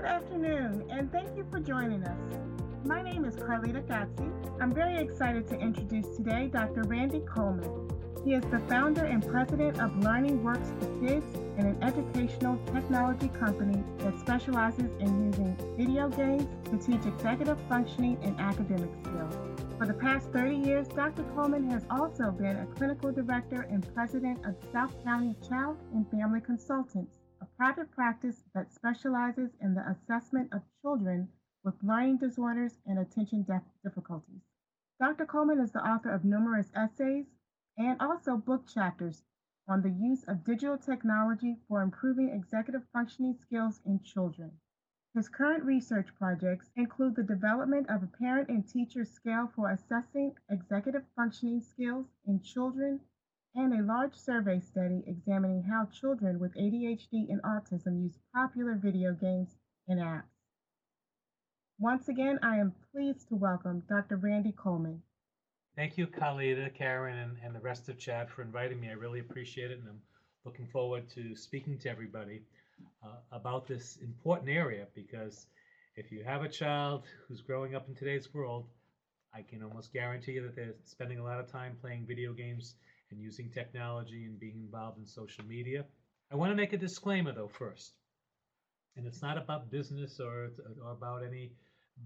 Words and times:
Good 0.00 0.08
afternoon, 0.08 0.84
and 0.88 1.12
thank 1.12 1.36
you 1.36 1.44
for 1.50 1.60
joining 1.60 2.02
us. 2.04 2.16
My 2.86 3.02
name 3.02 3.26
is 3.26 3.36
Carlita 3.36 3.86
Gazzi. 3.86 4.32
I'm 4.58 4.72
very 4.72 4.96
excited 4.96 5.46
to 5.48 5.60
introduce 5.60 6.16
today 6.16 6.48
Dr. 6.50 6.84
Randy 6.84 7.20
Kulman. 7.20 7.92
He 8.24 8.32
is 8.32 8.42
the 8.44 8.60
founder 8.60 9.04
and 9.04 9.22
president 9.26 9.78
of 9.78 9.94
Learning 9.98 10.42
Works 10.42 10.72
for 10.78 10.86
Kids 11.00 11.26
and 11.58 11.66
an 11.66 11.82
educational 11.82 12.56
technology 12.72 13.28
company 13.28 13.84
that 13.98 14.18
specializes 14.18 14.90
in 15.00 15.26
using 15.26 15.54
video 15.76 16.08
games 16.08 16.46
to 16.70 16.78
teach 16.78 17.04
executive 17.04 17.58
functioning 17.68 18.16
and 18.22 18.40
academic 18.40 18.88
skills. 19.02 19.36
For 19.76 19.86
the 19.86 19.92
past 19.92 20.30
30 20.32 20.56
years, 20.56 20.88
Dr. 20.88 21.24
Kulman 21.34 21.70
has 21.70 21.84
also 21.90 22.30
been 22.30 22.56
a 22.56 22.66
clinical 22.74 23.12
director 23.12 23.66
and 23.68 23.86
president 23.94 24.46
of 24.46 24.54
South 24.72 24.94
County 25.04 25.34
Child 25.46 25.76
and 25.92 26.10
Family 26.10 26.40
Consultants, 26.40 27.19
private 27.60 27.90
practice 27.90 28.42
that 28.54 28.72
specializes 28.72 29.50
in 29.60 29.74
the 29.74 29.86
assessment 29.90 30.48
of 30.50 30.62
children 30.80 31.28
with 31.62 31.74
learning 31.82 32.16
disorders 32.16 32.78
and 32.86 32.98
attention 32.98 33.44
difficulties. 33.84 34.40
Dr. 34.98 35.26
Kulman 35.26 35.62
is 35.62 35.70
the 35.70 35.86
author 35.86 36.08
of 36.08 36.24
numerous 36.24 36.72
essays, 36.74 37.26
and 37.76 38.00
also 38.00 38.38
book 38.38 38.66
chapters 38.66 39.24
on 39.68 39.82
the 39.82 39.90
use 39.90 40.24
of 40.24 40.42
digital 40.42 40.78
technology 40.78 41.58
for 41.68 41.82
improving 41.82 42.30
executive 42.30 42.82
functioning 42.94 43.36
skills 43.42 43.82
in 43.84 44.00
children. 44.02 44.50
His 45.14 45.28
current 45.28 45.62
research 45.62 46.08
projects 46.16 46.70
include 46.76 47.14
the 47.14 47.22
development 47.22 47.90
of 47.90 48.02
a 48.02 48.06
parent 48.06 48.48
and 48.48 48.66
teacher 48.66 49.04
scale 49.04 49.52
for 49.54 49.68
assessing 49.68 50.34
executive 50.48 51.04
functioning 51.14 51.60
skills 51.60 52.06
in 52.26 52.40
children 52.40 53.00
and 53.54 53.72
a 53.72 53.82
large 53.82 54.14
survey 54.14 54.60
study 54.60 55.02
examining 55.06 55.62
how 55.62 55.88
children 55.92 56.38
with 56.38 56.54
ADHD 56.54 57.28
and 57.30 57.42
autism 57.42 58.02
use 58.02 58.18
popular 58.34 58.78
video 58.80 59.12
games 59.12 59.56
and 59.88 59.98
apps. 59.98 60.22
Once 61.78 62.08
again, 62.08 62.38
I 62.42 62.58
am 62.58 62.74
pleased 62.92 63.28
to 63.28 63.36
welcome 63.36 63.82
Dr. 63.88 64.16
Randy 64.16 64.52
Kulman. 64.52 64.98
Thank 65.76 65.96
you, 65.96 66.06
Khalida, 66.06 66.74
Karen, 66.74 67.16
and, 67.18 67.36
and 67.42 67.54
the 67.54 67.60
rest 67.60 67.88
of 67.88 67.96
CHADD 67.96 68.28
for 68.28 68.42
inviting 68.42 68.80
me. 68.80 68.90
I 68.90 68.92
really 68.92 69.20
appreciate 69.20 69.70
it, 69.70 69.78
and 69.78 69.88
I'm 69.88 70.00
looking 70.44 70.66
forward 70.66 71.08
to 71.14 71.34
speaking 71.34 71.78
to 71.78 71.90
everybody 71.90 72.42
uh, 73.04 73.16
about 73.32 73.66
this 73.66 73.98
important 74.02 74.50
area 74.50 74.86
because 74.94 75.46
if 75.96 76.12
you 76.12 76.22
have 76.24 76.42
a 76.42 76.48
child 76.48 77.04
who's 77.26 77.40
growing 77.40 77.74
up 77.74 77.88
in 77.88 77.94
today's 77.94 78.32
world, 78.32 78.66
I 79.34 79.42
can 79.42 79.62
almost 79.62 79.92
guarantee 79.92 80.32
you 80.32 80.42
that 80.42 80.56
they're 80.56 80.74
spending 80.84 81.18
a 81.18 81.24
lot 81.24 81.40
of 81.40 81.50
time 81.50 81.76
playing 81.80 82.04
video 82.06 82.32
games 82.32 82.74
and 83.10 83.20
using 83.20 83.50
technology 83.50 84.24
and 84.24 84.38
being 84.38 84.58
involved 84.58 84.98
in 84.98 85.06
social 85.06 85.44
media. 85.44 85.84
I 86.32 86.36
want 86.36 86.52
to 86.52 86.56
make 86.56 86.72
a 86.72 86.78
disclaimer, 86.78 87.32
though, 87.32 87.48
first. 87.48 87.94
And 88.96 89.06
it's 89.06 89.22
not 89.22 89.38
about 89.38 89.70
business 89.70 90.20
or, 90.20 90.50
or 90.82 90.92
about 90.92 91.24
any 91.24 91.52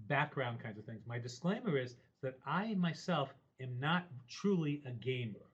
background 0.07 0.59
kinds 0.61 0.77
of 0.77 0.85
things. 0.85 1.01
My 1.07 1.19
disclaimer 1.19 1.77
is 1.77 1.95
that 2.21 2.37
I 2.45 2.73
myself 2.75 3.33
am 3.61 3.79
not 3.79 4.07
truly 4.27 4.81
a 4.85 4.91
gamer. 4.91 5.45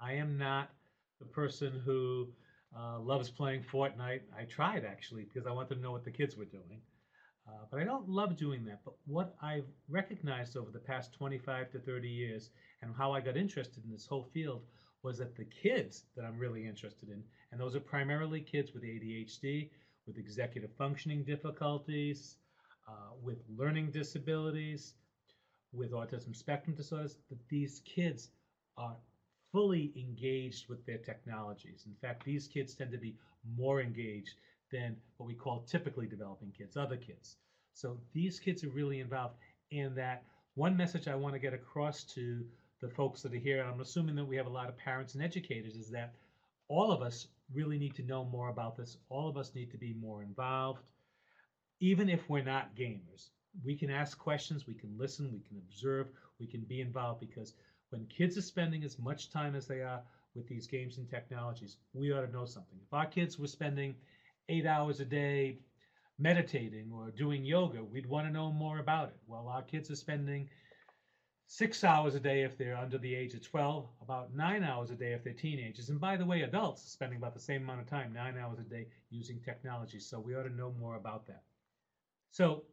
I 0.00 0.14
am 0.14 0.36
not 0.36 0.70
the 1.18 1.26
person 1.26 1.80
who 1.84 2.28
uh, 2.76 2.98
loves 2.98 3.30
playing 3.30 3.62
Fortnite. 3.62 4.20
I 4.38 4.44
tried 4.44 4.84
actually 4.84 5.24
because 5.24 5.46
I 5.46 5.52
wanted 5.52 5.76
to 5.76 5.80
know 5.80 5.92
what 5.92 6.04
the 6.04 6.10
kids 6.10 6.36
were 6.36 6.44
doing. 6.44 6.80
Uh, 7.46 7.64
but 7.70 7.80
I 7.80 7.84
don't 7.84 8.08
love 8.08 8.36
doing 8.36 8.64
that. 8.64 8.80
But 8.84 8.94
what 9.06 9.34
I've 9.42 9.68
recognized 9.88 10.56
over 10.56 10.70
the 10.70 10.78
past 10.78 11.12
25 11.12 11.70
to 11.72 11.78
30 11.78 12.08
years 12.08 12.50
and 12.82 12.94
how 12.96 13.12
I 13.12 13.20
got 13.20 13.36
interested 13.36 13.84
in 13.84 13.90
this 13.90 14.06
whole 14.06 14.28
field 14.32 14.62
was 15.02 15.18
that 15.18 15.36
the 15.36 15.44
kids 15.44 16.04
that 16.16 16.24
I'm 16.24 16.38
really 16.38 16.66
interested 16.66 17.10
in, 17.10 17.22
and 17.52 17.60
those 17.60 17.76
are 17.76 17.80
primarily 17.80 18.40
kids 18.40 18.72
with 18.72 18.82
ADHD, 18.82 19.68
with 20.06 20.16
executive 20.16 20.70
functioning 20.78 21.22
difficulties, 21.24 22.36
uh, 22.88 23.12
with 23.22 23.38
learning 23.54 23.90
disabilities, 23.90 24.94
with 25.72 25.92
autism 25.92 26.34
spectrum 26.34 26.74
disorders 26.74 27.16
that 27.28 27.48
these 27.48 27.82
kids 27.84 28.30
are 28.78 28.96
fully 29.52 29.92
engaged 29.96 30.68
with 30.68 30.84
their 30.86 30.98
technologies. 30.98 31.84
In 31.86 31.94
fact, 32.00 32.24
these 32.24 32.48
kids 32.48 32.74
tend 32.74 32.90
to 32.92 32.98
be 32.98 33.16
more 33.56 33.80
engaged 33.80 34.36
than 34.74 34.96
what 35.16 35.26
we 35.26 35.34
call 35.34 35.60
typically 35.62 36.06
developing 36.06 36.52
kids, 36.56 36.76
other 36.76 36.96
kids. 36.96 37.36
So 37.72 37.98
these 38.12 38.38
kids 38.38 38.64
are 38.64 38.70
really 38.70 39.00
involved. 39.00 39.36
And 39.72 39.96
that 39.96 40.24
one 40.54 40.76
message 40.76 41.08
I 41.08 41.14
want 41.14 41.34
to 41.34 41.38
get 41.38 41.54
across 41.54 42.04
to 42.14 42.44
the 42.80 42.88
folks 42.88 43.22
that 43.22 43.32
are 43.32 43.38
here, 43.38 43.60
and 43.60 43.70
I'm 43.70 43.80
assuming 43.80 44.14
that 44.16 44.24
we 44.24 44.36
have 44.36 44.46
a 44.46 44.50
lot 44.50 44.68
of 44.68 44.76
parents 44.76 45.14
and 45.14 45.22
educators, 45.22 45.76
is 45.76 45.90
that 45.90 46.14
all 46.68 46.90
of 46.92 47.02
us 47.02 47.28
really 47.52 47.78
need 47.78 47.94
to 47.96 48.02
know 48.02 48.24
more 48.24 48.48
about 48.48 48.76
this. 48.76 48.96
All 49.08 49.28
of 49.28 49.36
us 49.36 49.54
need 49.54 49.70
to 49.70 49.78
be 49.78 49.94
more 49.94 50.22
involved, 50.22 50.80
even 51.80 52.08
if 52.08 52.28
we're 52.28 52.42
not 52.42 52.74
gamers 52.76 53.30
we 53.62 53.76
can 53.76 53.90
ask 53.90 54.18
questions, 54.18 54.66
we 54.66 54.74
can 54.74 54.96
listen, 54.98 55.30
we 55.32 55.40
can 55.40 55.58
observe, 55.58 56.08
we 56.40 56.46
can 56.46 56.62
be 56.62 56.80
involved 56.80 57.20
because 57.20 57.54
when 57.90 58.06
kids 58.06 58.36
are 58.36 58.42
spending 58.42 58.82
as 58.82 58.98
much 58.98 59.30
time 59.30 59.54
as 59.54 59.66
they 59.66 59.80
are 59.80 60.00
with 60.34 60.48
these 60.48 60.66
games 60.66 60.98
and 60.98 61.08
technologies, 61.08 61.76
we 61.92 62.12
ought 62.12 62.22
to 62.22 62.32
know 62.32 62.44
something. 62.44 62.78
If 62.84 62.92
our 62.92 63.06
kids 63.06 63.38
were 63.38 63.46
spending 63.46 63.94
eight 64.48 64.66
hours 64.66 65.00
a 65.00 65.04
day 65.04 65.58
meditating 66.18 66.90
or 66.92 67.10
doing 67.10 67.44
yoga, 67.44 67.82
we'd 67.82 68.06
want 68.06 68.26
to 68.26 68.32
know 68.32 68.52
more 68.52 68.78
about 68.78 69.08
it. 69.08 69.16
Well, 69.26 69.48
our 69.48 69.62
kids 69.62 69.90
are 69.90 69.96
spending 69.96 70.48
six 71.46 71.84
hours 71.84 72.14
a 72.14 72.20
day 72.20 72.42
if 72.42 72.56
they're 72.56 72.76
under 72.76 72.98
the 72.98 73.14
age 73.14 73.34
of 73.34 73.42
12, 73.42 73.86
about 74.02 74.34
nine 74.34 74.64
hours 74.64 74.90
a 74.90 74.94
day 74.94 75.12
if 75.12 75.24
they're 75.24 75.32
teenagers. 75.32 75.90
And 75.90 76.00
by 76.00 76.16
the 76.16 76.24
way, 76.24 76.42
adults 76.42 76.84
are 76.84 76.90
spending 76.90 77.18
about 77.18 77.34
the 77.34 77.40
same 77.40 77.62
amount 77.62 77.80
of 77.80 77.86
time, 77.86 78.12
nine 78.12 78.36
hours 78.38 78.58
a 78.58 78.62
day, 78.62 78.86
using 79.10 79.40
technology. 79.40 79.98
So 79.98 80.20
we 80.20 80.34
ought 80.34 80.44
to 80.44 80.54
know 80.54 80.74
more 80.78 80.96
about 80.96 81.26
that. 81.26 81.42
So 82.30 82.64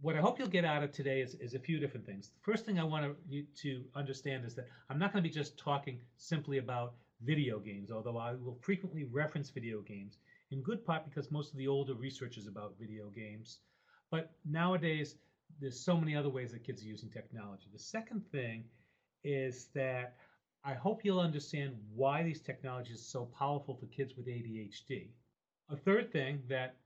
what 0.00 0.16
I 0.16 0.20
hope 0.20 0.38
you'll 0.38 0.48
get 0.48 0.64
out 0.64 0.82
of 0.82 0.92
today 0.92 1.20
is, 1.20 1.34
is 1.36 1.54
a 1.54 1.58
few 1.58 1.78
different 1.78 2.06
things. 2.06 2.30
The 2.30 2.52
first 2.52 2.64
thing 2.64 2.78
I 2.78 2.84
want 2.84 3.14
you 3.28 3.44
to 3.62 3.84
understand 3.94 4.44
is 4.44 4.54
that 4.54 4.68
I'm 4.90 4.98
not 4.98 5.12
going 5.12 5.22
to 5.22 5.28
be 5.28 5.34
just 5.34 5.58
talking 5.58 6.00
simply 6.16 6.58
about 6.58 6.94
video 7.22 7.58
games, 7.58 7.90
although 7.90 8.18
I 8.18 8.34
will 8.34 8.58
frequently 8.60 9.04
reference 9.04 9.50
video 9.50 9.80
games, 9.80 10.18
in 10.50 10.62
good 10.62 10.84
part 10.84 11.04
because 11.04 11.30
most 11.30 11.52
of 11.52 11.58
the 11.58 11.68
older 11.68 11.94
research 11.94 12.36
is 12.36 12.46
about 12.46 12.78
video 12.78 13.10
games. 13.10 13.58
But 14.10 14.30
nowadays, 14.44 15.16
there's 15.60 15.78
so 15.78 15.96
many 15.96 16.16
other 16.16 16.28
ways 16.28 16.52
that 16.52 16.64
kids 16.64 16.82
are 16.82 16.86
using 16.86 17.10
technology. 17.10 17.68
The 17.72 17.78
second 17.78 18.22
thing 18.30 18.64
is 19.22 19.68
that 19.74 20.16
I 20.64 20.74
hope 20.74 21.04
you'll 21.04 21.20
understand 21.20 21.74
why 21.94 22.22
these 22.22 22.40
technologies 22.40 23.00
are 23.00 23.10
so 23.10 23.24
powerful 23.38 23.74
for 23.74 23.86
kids 23.86 24.14
with 24.16 24.26
ADHD. 24.26 25.08
A 25.70 25.76
third 25.76 26.12
thing 26.12 26.42
that 26.48 26.76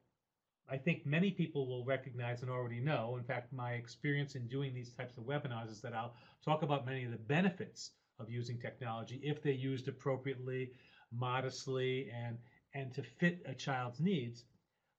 I 0.71 0.77
think 0.77 1.07
many 1.07 1.31
people 1.31 1.67
will 1.67 1.85
recognize 1.85 2.43
and 2.43 2.51
already 2.51 2.81
know. 2.81 3.17
In 3.17 3.25
fact, 3.25 3.53
my 3.53 3.73
experience 3.73 4.35
in 4.35 4.49
doing 4.49 4.75
these 4.75 4.91
types 4.91 5.17
of 5.17 5.25
webinars 5.25 5.71
is 5.71 5.81
that 5.81 5.95
I'll 5.95 6.15
talk 6.45 6.63
about 6.63 6.87
many 6.87 7.05
of 7.05 7.11
the 7.11 7.17
benefits 7.17 7.93
of 8.21 8.31
using 8.31 8.59
technology 8.59 9.21
if 9.23 9.43
they're 9.43 9.53
used 9.53 9.89
appropriately, 9.89 10.73
modestly, 11.13 12.11
and 12.11 12.37
and 12.75 12.93
to 12.95 13.03
fit 13.03 13.43
a 13.47 13.55
child's 13.55 14.01
needs. 14.01 14.45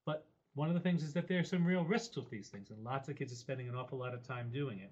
But 0.05 0.25
one 0.55 0.67
of 0.69 0.73
the 0.73 0.79
things 0.79 1.03
is 1.03 1.13
that 1.13 1.27
there 1.27 1.39
are 1.39 1.43
some 1.43 1.65
real 1.65 1.83
risks 1.83 2.15
with 2.15 2.29
these 2.29 2.49
things, 2.49 2.69
and 2.71 2.83
lots 2.83 3.09
of 3.09 3.15
kids 3.15 3.31
are 3.31 3.37
spending 3.37 3.67
an 3.69 3.75
awful 3.75 3.97
lot 3.99 4.13
of 4.13 4.23
time 4.23 4.49
doing 4.51 4.79
it. 4.79 4.91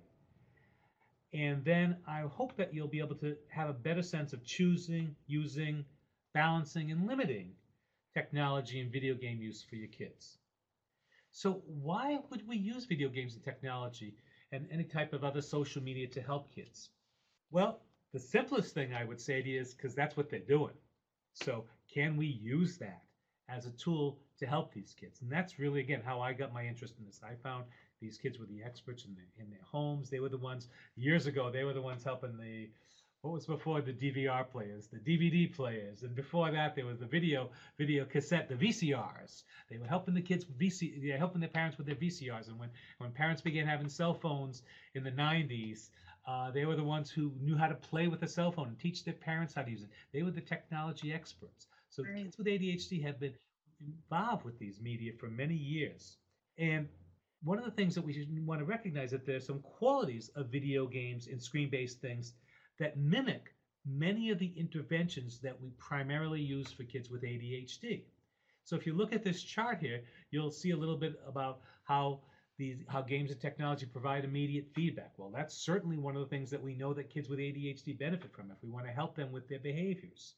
And 1.34 1.64
then 1.66 1.98
I 2.08 2.22
hope 2.22 2.56
that 2.56 2.74
you'll 2.74 2.88
be 2.88 3.00
able 3.00 3.16
to 3.18 3.36
have 3.50 3.70
a 3.70 3.74
better 3.74 4.02
sense 4.02 4.34
of 4.34 4.46
choosing, 4.46 5.16
using, 5.26 5.84
balancing, 6.34 6.92
and 6.92 7.06
limiting 7.06 7.52
technology 8.14 8.80
and 8.80 8.92
video 8.92 9.14
game 9.14 9.42
use 9.42 9.62
for 9.62 9.76
your 9.76 9.90
kids. 9.90 10.38
So 11.32 11.62
why 11.68 12.20
would 12.30 12.48
we 12.48 12.58
use 12.58 12.86
video 12.86 13.10
games 13.10 13.36
and 13.36 13.44
technology 13.44 14.16
and 14.52 14.68
any 14.72 14.86
type 14.86 15.14
of 15.14 15.24
other 15.24 15.42
social 15.42 15.84
media 15.84 16.08
to 16.08 16.22
help 16.22 16.54
kids? 16.56 16.90
Well, 17.52 17.82
the 18.14 18.20
simplest 18.20 18.74
thing 18.74 18.94
I 18.94 19.04
would 19.04 19.20
say 19.20 19.42
to 19.42 19.50
you 19.50 19.60
is 19.60 19.74
because 19.74 19.94
that's 19.94 20.18
what 20.18 20.30
they're 20.30 20.40
doing. 20.40 20.74
So 21.34 21.66
can 21.94 22.18
we 22.18 22.28
use 22.28 22.78
that 22.78 23.04
as 23.50 23.66
a 23.66 23.72
tool 23.72 24.20
to 24.40 24.46
help 24.46 24.74
these 24.74 24.94
kids? 25.00 25.22
And 25.22 25.32
that's 25.32 25.60
really, 25.60 25.80
again, 25.80 26.02
how 26.06 26.22
I 26.22 26.34
got 26.34 26.54
my 26.54 26.66
interest 26.66 26.96
in 27.00 27.06
this. 27.06 27.22
I 27.24 27.36
found 27.36 27.66
these 28.02 28.18
kids 28.18 28.40
were 28.40 28.46
the 28.46 28.64
experts 28.64 29.06
in, 29.06 29.16
the, 29.16 29.44
in 29.44 29.50
their 29.50 29.64
homes. 29.64 30.10
They 30.10 30.20
were 30.20 30.30
the 30.30 30.38
ones, 30.38 30.68
years 30.96 31.26
ago, 31.28 31.50
they 31.52 31.64
were 31.64 31.74
the 31.74 31.82
ones 31.82 32.04
helping 32.04 32.38
the 32.38 32.70
what 33.22 33.34
was 33.34 33.46
before 33.48 33.82
the 33.82 33.92
DVR 33.92 34.48
players, 34.48 34.88
the 34.88 35.00
DVD 35.00 35.54
players, 35.54 36.04
and 36.04 36.16
before 36.16 36.52
that 36.52 36.76
there 36.76 36.86
was 36.86 37.00
the 37.00 37.06
video 37.06 37.50
video 37.78 38.06
cassette, 38.06 38.48
the 38.48 38.56
VCRs. 38.56 39.44
They 39.70 39.78
were 39.78 39.88
helping 39.88 40.14
the 40.14 40.22
kids 40.22 40.46
VC, 40.46 41.02
they 41.02 41.12
were 41.12 41.18
helping 41.18 41.42
their 41.42 41.50
parents 41.50 41.78
with 41.78 41.88
their 41.88 41.96
VCRs. 41.96 42.48
And 42.48 42.60
when 42.60 42.70
when 43.00 43.12
parents 43.12 43.42
began 43.42 43.66
having 43.66 43.90
cell 43.90 44.14
phones 44.14 44.62
in 44.94 45.04
the 45.04 45.12
90s, 45.12 45.90
uh, 46.28 46.52
they 46.52 46.66
were 46.66 46.76
the 46.76 46.84
ones 46.84 47.10
who 47.10 47.32
knew 47.42 47.58
how 47.58 47.68
to 47.68 47.76
play 47.76 48.08
with 48.08 48.22
a 48.22 48.28
cell 48.28 48.52
phone 48.52 48.68
and 48.68 48.80
teach 48.80 49.04
their 49.04 49.14
parents 49.14 49.54
how 49.54 49.64
to 49.64 49.72
use 49.72 49.82
it. 49.82 49.90
They 50.14 50.24
were 50.24 50.32
the 50.32 50.42
technology 50.42 51.12
experts. 51.12 51.68
So 51.98 52.04
kids 52.04 52.38
with 52.38 52.46
ADHD 52.46 53.04
have 53.06 53.20
been 53.20 53.34
involved 53.82 54.46
with 54.46 54.60
these 54.60 54.80
media 54.80 55.14
for 55.20 55.32
many 55.32 55.56
years. 55.56 56.18
And 56.60 56.88
one 57.42 57.58
of 57.58 57.66
the 57.66 57.72
things 57.72 57.96
that 57.96 58.04
we 58.04 58.28
want 58.46 58.60
to 58.60 58.66
recognize 58.66 59.06
is 59.06 59.12
that 59.14 59.26
there's 59.26 59.48
some 59.48 59.62
qualities 59.62 60.30
of 60.36 60.52
video 60.52 60.86
games 60.86 61.26
and 61.26 61.42
screen-based 61.42 62.00
things 62.00 62.34
that 62.78 62.98
mimic 62.98 63.56
many 63.84 64.30
of 64.30 64.38
the 64.38 64.54
interventions 64.56 65.40
that 65.40 65.60
we 65.60 65.72
primarily 65.80 66.40
use 66.40 66.72
for 66.72 66.84
kids 66.84 67.10
with 67.10 67.24
ADHD. 67.24 68.04
So 68.64 68.76
if 68.76 68.86
you 68.86 68.94
look 68.94 69.12
at 69.12 69.24
this 69.24 69.42
chart 69.42 69.80
here, 69.80 70.04
you'll 70.30 70.52
see 70.52 70.72
a 70.72 70.78
little 70.78 70.98
bit 70.98 71.20
about 71.28 71.62
how 71.84 72.20
these 72.60 72.78
how 72.88 73.02
games 73.02 73.32
and 73.32 73.42
technology 73.42 73.88
provide 73.88 74.24
immediate 74.24 74.68
feedback. 74.76 75.14
Well, 75.18 75.32
that's 75.34 75.56
certainly 75.56 75.98
one 75.98 76.16
of 76.16 76.22
the 76.22 76.28
things 76.28 76.52
that 76.52 76.62
we 76.62 76.76
know 76.76 76.94
that 76.94 77.10
kids 77.10 77.28
with 77.28 77.40
ADHD 77.40 77.98
benefit 77.98 78.32
from 78.36 78.52
if 78.52 78.58
we 78.62 78.70
want 78.70 78.86
to 78.86 78.92
help 78.92 79.16
them 79.16 79.32
with 79.32 79.50
their 79.50 79.60
behaviors. 79.60 80.36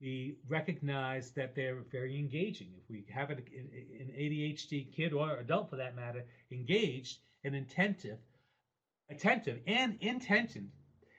We 0.00 0.36
recognize 0.48 1.30
that 1.32 1.54
they're 1.54 1.82
very 1.90 2.18
engaging. 2.18 2.68
If 2.76 2.90
we 2.90 3.06
have 3.12 3.30
an, 3.30 3.42
ADHD 4.18 4.92
kid 4.92 5.12
or 5.12 5.36
adult 5.36 5.70
for 5.70 5.76
that 5.76 5.96
matter 5.96 6.24
engaged 6.50 7.18
and 7.44 7.54
attentive, 7.54 8.18
attentive 9.10 9.60
and 9.66 9.96
intentioned, 10.00 10.70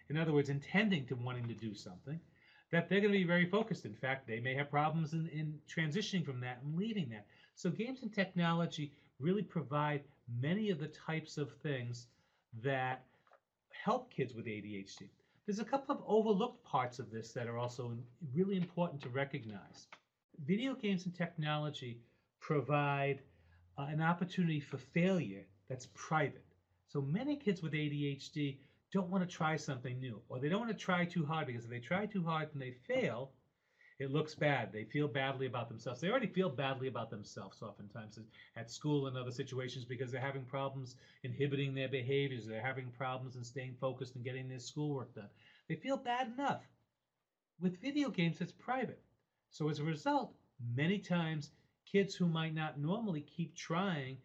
in 0.10 0.18
other 0.18 0.34
words, 0.34 0.50
intending 0.50 1.06
to 1.08 1.16
wanting 1.16 1.48
to 1.48 1.54
do 1.54 1.74
something, 1.74 2.20
that 2.72 2.90
they're 2.90 3.00
going 3.00 3.14
to 3.14 3.18
be 3.18 3.24
very 3.24 3.46
focused. 3.46 3.86
In 3.86 3.96
fact, 3.96 4.28
they 4.28 4.40
may 4.40 4.54
have 4.56 4.70
problems 4.70 5.14
in, 5.14 5.28
in 5.30 5.60
transitioning 5.74 6.26
from 6.26 6.42
that 6.42 6.60
and 6.64 6.76
leaving 6.76 7.10
that. 7.10 7.26
So 7.56 7.70
games 7.70 8.02
and 8.02 8.14
technology 8.14 8.92
really 9.20 9.44
provide 9.44 10.04
many 10.42 10.70
of 10.70 10.80
the 10.80 10.88
types 10.88 11.38
of 11.38 11.52
things 11.64 12.08
that 12.64 13.06
help 13.72 14.12
kids 14.12 14.34
with 14.34 14.46
ADHD. 14.46 15.10
There's 15.46 15.60
a 15.60 15.66
couple 15.66 15.94
of 15.94 16.02
overlooked 16.08 16.64
parts 16.64 16.98
of 16.98 17.12
this 17.12 17.32
that 17.34 17.48
are 17.48 17.60
also 17.60 17.96
really 18.34 18.58
important 18.58 19.00
to 19.04 19.10
recognize. 19.10 19.88
Video 20.44 20.74
games 20.74 21.06
and 21.06 21.14
technology 21.14 22.02
provide 22.40 23.22
uh, 23.78 23.84
an 23.84 24.02
opportunity 24.02 24.60
for 24.60 24.78
failure 24.78 25.46
that's 25.70 25.88
private. 25.94 26.46
So 26.88 27.00
many 27.00 27.36
kids 27.36 27.62
with 27.62 27.74
ADHD 27.74 28.58
don't 28.92 29.10
want 29.10 29.28
to 29.28 29.36
try 29.36 29.56
something 29.56 30.00
new, 30.00 30.20
or 30.30 30.40
they 30.40 30.50
don't 30.50 30.62
want 30.62 30.72
to 30.72 30.78
try 30.78 31.06
too 31.06 31.26
hard 31.26 31.46
because 31.46 31.66
if 31.66 31.70
they 31.70 31.80
try 31.80 32.08
too 32.08 32.24
hard 32.24 32.50
and 32.54 32.62
they 32.62 32.72
fail, 32.72 33.32
it 33.98 34.12
looks 34.12 34.36
bad. 34.36 34.74
They 34.74 34.84
feel 34.84 35.08
badly 35.08 35.46
about 35.46 35.70
themselves. 35.70 36.02
They 36.02 36.10
already 36.10 36.28
feel 36.28 36.50
badly 36.50 36.88
about 36.90 37.10
themselves 37.10 37.62
oftentimes 37.62 38.20
at 38.58 38.70
school 38.70 39.08
and 39.08 39.18
other 39.18 39.32
situations 39.32 39.86
because 39.86 40.12
they're 40.12 40.20
having 40.20 40.44
problems 40.44 40.96
inhibiting 41.24 41.74
their 41.74 41.88
behaviors. 41.88 42.46
They're 42.46 42.62
having 42.62 42.92
problems 42.98 43.38
in 43.38 43.44
staying 43.44 43.76
focused 43.80 44.16
and 44.16 44.26
getting 44.26 44.50
their 44.50 44.60
schoolwork 44.60 45.14
done. 45.16 45.30
They 45.70 45.76
feel 45.76 45.98
bad 45.98 46.28
enough. 46.28 46.62
With 47.62 47.82
video 47.82 48.10
games, 48.10 48.42
it's 48.42 48.52
private. 48.52 49.02
So 49.50 49.70
as 49.70 49.80
a 49.80 49.84
result, 49.86 50.34
many 50.76 51.00
times 51.00 51.52
kids 51.90 52.16
who 52.16 52.28
might 52.28 52.54
not 52.54 52.78
normally 52.78 53.22
keep 53.22 53.56
trying 53.56 54.18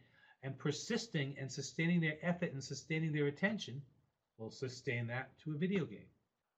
and 0.42 0.58
persisting 0.58 1.36
and 1.38 1.50
sustaining 1.50 2.00
their 2.00 2.16
effort 2.22 2.52
and 2.52 2.64
sustaining 2.64 3.12
their 3.12 3.26
attention 3.26 3.80
will 4.38 4.50
sustain 4.50 5.06
that 5.06 5.30
to 5.44 5.52
a 5.52 5.58
video 5.58 5.84
game. 5.84 6.08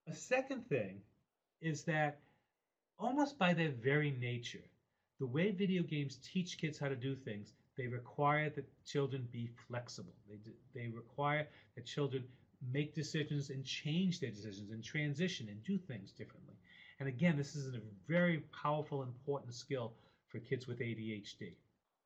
A 0.09 0.15
second 0.15 0.67
thing 0.69 1.03
is 1.61 1.85
that 1.85 2.21
almost 3.03 3.39
by 3.39 3.53
their 3.55 3.71
very 3.71 4.13
nature, 4.13 4.65
the 5.19 5.27
way 5.27 5.51
video 5.51 5.83
games 5.83 6.19
teach 6.33 6.59
kids 6.59 6.79
how 6.79 6.89
to 6.89 6.97
do 6.97 7.15
things, 7.15 7.53
they 7.77 7.87
require 7.87 8.51
that 8.51 8.65
children 8.85 9.27
be 9.33 9.51
flexible. 9.69 10.13
They, 10.29 10.39
they 10.75 10.89
require 10.89 11.49
that 11.75 11.87
children 11.87 12.25
make 12.71 12.95
decisions 12.95 13.51
and 13.51 13.65
change 13.65 14.21
their 14.21 14.31
decisions 14.31 14.71
and 14.71 14.85
transition 14.85 15.49
and 15.49 15.63
do 15.65 15.79
things 15.79 16.13
differently. 16.13 16.55
And 17.01 17.09
again, 17.09 17.37
this 17.37 17.57
is 17.57 17.75
a 17.75 17.81
very 18.07 18.45
powerful, 18.63 19.03
important 19.03 19.55
skill 19.55 19.93
for 20.29 20.39
kids 20.39 20.67
with 20.67 20.79
ADHD. 20.79 21.55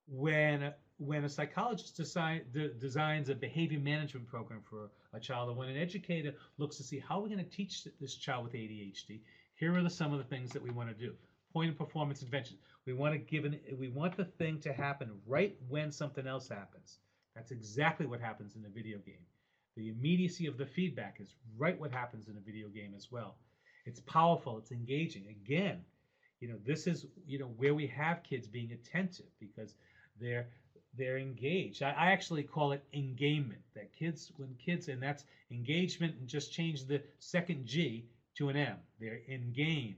When 0.09 0.73
when 0.99 1.25
a 1.25 1.29
psychologist 1.29 1.97
design, 1.97 2.43
de, 2.53 2.69
designs 2.69 3.29
a 3.29 3.35
behavior 3.35 3.79
management 3.79 4.27
program 4.27 4.63
for 4.63 4.91
a 5.13 5.21
child, 5.21 5.51
or 5.51 5.55
when 5.55 5.69
an 5.69 5.77
educator 5.77 6.33
looks 6.57 6.77
to 6.79 6.83
see 6.83 6.99
how 6.99 7.21
we're 7.21 7.29
going 7.29 7.45
to 7.45 7.45
teach 7.45 7.87
this 8.01 8.15
child 8.15 8.45
with 8.45 8.55
ADHD, 8.55 9.21
here 9.57 9.75
are 9.77 9.83
the, 9.83 9.91
some 9.91 10.13
of 10.13 10.19
the 10.19 10.25
things 10.25 10.53
that 10.53 10.63
we 10.63 10.71
want 10.71 10.89
to 10.89 10.95
do. 10.95 11.13
Point 11.53 11.71
of 11.71 11.79
performance 11.79 12.23
intervention. 12.23 12.59
We 12.87 12.93
want 12.93 13.15
to 13.15 13.19
give 13.19 13.45
an, 13.45 13.59
we 13.79 13.89
want 13.89 14.17
the 14.17 14.25
thing 14.25 14.61
to 14.61 14.73
happen 14.73 15.11
right 15.27 15.57
when 15.69 15.91
something 15.91 16.27
else 16.27 16.49
happens. 16.49 16.99
That's 17.35 17.51
exactly 17.51 18.07
what 18.07 18.21
happens 18.21 18.55
in 18.57 18.65
a 18.65 18.69
video 18.69 18.99
game. 18.99 19.25
The 19.77 19.89
immediacy 19.89 20.47
of 20.47 20.59
the 20.59 20.67
feedback 20.67 21.17
is 21.21 21.35
right 21.59 21.79
what 21.81 21.91
happens 21.91 22.29
in 22.29 22.37
a 22.37 22.41
video 22.41 22.69
game 22.69 22.93
as 22.97 23.11
well. 23.11 23.37
It's 23.87 24.01
powerful, 24.01 24.59
it's 24.59 24.73
engaging. 24.73 25.25
Again, 25.29 25.81
you 26.41 26.49
know, 26.49 26.57
this 26.67 26.87
is, 26.87 27.07
you 27.27 27.39
know, 27.39 27.51
where 27.57 27.75
we 27.75 27.87
have 27.87 28.23
kids 28.23 28.47
being 28.47 28.73
attentive 28.73 29.27
because 29.41 29.75
they're 30.21 30.47
they're 30.99 31.19
engaged. 31.19 31.83
I, 31.83 31.91
I 31.91 32.13
actually 32.13 32.43
call 32.43 32.73
it 32.73 32.83
engagement. 32.95 33.61
That 33.75 33.93
kids, 33.95 34.33
when 34.39 34.55
kids, 34.55 34.89
and 34.89 35.03
that's 35.03 35.25
engagement, 35.51 36.15
and 36.19 36.27
just 36.27 36.53
change 36.53 36.87
the 36.87 37.03
second 37.19 37.67
G 37.67 38.07
to 38.37 38.49
an 38.49 38.57
M. 38.57 38.77
They're 39.01 39.21
engamed. 39.29 39.97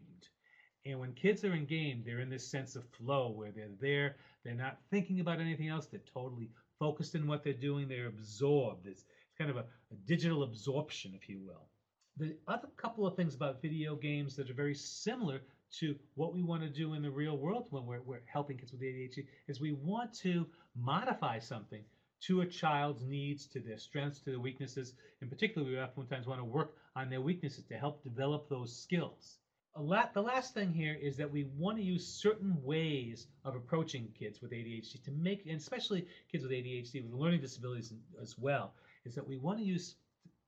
And 0.86 1.00
when 1.00 1.12
kids 1.12 1.44
are 1.44 1.52
engamed, 1.52 2.04
they're 2.06 2.20
in 2.20 2.30
this 2.30 2.50
sense 2.50 2.76
of 2.76 2.88
flow 2.88 3.30
where 3.30 3.50
they're 3.50 3.74
there, 3.80 4.16
they're 4.44 4.54
not 4.54 4.78
thinking 4.90 5.20
about 5.20 5.40
anything 5.40 5.68
else, 5.68 5.86
they're 5.86 6.00
totally 6.12 6.50
focused 6.78 7.14
in 7.14 7.26
what 7.26 7.42
they're 7.42 7.52
doing, 7.52 7.88
they're 7.88 8.06
absorbed. 8.06 8.86
It's, 8.86 9.02
it's 9.02 9.36
kind 9.36 9.50
of 9.50 9.56
a, 9.56 9.64
a 9.92 9.96
digital 10.06 10.44
absorption, 10.44 11.12
if 11.14 11.28
you 11.28 11.40
will. 11.44 11.68
The 12.16 12.36
other 12.48 12.68
couple 12.76 13.06
of 13.06 13.16
things 13.16 13.34
about 13.34 13.62
video 13.62 13.94
games 13.94 14.34
that 14.36 14.50
are 14.50 14.54
very 14.54 14.74
similar 14.74 15.40
to 15.78 15.94
what 16.14 16.34
we 16.34 16.42
want 16.42 16.62
to 16.62 16.68
do 16.68 16.94
in 16.94 17.02
the 17.02 17.10
real 17.10 17.36
world 17.36 17.66
when 17.70 17.84
we're, 17.84 18.00
we're 18.00 18.22
helping 18.26 18.56
kids 18.56 18.72
with 18.72 18.80
ADHD 18.80 19.26
is 19.46 19.60
we 19.60 19.72
want 19.72 20.12
to 20.20 20.46
modify 20.74 21.38
something 21.38 21.82
to 22.20 22.40
a 22.40 22.46
child's 22.46 23.04
needs, 23.04 23.46
to 23.46 23.60
their 23.60 23.78
strengths, 23.78 24.20
to 24.20 24.30
their 24.30 24.40
weaknesses. 24.40 24.94
In 25.22 25.28
particular, 25.28 25.68
we 25.68 25.78
oftentimes 25.78 26.26
want 26.26 26.40
to 26.40 26.44
work 26.44 26.74
on 26.98 27.08
their 27.08 27.20
weaknesses 27.20 27.64
to 27.64 27.74
help 27.74 28.02
develop 28.02 28.48
those 28.48 28.76
skills. 28.76 29.38
The 29.76 30.22
last 30.22 30.54
thing 30.54 30.72
here 30.72 30.98
is 31.00 31.16
that 31.18 31.30
we 31.30 31.44
want 31.56 31.78
to 31.78 31.84
use 31.84 32.04
certain 32.04 32.56
ways 32.64 33.28
of 33.44 33.54
approaching 33.54 34.08
kids 34.18 34.42
with 34.42 34.50
ADHD 34.50 35.04
to 35.04 35.12
make, 35.12 35.46
and 35.46 35.56
especially 35.56 36.08
kids 36.32 36.42
with 36.42 36.50
ADHD 36.50 37.04
with 37.04 37.12
learning 37.12 37.40
disabilities 37.40 37.92
as 38.20 38.36
well, 38.36 38.72
is 39.04 39.14
that 39.14 39.26
we 39.26 39.38
want 39.38 39.58
to 39.60 39.64
use 39.64 39.94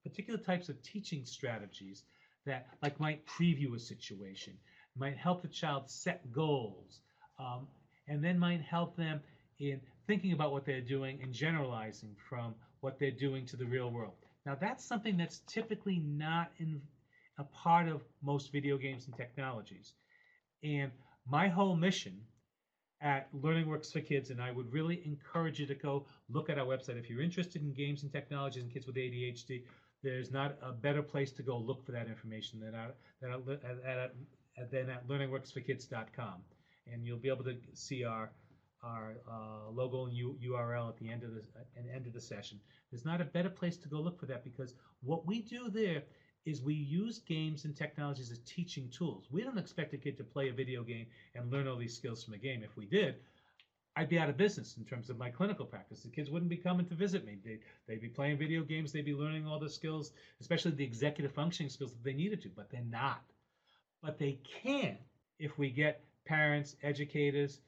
particular 0.03 0.41
types 0.41 0.69
of 0.69 0.83
teaching 0.83 1.25
strategies 1.25 2.03
that 2.47 2.67
like 2.83 2.99
might 2.99 3.25
preview 3.27 3.77
a 3.77 3.79
situation, 3.79 4.55
might 4.97 5.17
help 5.17 5.43
the 5.43 5.49
child 5.49 5.89
set 5.89 6.33
goals, 6.33 7.01
um, 7.39 7.69
and 8.09 8.25
then 8.25 8.37
might 8.37 8.63
help 8.63 8.97
them 8.97 9.21
in 9.61 9.81
thinking 10.09 10.33
about 10.33 10.51
what 10.51 10.67
they're 10.67 10.81
doing 10.81 11.21
and 11.23 11.33
generalizing 11.33 12.17
from 12.29 12.57
what 12.81 12.99
they're 12.99 13.13
doing 13.13 13.47
to 13.47 13.57
the 13.57 13.67
real 13.67 13.91
world. 13.93 14.15
Now, 14.47 14.57
that's 14.61 14.85
something 14.85 15.17
that's 15.17 15.41
typically 15.47 15.99
not 15.99 16.53
in 16.59 16.81
a 17.39 17.45
part 17.45 17.89
of 17.89 18.03
most 18.23 18.53
video 18.53 18.77
games 18.77 19.07
and 19.07 19.17
technologies. 19.17 19.95
And 20.63 20.91
my 21.27 21.49
whole 21.49 21.77
mission 21.77 22.21
at 23.03 23.29
Learning 23.33 23.67
Works 23.67 23.93
for 23.93 24.01
Kids, 24.01 24.31
and 24.31 24.43
I 24.43 24.51
would 24.51 24.71
really 24.73 25.03
encourage 25.05 25.59
you 25.59 25.67
to 25.67 25.75
go 25.75 26.07
look 26.29 26.51
at 26.51 26.59
our 26.59 26.67
website. 26.67 26.99
If 26.99 27.09
you're 27.09 27.23
interested 27.23 27.63
in 27.63 27.73
games 27.73 28.03
and 28.03 28.13
technologies 28.13 28.63
and 28.63 28.73
kids 28.73 28.87
with 28.87 28.97
ADHD, 28.97 29.63
there's 30.03 30.31
not 30.31 30.57
a 30.63 30.73
better 30.73 31.03
place 31.03 31.33
to 31.33 31.43
go 31.43 31.57
look 31.57 31.85
for 31.85 31.93
that 31.93 32.09
information 32.09 32.61
than 32.61 32.75
at, 32.75 32.97
than 33.21 33.33
at, 33.33 34.13
at, 34.59 34.71
than 34.71 34.91
at 34.91 35.07
learningworksforkids.com. 35.09 36.35
And 36.93 37.07
you'll 37.07 37.19
be 37.19 37.29
able 37.29 37.45
to 37.45 37.57
see 37.75 38.05
our 38.05 38.31
our 38.83 39.15
uh, 39.31 39.71
logo 39.71 40.07
and 40.07 40.15
U- 40.15 40.39
URL 40.43 40.89
at 40.89 40.99
the 40.99 41.11
end 41.11 41.23
of 41.23 41.35
the 41.35 41.43
the 41.75 41.95
end 41.95 42.07
of 42.07 42.13
the 42.13 42.21
session. 42.21 42.59
There's 42.91 43.05
not 43.05 43.21
a 43.21 43.25
better 43.25 43.51
place 43.51 43.77
to 43.79 43.89
go 43.89 44.01
look 44.01 44.19
for 44.19 44.27
that 44.27 44.45
because 44.45 44.75
what 45.03 45.27
we 45.27 45.43
do 45.43 45.69
there 45.71 46.03
is 46.47 46.63
we 46.63 46.75
use 46.75 47.19
games 47.19 47.65
and 47.65 47.77
technologies 47.77 48.31
as 48.31 48.39
teaching 48.41 48.89
tools. 48.89 49.29
We 49.31 49.43
don't 49.43 49.59
expect 49.59 49.93
a 49.93 49.99
kid 49.99 50.17
to 50.19 50.25
play 50.25 50.49
a 50.49 50.53
video 50.53 50.83
game 50.83 51.07
and 51.35 51.51
learn 51.51 51.69
all 51.69 51.77
these 51.77 51.95
skills 51.95 52.25
from 52.25 52.35
a 52.35 52.39
game. 52.39 52.63
If 52.63 52.77
we 52.77 52.87
did, 52.87 53.17
I'd 53.97 54.09
be 54.09 54.19
out 54.19 54.31
of 54.31 54.39
business 54.39 54.77
in 54.79 54.85
terms 54.85 55.11
of 55.11 55.19
my 55.19 55.29
clinical 55.29 55.67
practice. 55.67 56.03
The 56.03 56.09
kids 56.09 56.31
wouldn't 56.31 56.49
be 56.49 56.57
coming 56.57 56.87
to 56.87 56.95
visit 56.95 57.27
me. 57.27 57.39
They, 57.45 57.59
they'd 57.87 58.01
be 58.01 58.09
playing 58.09 58.39
video 58.39 58.63
games. 58.63 58.93
They'd 58.93 59.05
be 59.05 59.15
learning 59.15 59.47
all 59.47 59.59
the 59.59 59.69
skills, 59.69 60.13
especially 60.41 60.71
the 60.71 60.85
executive 60.85 61.33
functioning 61.33 61.69
skills 61.69 61.93
that 61.93 62.05
they 62.05 62.15
needed 62.15 62.41
to, 62.43 62.49
but 62.49 62.71
they're 62.71 62.81
not. 62.89 63.23
But 64.03 64.19
they 64.19 64.39
can 64.63 64.97
if 65.39 65.59
we 65.59 65.71
get 65.71 66.05
parents, 66.25 66.77
educators, 66.83 67.61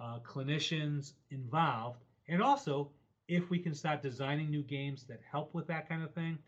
uh, 0.00 0.18
clinicians 0.20 1.12
involved, 1.30 2.00
and 2.28 2.42
also 2.42 2.90
if 3.28 3.48
we 3.50 3.58
can 3.58 3.74
start 3.74 4.02
designing 4.02 4.50
new 4.50 4.62
games 4.62 5.04
that 5.04 5.20
help 5.30 5.54
with 5.54 5.66
that 5.66 5.88
kind 5.88 6.02
of 6.02 6.12
thing, 6.12 6.38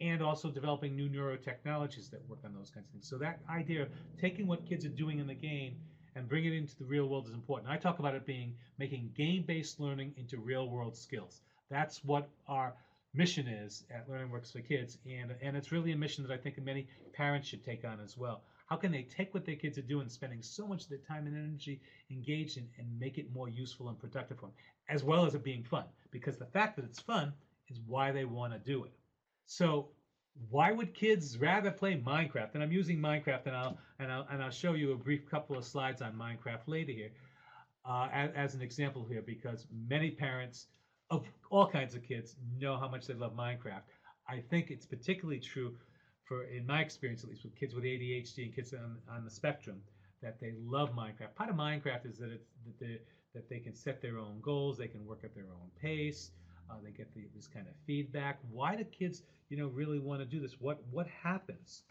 and 0.00 0.22
also 0.22 0.50
developing 0.50 0.96
new 0.96 1.08
neurotechnologies 1.08 2.10
that 2.10 2.26
work 2.28 2.38
on 2.44 2.54
those 2.54 2.70
kinds 2.70 2.86
of 2.86 2.92
things. 2.92 3.08
So 3.08 3.18
that 3.18 3.40
idea 3.50 3.82
of 3.82 3.88
taking 4.20 4.46
what 4.46 4.64
kids 4.66 4.84
are 4.84 4.90
doing 4.90 5.18
in 5.18 5.26
the 5.26 5.34
game 5.34 5.74
and 6.16 6.28
bringing 6.28 6.54
it 6.54 6.56
into 6.56 6.76
the 6.78 6.84
real 6.84 7.08
world 7.08 7.26
is 7.26 7.34
important. 7.34 7.70
I 7.70 7.76
talk 7.76 7.98
about 7.98 8.14
it 8.14 8.26
being 8.26 8.54
making 8.78 9.10
game-based 9.16 9.78
learning 9.78 10.14
into 10.16 10.38
real-world 10.38 10.96
skills. 10.96 11.42
That's 11.70 12.02
what 12.04 12.28
our 12.48 12.74
mission 13.14 13.48
is 13.48 13.84
at 13.90 14.08
Learning 14.08 14.30
Works 14.30 14.50
for 14.52 14.60
Kids, 14.60 14.98
and 15.06 15.34
and 15.42 15.56
it's 15.56 15.72
really 15.72 15.92
a 15.92 15.96
mission 15.96 16.26
that 16.26 16.32
I 16.32 16.38
think 16.38 16.58
many 16.62 16.88
parents 17.12 17.48
should 17.48 17.64
take 17.64 17.84
on 17.84 18.00
as 18.00 18.16
well. 18.16 18.42
How 18.68 18.76
can 18.76 18.92
they 18.92 19.02
take 19.02 19.34
what 19.34 19.44
their 19.44 19.56
kids 19.56 19.78
are 19.78 19.82
doing, 19.82 20.08
spending 20.08 20.42
so 20.42 20.66
much 20.66 20.84
of 20.84 20.90
their 20.90 20.98
time 20.98 21.26
and 21.26 21.36
energy 21.36 21.80
engaged 22.10 22.56
in, 22.58 22.68
and 22.78 22.86
make 23.00 23.18
it 23.18 23.32
more 23.32 23.48
useful 23.48 23.88
and 23.88 23.98
productive 23.98 24.38
for 24.38 24.46
them, 24.46 24.54
as 24.88 25.02
well 25.04 25.24
as 25.26 25.34
it 25.34 25.44
being 25.44 25.64
fun? 25.64 25.84
Because 26.10 26.38
the 26.38 26.46
fact 26.46 26.76
that 26.76 26.84
it's 26.84 27.00
fun 27.00 27.32
is 27.68 27.80
why 27.86 28.12
they 28.12 28.24
want 28.24 28.52
to 28.52 28.58
do 28.58 28.84
it. 28.84 28.92
So 29.46 29.88
why 30.50 30.72
would 30.72 30.94
kids 30.94 31.38
rather 31.38 31.70
play 31.72 31.96
Minecraft? 32.00 32.54
And 32.54 32.62
I'm 32.62 32.72
using 32.72 32.98
Minecraft, 32.98 33.46
and 33.46 33.56
I'll 33.56 33.78
and 33.98 34.12
I'll 34.12 34.26
and 34.30 34.42
I'll 34.42 34.50
show 34.50 34.74
you 34.74 34.92
a 34.92 34.96
brief 34.96 35.28
couple 35.28 35.58
of 35.58 35.64
slides 35.64 36.02
on 36.02 36.14
Minecraft 36.14 36.62
later 36.66 36.92
here. 36.92 37.10
uh, 37.84 38.08
as, 38.12 38.30
as 38.34 38.54
an 38.54 38.62
example 38.62 39.06
here 39.08 39.22
because 39.22 39.66
many 39.88 40.10
parents 40.10 40.66
of 41.10 41.24
all 41.50 41.66
kinds 41.66 41.94
of 41.94 42.02
kids 42.02 42.36
know 42.58 42.76
how 42.76 42.88
much 42.88 43.06
they 43.06 43.14
love 43.14 43.34
Minecraft. 43.34 43.82
I 44.28 44.40
think 44.50 44.70
it's 44.70 44.86
particularly 44.86 45.40
true 45.40 45.74
for, 46.24 46.44
in 46.44 46.66
my 46.66 46.80
experience 46.80 47.24
at 47.24 47.30
least, 47.30 47.44
with 47.44 47.56
kids 47.56 47.74
with 47.74 47.84
ADHD 47.84 48.44
and 48.44 48.54
kids 48.54 48.72
on, 48.72 48.96
on 49.10 49.24
the 49.24 49.30
spectrum, 49.30 49.80
that 50.22 50.38
they 50.40 50.54
love 50.64 50.90
Minecraft. 50.94 51.34
Part 51.34 51.50
of 51.50 51.56
Minecraft 51.56 52.08
is 52.08 52.18
that 52.18 52.30
it's 52.30 52.46
that 52.66 52.78
they 52.78 53.00
that 53.34 53.48
they 53.48 53.58
can 53.58 53.74
set 53.74 54.02
their 54.02 54.18
own 54.18 54.40
goals, 54.42 54.76
they 54.76 54.88
can 54.88 55.06
work 55.06 55.20
at 55.24 55.34
their 55.34 55.44
own 55.44 55.70
pace, 55.80 56.32
uh, 56.68 56.74
they 56.82 56.90
get 56.90 57.12
the, 57.14 57.22
this 57.34 57.46
kind 57.46 57.66
of 57.66 57.74
feedback. 57.86 58.38
Why 58.50 58.76
do 58.76 58.84
kids, 58.84 59.22
you 59.48 59.56
know, 59.56 59.68
really 59.68 59.98
want 59.98 60.20
to 60.20 60.26
do 60.26 60.40
this? 60.40 60.56
What 60.60 60.80
what 60.90 61.06
happens? 61.06 61.82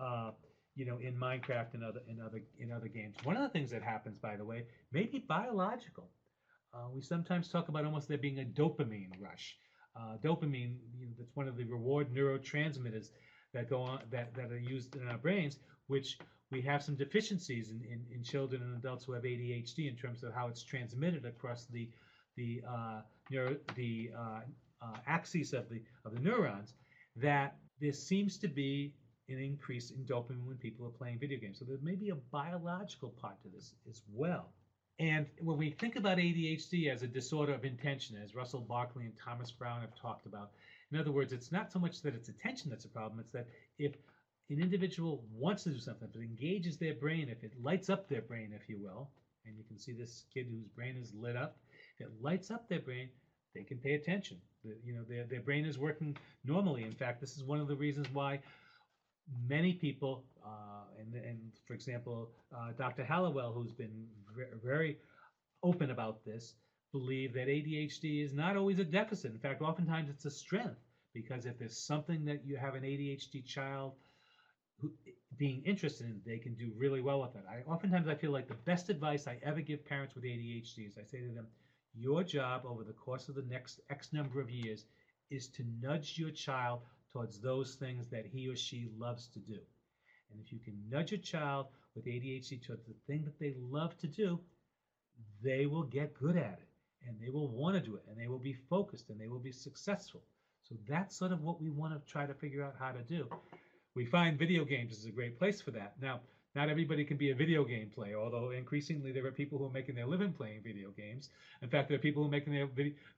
Uh, 0.00 0.30
you 0.74 0.86
know, 0.86 0.98
in 0.98 1.14
Minecraft 1.14 1.74
and 1.74 1.84
other 1.84 2.00
in 2.08 2.20
other 2.20 2.42
in 2.58 2.72
other 2.72 2.88
games. 2.88 3.16
One 3.24 3.36
of 3.36 3.42
the 3.42 3.48
things 3.48 3.70
that 3.70 3.82
happens, 3.82 4.18
by 4.18 4.36
the 4.36 4.44
way, 4.44 4.64
may 4.92 5.04
be 5.04 5.18
biological. 5.18 6.08
Uh, 6.74 6.88
we 6.94 7.02
sometimes 7.02 7.48
talk 7.48 7.68
about 7.68 7.84
almost 7.84 8.08
there 8.08 8.18
being 8.18 8.40
a 8.40 8.44
dopamine 8.44 9.10
rush. 9.20 9.56
Uh, 9.94 10.16
dopamine, 10.24 10.76
you 10.98 11.06
know, 11.06 11.12
that's 11.18 11.36
one 11.36 11.46
of 11.46 11.56
the 11.56 11.64
reward 11.64 12.12
neurotransmitters 12.14 13.10
that 13.52 13.68
go 13.68 13.82
on 13.82 14.00
that, 14.10 14.34
that 14.34 14.50
are 14.50 14.58
used 14.58 14.96
in 14.96 15.06
our 15.08 15.18
brains, 15.18 15.58
which 15.88 16.18
we 16.50 16.62
have 16.62 16.82
some 16.82 16.94
deficiencies 16.96 17.70
in, 17.70 17.82
in, 17.84 18.04
in 18.14 18.22
children 18.22 18.62
and 18.62 18.76
adults 18.76 19.04
who 19.04 19.12
have 19.12 19.24
ADHD 19.24 19.88
in 19.88 19.96
terms 19.96 20.22
of 20.22 20.32
how 20.32 20.48
it's 20.48 20.62
transmitted 20.62 21.24
across 21.24 21.66
the 21.66 21.88
the 22.36 22.62
uh, 22.66 23.02
neuro, 23.30 23.56
the 23.76 24.10
uh, 24.16 24.40
uh, 24.80 24.96
axes 25.06 25.52
of 25.52 25.68
the 25.68 25.82
of 26.06 26.14
the 26.14 26.20
neurons. 26.20 26.72
That 27.16 27.56
there 27.78 27.92
seems 27.92 28.38
to 28.38 28.48
be 28.48 28.94
an 29.28 29.38
increase 29.38 29.90
in 29.90 30.04
dopamine 30.04 30.46
when 30.46 30.56
people 30.56 30.86
are 30.86 30.90
playing 30.90 31.18
video 31.18 31.38
games. 31.38 31.58
So 31.58 31.66
there 31.66 31.76
may 31.82 31.94
be 31.94 32.08
a 32.08 32.14
biological 32.14 33.10
part 33.10 33.42
to 33.42 33.48
this 33.50 33.74
as 33.88 34.00
well. 34.10 34.54
And 35.02 35.26
when 35.40 35.58
we 35.58 35.70
think 35.70 35.96
about 35.96 36.18
ADHD 36.18 36.88
as 36.88 37.02
a 37.02 37.08
disorder 37.08 37.52
of 37.52 37.64
intention, 37.64 38.16
as 38.22 38.36
Russell 38.36 38.60
Barkley 38.60 39.02
and 39.02 39.14
Thomas 39.18 39.50
Brown 39.50 39.80
have 39.80 39.96
talked 39.96 40.26
about, 40.26 40.52
in 40.92 40.98
other 40.98 41.10
words, 41.10 41.32
it's 41.32 41.50
not 41.50 41.72
so 41.72 41.80
much 41.80 42.02
that 42.02 42.14
it's 42.14 42.28
attention 42.28 42.70
that's 42.70 42.84
a 42.84 42.88
problem, 42.88 43.18
it's 43.18 43.32
that 43.32 43.48
if 43.80 43.96
an 44.48 44.60
individual 44.60 45.24
wants 45.34 45.64
to 45.64 45.70
do 45.70 45.80
something, 45.80 46.08
if 46.08 46.14
it 46.14 46.24
engages 46.24 46.76
their 46.76 46.94
brain, 46.94 47.28
if 47.28 47.42
it 47.42 47.50
lights 47.60 47.90
up 47.90 48.08
their 48.08 48.22
brain, 48.22 48.52
if 48.54 48.68
you 48.68 48.78
will, 48.78 49.10
and 49.44 49.56
you 49.56 49.64
can 49.64 49.76
see 49.76 49.90
this 49.90 50.22
kid 50.32 50.46
whose 50.48 50.68
brain 50.68 50.96
is 50.96 51.12
lit 51.12 51.34
up, 51.34 51.56
it 51.98 52.08
lights 52.20 52.52
up 52.52 52.68
their 52.68 52.78
brain, 52.78 53.08
they 53.56 53.64
can 53.64 53.78
pay 53.78 53.94
attention. 53.94 54.36
The, 54.64 54.76
you 54.84 54.94
know, 54.94 55.02
their, 55.08 55.24
their 55.24 55.40
brain 55.40 55.64
is 55.64 55.80
working 55.80 56.16
normally. 56.44 56.84
In 56.84 56.92
fact, 56.92 57.20
this 57.20 57.36
is 57.36 57.42
one 57.42 57.58
of 57.58 57.66
the 57.66 57.74
reasons 57.74 58.06
why 58.12 58.38
many 59.48 59.72
people, 59.72 60.24
uh, 60.44 60.84
and, 60.98 61.14
and 61.14 61.38
for 61.66 61.74
example, 61.74 62.30
uh, 62.54 62.72
Dr. 62.76 63.04
Hallowell, 63.04 63.52
who's 63.52 63.72
been 63.72 64.06
very 64.64 64.98
open 65.62 65.90
about 65.90 66.24
this, 66.24 66.54
believe 66.92 67.32
that 67.34 67.48
ADHD 67.48 68.24
is 68.24 68.34
not 68.34 68.56
always 68.56 68.78
a 68.78 68.84
deficit. 68.84 69.32
In 69.32 69.38
fact, 69.38 69.62
oftentimes 69.62 70.10
it's 70.10 70.24
a 70.26 70.30
strength 70.30 70.80
because 71.14 71.46
if 71.46 71.58
there's 71.58 71.76
something 71.76 72.24
that 72.26 72.44
you 72.44 72.56
have 72.56 72.74
an 72.74 72.82
ADHD 72.82 73.44
child 73.44 73.92
who, 74.78 74.92
being 75.38 75.62
interested 75.64 76.06
in, 76.06 76.20
they 76.26 76.38
can 76.38 76.54
do 76.54 76.72
really 76.76 77.00
well 77.00 77.20
with 77.20 77.34
it. 77.34 77.44
I 77.48 77.68
oftentimes 77.70 78.08
I 78.08 78.14
feel 78.14 78.30
like 78.30 78.48
the 78.48 78.54
best 78.54 78.90
advice 78.90 79.26
I 79.26 79.38
ever 79.42 79.60
give 79.60 79.84
parents 79.86 80.14
with 80.14 80.24
ADHD 80.24 80.86
is 80.86 80.98
I 80.98 81.04
say 81.04 81.20
to 81.20 81.34
them, 81.34 81.46
your 81.94 82.22
job 82.22 82.62
over 82.64 82.84
the 82.84 82.92
course 82.92 83.28
of 83.28 83.34
the 83.34 83.42
next 83.42 83.80
X 83.90 84.12
number 84.12 84.40
of 84.40 84.50
years 84.50 84.84
is 85.30 85.48
to 85.48 85.64
nudge 85.80 86.18
your 86.18 86.30
child 86.30 86.80
towards 87.12 87.40
those 87.40 87.74
things 87.74 88.08
that 88.08 88.26
he 88.26 88.48
or 88.48 88.56
she 88.56 88.88
loves 88.96 89.28
to 89.28 89.38
do. 89.38 89.58
And 90.30 90.40
if 90.40 90.52
you 90.52 90.58
can 90.58 90.78
nudge 90.88 91.12
a 91.12 91.18
child 91.18 91.66
with 91.94 92.06
ADHD 92.06 92.64
towards 92.64 92.86
the 92.86 92.94
thing 93.06 93.24
that 93.24 93.38
they 93.38 93.54
love 93.58 93.96
to 93.98 94.06
do, 94.06 94.40
they 95.42 95.66
will 95.66 95.82
get 95.82 96.14
good 96.14 96.36
at 96.36 96.58
it 96.60 96.68
and 97.06 97.16
they 97.20 97.30
will 97.30 97.48
want 97.48 97.74
to 97.74 97.80
do 97.80 97.96
it 97.96 98.04
and 98.08 98.18
they 98.18 98.28
will 98.28 98.38
be 98.38 98.54
focused 98.70 99.10
and 99.10 99.20
they 99.20 99.28
will 99.28 99.38
be 99.38 99.52
successful. 99.52 100.22
So 100.62 100.76
that's 100.88 101.16
sort 101.16 101.32
of 101.32 101.42
what 101.42 101.60
we 101.60 101.70
want 101.70 101.92
to 101.94 102.10
try 102.10 102.26
to 102.26 102.34
figure 102.34 102.62
out 102.62 102.76
how 102.78 102.92
to 102.92 103.02
do. 103.02 103.28
We 103.94 104.06
find 104.06 104.38
video 104.38 104.64
games 104.64 104.96
is 104.96 105.04
a 105.04 105.10
great 105.10 105.38
place 105.38 105.60
for 105.60 105.72
that. 105.72 105.94
Now, 106.00 106.20
not 106.54 106.68
everybody 106.68 107.04
can 107.04 107.16
be 107.16 107.30
a 107.30 107.34
video 107.34 107.64
game 107.64 107.90
player, 107.94 108.18
although 108.18 108.50
increasingly 108.50 109.10
there 109.10 109.24
are 109.24 109.30
people 109.30 109.58
who 109.58 109.66
are 109.66 109.70
making 109.70 109.94
their 109.94 110.06
living 110.06 110.32
playing 110.32 110.60
video 110.62 110.90
games. 110.90 111.30
In 111.62 111.68
fact, 111.68 111.88
there 111.88 111.96
are 111.96 112.00
people 112.00 112.22
who 112.22 112.28
are 112.28 112.32
making 112.32 112.52
their, 112.52 112.68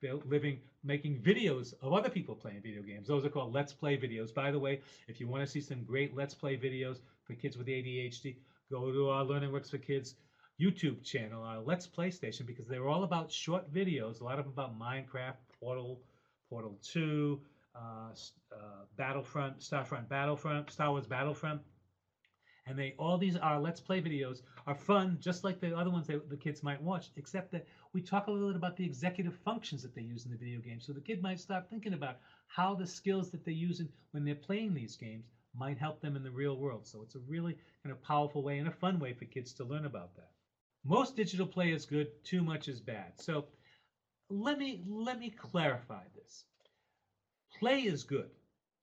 their 0.00 0.14
living 0.26 0.60
making 0.84 1.20
videos 1.20 1.74
of 1.82 1.92
other 1.92 2.08
people 2.08 2.36
playing 2.36 2.60
video 2.62 2.82
games. 2.82 3.08
Those 3.08 3.24
are 3.24 3.30
called 3.30 3.52
Let's 3.52 3.72
Play 3.72 3.96
videos. 3.96 4.32
By 4.32 4.52
the 4.52 4.58
way, 4.58 4.80
if 5.08 5.20
you 5.20 5.26
want 5.26 5.44
to 5.44 5.50
see 5.50 5.60
some 5.60 5.82
great 5.82 6.16
Let's 6.16 6.34
Play 6.34 6.56
videos 6.56 6.98
for 7.24 7.34
kids 7.34 7.56
with 7.56 7.66
ADHD, 7.66 8.36
go 8.70 8.92
to 8.92 9.08
our 9.08 9.24
Learning 9.24 9.50
Works 9.50 9.70
for 9.70 9.78
Kids 9.78 10.14
YouTube 10.60 11.02
channel, 11.02 11.42
our 11.42 11.58
Let's 11.58 11.88
Play 11.88 12.10
station, 12.10 12.46
because 12.46 12.68
they're 12.68 12.88
all 12.88 13.02
about 13.02 13.32
short 13.32 13.72
videos, 13.72 14.20
a 14.20 14.24
lot 14.24 14.38
of 14.38 14.44
them 14.44 14.52
about 14.52 14.78
Minecraft, 14.78 15.34
Portal, 15.58 16.00
Portal 16.48 16.78
2, 16.84 17.40
uh, 17.74 17.78
uh, 18.52 18.56
Battlefront, 18.96 19.58
Starfront 19.58 20.08
Battlefront, 20.08 20.70
Star 20.70 20.92
Wars 20.92 21.06
Battlefront 21.06 21.60
and 22.66 22.78
they 22.78 22.94
all 22.98 23.18
these 23.18 23.36
are 23.36 23.60
let's 23.60 23.80
play 23.80 24.00
videos 24.00 24.42
are 24.66 24.74
fun 24.74 25.16
just 25.20 25.44
like 25.44 25.60
the 25.60 25.76
other 25.76 25.90
ones 25.90 26.06
that 26.06 26.30
the 26.30 26.36
kids 26.36 26.62
might 26.62 26.82
watch 26.82 27.10
except 27.16 27.52
that 27.52 27.66
we 27.92 28.00
talk 28.00 28.26
a 28.26 28.30
little 28.30 28.48
bit 28.48 28.56
about 28.56 28.76
the 28.76 28.84
executive 28.84 29.36
functions 29.44 29.82
that 29.82 29.94
they 29.94 30.02
use 30.02 30.24
in 30.24 30.30
the 30.30 30.36
video 30.36 30.60
game 30.60 30.80
so 30.80 30.92
the 30.92 31.00
kid 31.00 31.22
might 31.22 31.38
start 31.38 31.68
thinking 31.68 31.94
about 31.94 32.16
how 32.46 32.74
the 32.74 32.86
skills 32.86 33.30
that 33.30 33.44
they're 33.44 33.54
using 33.54 33.88
when 34.12 34.24
they're 34.24 34.34
playing 34.34 34.72
these 34.72 34.96
games 34.96 35.26
might 35.56 35.78
help 35.78 36.00
them 36.00 36.16
in 36.16 36.22
the 36.22 36.30
real 36.30 36.56
world. 36.56 36.86
So 36.86 37.02
it's 37.02 37.14
a 37.14 37.20
really 37.20 37.56
kind 37.82 37.92
of 37.92 38.02
powerful 38.02 38.42
way 38.42 38.58
and 38.58 38.68
a 38.68 38.72
fun 38.72 38.98
way 38.98 39.12
for 39.12 39.24
kids 39.24 39.52
to 39.54 39.64
learn 39.64 39.86
about 39.86 40.14
that. 40.16 40.30
Most 40.84 41.16
digital 41.16 41.46
play 41.46 41.72
is 41.72 41.86
good 41.86 42.08
too 42.24 42.42
much 42.42 42.68
is 42.68 42.80
bad. 42.80 43.12
So 43.16 43.46
let 44.28 44.58
me 44.58 44.84
let 44.86 45.18
me 45.18 45.30
clarify 45.30 46.02
this. 46.14 46.44
Play 47.58 47.82
is 47.82 48.02
good. 48.02 48.30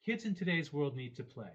Kids 0.05 0.25
in 0.25 0.33
today's 0.33 0.73
world 0.73 0.95
need 0.95 1.15
to 1.17 1.23
play 1.23 1.51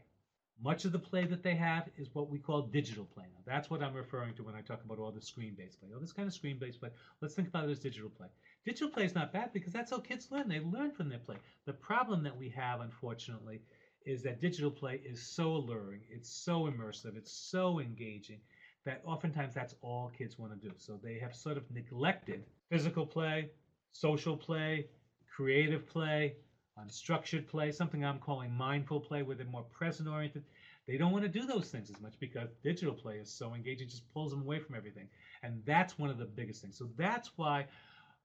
much 0.63 0.85
of 0.85 0.93
the 0.93 0.99
play 0.99 1.27
that 1.27 1.43
they 1.43 1.55
have 1.55 1.89
is 1.99 2.09
what 2.15 2.31
we 2.31 2.39
call 2.39 2.63
digital 2.63 3.05
play. 3.05 3.25
Now, 3.35 3.41
that's 3.45 3.69
what 3.69 3.83
I'm 3.83 3.95
referring 3.95 4.35
to 4.35 4.43
when 4.43 4.55
I 4.55 4.63
talk 4.63 4.83
about 4.85 4.99
all 4.99 5.11
the 5.11 5.21
screen-based 5.21 5.81
play. 5.81 5.91
All 5.93 6.01
this 6.01 6.13
kind 6.13 6.27
of 6.27 6.35
screen-based 6.35 6.81
play. 6.81 6.91
Let's 7.21 7.35
think 7.35 7.49
about 7.49 7.69
it 7.69 7.71
as 7.71 7.79
digital 7.79 8.09
play. 8.09 8.29
Digital 8.65 8.89
play 8.89 9.05
is 9.05 9.15
not 9.15 9.33
bad 9.33 9.53
because 9.53 9.73
that's 9.73 9.91
how 9.91 9.99
kids 9.99 10.29
learn. 10.31 10.49
They 10.49 10.61
learn 10.61 10.93
from 10.93 11.09
their 11.09 11.19
play. 11.19 11.37
The 11.67 11.75
problem 11.75 12.23
that 12.25 12.37
we 12.37 12.49
have, 12.51 12.81
unfortunately, 12.81 13.61
is 14.07 14.23
that 14.23 14.41
digital 14.41 14.71
play 14.71 15.01
is 15.05 15.21
so 15.21 15.49
alluring, 15.49 16.01
it's 16.09 16.31
so 16.31 16.71
immersive, 16.71 17.17
it's 17.17 17.33
so 17.33 17.81
engaging 17.81 18.39
that 18.85 19.03
oftentimes 19.05 19.53
that's 19.53 19.75
all 19.83 20.13
kids 20.17 20.39
want 20.39 20.53
to 20.53 20.69
do. 20.69 20.73
So 20.79 20.99
they 21.03 21.19
have 21.19 21.35
sort 21.35 21.57
of 21.57 21.65
neglected 21.73 22.45
physical 22.71 23.05
play, 23.05 23.51
social 23.93 24.37
play, 24.37 24.87
creative 25.29 25.87
play, 25.89 26.37
unstructured 26.79 27.47
play, 27.49 27.73
something 27.73 28.05
I'm 28.05 28.19
calling 28.19 28.53
mindful 28.53 29.01
play, 29.01 29.23
where 29.23 29.37
they're 29.37 29.47
more 29.47 29.65
present 29.65 30.09
oriented. 30.09 30.45
They 30.87 30.97
don't 30.97 31.13
want 31.13 31.25
to 31.25 31.29
do 31.29 31.47
those 31.47 31.69
things 31.69 31.91
as 31.91 32.01
much 32.01 32.15
because 32.21 32.51
digital 32.63 32.95
play 32.95 33.17
is 33.17 33.33
so 33.33 33.55
engaging, 33.55 33.89
just 33.89 34.13
pulls 34.13 34.31
them 34.31 34.43
away 34.43 34.61
from 34.61 34.77
everything. 34.77 35.09
And 35.43 35.63
that's 35.65 35.99
one 35.99 36.11
of 36.11 36.19
the 36.19 36.27
biggest 36.27 36.63
things. 36.63 36.79
So 36.79 36.89
that's 36.97 37.31
why 37.37 37.67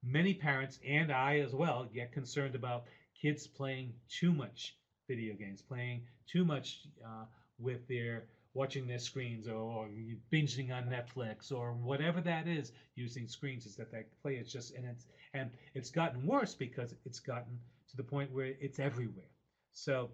many 0.04 0.34
parents 0.34 0.80
and 0.88 1.12
I 1.12 1.40
as 1.40 1.54
well 1.54 1.88
get 1.94 2.12
concerned 2.12 2.56
about 2.56 2.86
kids 3.20 3.48
playing 3.48 3.94
too 4.10 4.32
much 4.32 4.76
video 5.08 5.34
games, 5.36 5.62
playing 5.62 6.04
too 6.28 6.46
much 6.46 6.82
uh, 7.04 7.26
with 7.60 7.88
their 7.88 8.26
watching 8.54 8.86
their 8.86 9.00
screens 9.00 9.48
or, 9.48 9.54
or, 9.54 9.88
binging 10.32 10.76
on 10.76 10.84
Netflix 10.84 11.52
or 11.52 11.72
whatever 11.74 12.20
that 12.20 12.48
is 12.48 12.74
using 12.96 13.28
screens 13.28 13.66
is 13.66 13.76
that 13.78 13.92
that 13.92 14.06
play 14.22 14.36
is 14.36 14.52
just 14.52 14.76
and 14.76 14.86
it's 14.86 15.06
and 15.34 15.50
it's 15.74 15.90
gotten 15.90 16.26
worse 16.26 16.54
because 16.54 16.94
it's 17.06 17.20
gotten 17.20 17.58
to 17.92 17.98
the 17.98 18.04
point 18.04 18.32
where 18.32 18.54
it's 18.60 18.80
everywhere. 18.80 19.30
So 19.74 20.10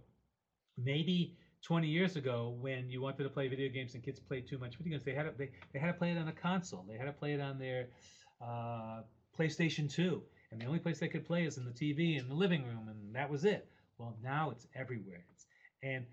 maybe 0.78 1.36
20 1.64 1.88
years 1.88 2.16
ago, 2.16 2.56
when 2.60 2.90
you 2.90 3.02
wanted 3.02 3.24
to 3.24 3.30
play 3.30 3.48
video 3.48 3.70
games 3.70 3.96
and 3.96 4.04
kids 4.04 4.20
played 4.20 4.48
too 4.48 4.58
much 4.58 4.76
video 4.78 4.92
games, 4.92 5.04
they 5.04 5.14
had 5.14 5.24
to, 5.24 5.34
they, 5.38 5.50
they 5.74 5.80
had 5.80 5.88
to 5.88 5.94
play 5.94 6.12
it 6.12 6.18
on 6.18 6.28
a 6.28 6.34
console. 6.34 6.86
They 6.88 6.98
had 6.98 7.06
to 7.06 7.14
play 7.14 7.34
it 7.34 7.42
on 7.42 7.58
their 7.58 7.88
uh, 8.42 9.02
PlayStation 9.38 9.92
2. 9.92 10.22
And 10.52 10.62
the 10.62 10.66
only 10.66 10.80
place 10.80 11.00
they 11.00 11.10
could 11.10 11.26
play 11.26 11.46
is 11.46 11.58
in 11.58 11.66
the 11.66 11.72
TV 11.72 12.20
in 12.20 12.30
the 12.30 12.36
living 12.36 12.64
room, 12.64 12.88
and 12.88 13.14
that 13.16 13.30
was 13.30 13.44
it. 13.44 13.68
Well, 13.98 14.16
now 14.24 14.52
it's 14.52 14.68
everywhere. 14.76 15.26
It's, 15.34 15.46
and 15.84 16.06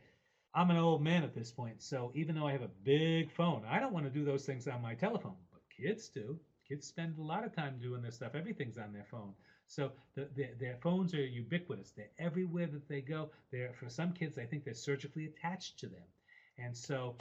I'm 0.54 0.71
an 0.71 0.76
old 0.76 1.02
man 1.02 1.23
at 1.23 1.35
this 1.35 1.50
point, 1.52 1.83
so 1.83 2.11
even 2.14 2.35
though 2.35 2.47
I 2.47 2.52
have 2.52 2.62
a 2.62 2.71
big 2.83 3.30
phone, 3.33 3.62
I 3.68 3.78
don't 3.78 3.92
want 3.92 4.06
to 4.06 4.11
do 4.11 4.25
those 4.25 4.44
things 4.44 4.66
on 4.66 4.83
my 4.83 4.94
telephone, 4.94 5.37
but 5.52 5.61
kids 5.76 6.09
do. 6.09 6.38
Kids 6.68 6.87
spend 6.87 7.18
a 7.18 7.23
lot 7.23 7.44
of 7.44 7.54
time 7.54 7.78
doing 7.80 8.02
this 8.02 8.16
stuff. 8.16 8.35
Everything's 8.35 8.78
on 8.78 8.92
their 8.92 9.06
phone. 9.11 9.35
So 9.66 9.92
the, 10.14 10.28
the, 10.37 10.49
their 10.61 10.76
phones 10.83 11.14
are 11.14 11.25
ubiquitous. 11.25 11.90
They're 11.90 12.11
everywhere 12.18 12.66
that 12.66 12.88
they 12.88 13.00
go. 13.00 13.30
They're 13.50 13.73
for 13.73 13.88
some 13.88 14.12
kids, 14.12 14.38
I 14.38 14.44
think 14.44 14.64
they're 14.64 14.75
surgically 14.75 15.26
attached 15.26 15.78
to 15.80 15.87
them, 15.87 16.06
and 16.59 16.76
so 16.76 17.16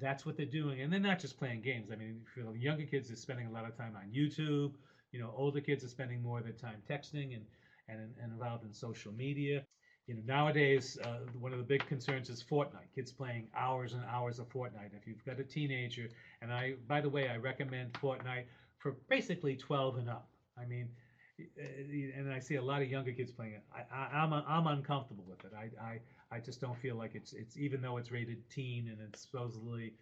that's 0.00 0.26
what 0.26 0.36
they're 0.36 0.46
doing. 0.46 0.80
And 0.80 0.92
they're 0.92 1.00
not 1.00 1.20
just 1.20 1.38
playing 1.38 1.62
games. 1.62 1.90
I 1.92 1.96
mean, 1.96 2.20
for 2.34 2.54
younger 2.56 2.84
kids, 2.84 3.08
they're 3.08 3.16
spending 3.16 3.46
a 3.46 3.52
lot 3.52 3.64
of 3.64 3.76
time 3.76 3.94
on 3.96 4.10
YouTube. 4.12 4.72
You 5.12 5.20
know, 5.20 5.32
older 5.36 5.60
kids 5.60 5.84
are 5.84 5.88
spending 5.88 6.20
more 6.20 6.38
of 6.38 6.44
their 6.44 6.52
time 6.52 6.82
texting 6.90 7.34
and 7.34 7.44
and, 7.88 8.00
and 8.22 8.32
involved 8.32 8.64
in 8.64 8.72
social 8.72 9.12
media. 9.12 9.64
You 10.06 10.14
know, 10.14 10.22
nowadays, 10.26 10.98
uh, 11.02 11.20
one 11.38 11.52
of 11.52 11.58
the 11.58 11.64
big 11.64 11.86
concerns 11.86 12.28
is 12.28 12.42
Fortnite. 12.42 12.92
Kids 12.94 13.10
playing 13.10 13.48
hours 13.56 13.94
and 13.94 14.04
hours 14.04 14.38
of 14.38 14.48
Fortnite. 14.50 14.92
If 14.94 15.06
you've 15.06 15.24
got 15.24 15.40
a 15.40 15.44
teenager, 15.44 16.08
and 16.42 16.52
I, 16.52 16.74
by 16.86 17.00
the 17.00 17.08
way, 17.08 17.28
I 17.28 17.36
recommend 17.36 17.94
Fortnite 17.94 18.44
for 18.78 18.96
basically 19.08 19.56
12 19.56 19.96
and 19.98 20.10
up. 20.10 20.28
I 20.58 20.66
mean, 20.66 20.88
and 21.38 22.32
I 22.32 22.38
see 22.38 22.56
a 22.56 22.62
lot 22.62 22.82
of 22.82 22.88
younger 22.88 23.12
kids 23.12 23.30
playing 23.32 23.54
it. 23.54 23.62
I, 23.92 24.24
am 24.24 24.32
I'm, 24.32 24.44
I'm 24.46 24.66
uncomfortable 24.66 25.24
with 25.28 25.44
it. 25.44 25.52
I, 25.56 25.70
I 25.84 26.00
I 26.30 26.40
just 26.40 26.60
don't 26.60 26.78
feel 26.78 26.96
like 26.96 27.14
it's 27.14 27.32
it's 27.32 27.56
even 27.56 27.80
though 27.80 27.96
it's 27.96 28.10
rated 28.10 28.48
teen 28.50 28.88
and 28.88 28.98
it's 29.00 29.22
supposedly 29.22 29.94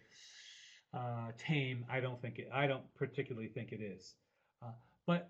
uh, 0.93 1.31
tame. 1.37 1.85
I 1.89 1.99
don't 1.99 2.21
think 2.21 2.39
it. 2.39 2.49
I 2.53 2.67
don't 2.67 2.83
particularly 2.95 3.47
think 3.47 3.71
it 3.71 3.81
is. 3.81 4.13
Uh, 4.61 4.71
but 5.05 5.29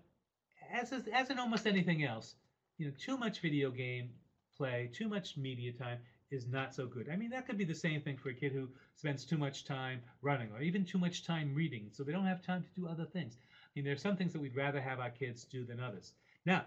as 0.72 0.92
as 0.92 1.30
in 1.30 1.38
almost 1.38 1.66
anything 1.66 2.04
else, 2.04 2.34
you 2.78 2.86
know, 2.86 2.92
too 2.98 3.16
much 3.16 3.40
video 3.40 3.70
game 3.70 4.10
play, 4.56 4.90
too 4.92 5.08
much 5.08 5.36
media 5.36 5.72
time 5.72 5.98
is 6.30 6.46
not 6.46 6.74
so 6.74 6.86
good. 6.86 7.08
I 7.10 7.16
mean, 7.16 7.30
that 7.30 7.46
could 7.46 7.58
be 7.58 7.64
the 7.64 7.74
same 7.74 8.00
thing 8.00 8.16
for 8.16 8.28
a 8.28 8.34
kid 8.34 8.52
who 8.52 8.68
spends 8.96 9.24
too 9.24 9.38
much 9.38 9.64
time 9.64 10.00
running 10.22 10.50
or 10.52 10.60
even 10.60 10.84
too 10.84 10.98
much 10.98 11.24
time 11.24 11.54
reading, 11.54 11.88
so 11.92 12.02
they 12.02 12.12
don't 12.12 12.26
have 12.26 12.42
time 12.42 12.62
to 12.62 12.80
do 12.80 12.88
other 12.88 13.04
things. 13.04 13.36
Mean, 13.76 13.84
there 13.84 13.94
are 13.94 13.96
some 13.96 14.16
things 14.16 14.32
that 14.32 14.40
we'd 14.40 14.54
rather 14.54 14.80
have 14.80 15.00
our 15.00 15.10
kids 15.10 15.44
do 15.44 15.64
than 15.64 15.80
others. 15.80 16.12
Now, 16.46 16.64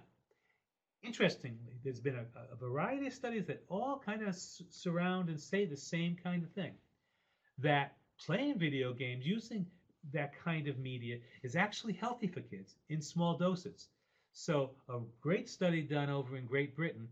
interestingly, 1.04 1.80
there's 1.84 2.02
been 2.02 2.18
a, 2.18 2.26
a 2.52 2.56
variety 2.56 3.08
of 3.08 3.14
studies 3.14 3.46
that 3.46 3.64
all 3.70 4.02
kind 4.06 4.22
of 4.22 4.30
s- 4.30 4.62
surround 4.70 5.30
and 5.30 5.40
say 5.40 5.66
the 5.66 5.78
same 5.78 6.18
kind 6.22 6.44
of 6.44 6.52
thing 6.52 6.74
that 7.60 7.96
playing 8.20 8.60
video 8.60 8.92
games 8.92 9.26
using 9.26 9.66
that 10.12 10.34
kind 10.44 10.68
of 10.68 10.80
media 10.80 11.18
is 11.44 11.56
actually 11.56 11.94
healthy 11.94 12.28
for 12.28 12.42
kids 12.42 12.76
in 12.90 13.02
small 13.02 13.38
doses. 13.38 13.88
So, 14.34 14.72
a 14.90 15.00
great 15.22 15.48
study 15.50 15.82
done 15.82 16.10
over 16.10 16.36
in 16.36 16.46
Great 16.46 16.76
Britain 16.76 17.08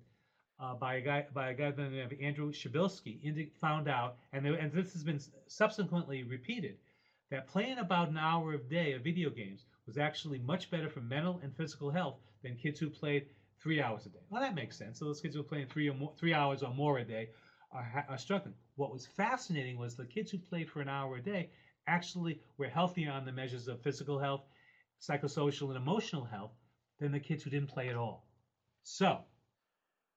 uh, 0.60 0.74
by 0.76 0.96
a 0.96 1.02
guy 1.02 1.26
by 1.34 1.52
a 1.52 1.54
guy 1.54 1.72
by 1.72 1.84
the 1.84 1.90
name 1.90 2.06
of 2.06 2.14
Andrew 2.22 2.52
Przybylski 2.52 3.50
found 3.60 3.88
out, 3.88 4.18
and, 4.34 4.46
there, 4.46 4.54
and 4.56 4.72
this 4.72 4.94
has 4.94 5.04
been 5.04 5.20
subsequently 5.48 6.24
repeated, 6.24 6.78
that 7.32 7.48
playing 7.48 7.80
about 7.80 8.10
an 8.10 8.18
hour 8.18 8.54
a 8.54 8.58
day 8.58 8.92
of 8.92 9.04
video 9.04 9.30
games 9.30 9.66
was 9.86 9.98
actually 9.98 10.40
much 10.40 10.70
better 10.70 10.90
for 10.90 11.02
mental 11.02 11.40
and 11.44 11.56
physical 11.56 11.90
health 11.90 12.20
than 12.44 12.56
kids 12.56 12.80
who 12.80 12.90
played 12.90 13.28
three 13.62 13.82
hours 13.82 14.06
a 14.06 14.10
day. 14.10 14.20
Well, 14.30 14.42
that 14.42 14.56
makes 14.56 14.78
sense. 14.78 15.00
So 15.00 15.06
those 15.06 15.22
kids 15.22 15.36
who 15.36 15.42
are 15.42 15.46
playing 15.46 15.68
three 15.68 15.90
or 15.90 15.94
more, 15.94 16.14
three 16.18 16.34
hours 16.34 16.64
or 16.64 16.74
more 16.74 16.98
a 17.00 17.04
day 17.04 17.30
are, 17.72 18.06
are 18.10 18.18
struggling. 18.18 18.56
What 18.76 18.92
was 18.92 19.06
fascinating 19.06 19.78
was 19.78 19.96
the 19.96 20.06
kids 20.06 20.32
who 20.32 20.38
played 20.38 20.70
for 20.70 20.82
an 20.82 20.90
hour 20.90 21.18
a 21.18 21.22
day 21.22 21.50
actually 21.88 22.40
were 22.58 22.68
healthier 22.68 23.12
on 23.12 23.26
the 23.26 23.32
measures 23.32 23.68
of 23.68 23.82
physical 23.82 24.20
health, 24.20 24.44
psychosocial, 25.02 25.68
and 25.68 25.78
emotional 25.78 26.24
health 26.26 26.54
than 27.00 27.12
the 27.12 27.20
kids 27.20 27.44
who 27.44 27.50
didn't 27.50 27.70
play 27.70 27.90
at 27.90 27.96
all. 27.96 28.26
So, 28.84 29.20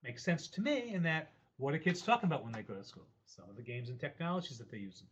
makes 0.03 0.23
sense 0.23 0.47
to 0.49 0.61
me 0.61 0.93
in 0.93 1.03
that 1.03 1.31
what 1.57 1.73
are 1.73 1.79
kids 1.79 2.01
talking 2.01 2.27
about 2.27 2.43
when 2.43 2.53
they 2.53 2.61
go 2.61 2.73
to 2.75 2.83
school? 2.83 3.07
Some 3.25 3.49
of 3.49 3.55
the 3.55 3.63
games 3.63 3.89
and 3.89 3.99
technologies 3.99 4.57
that 4.57 4.69
they're 4.71 4.79
using. 4.79 5.07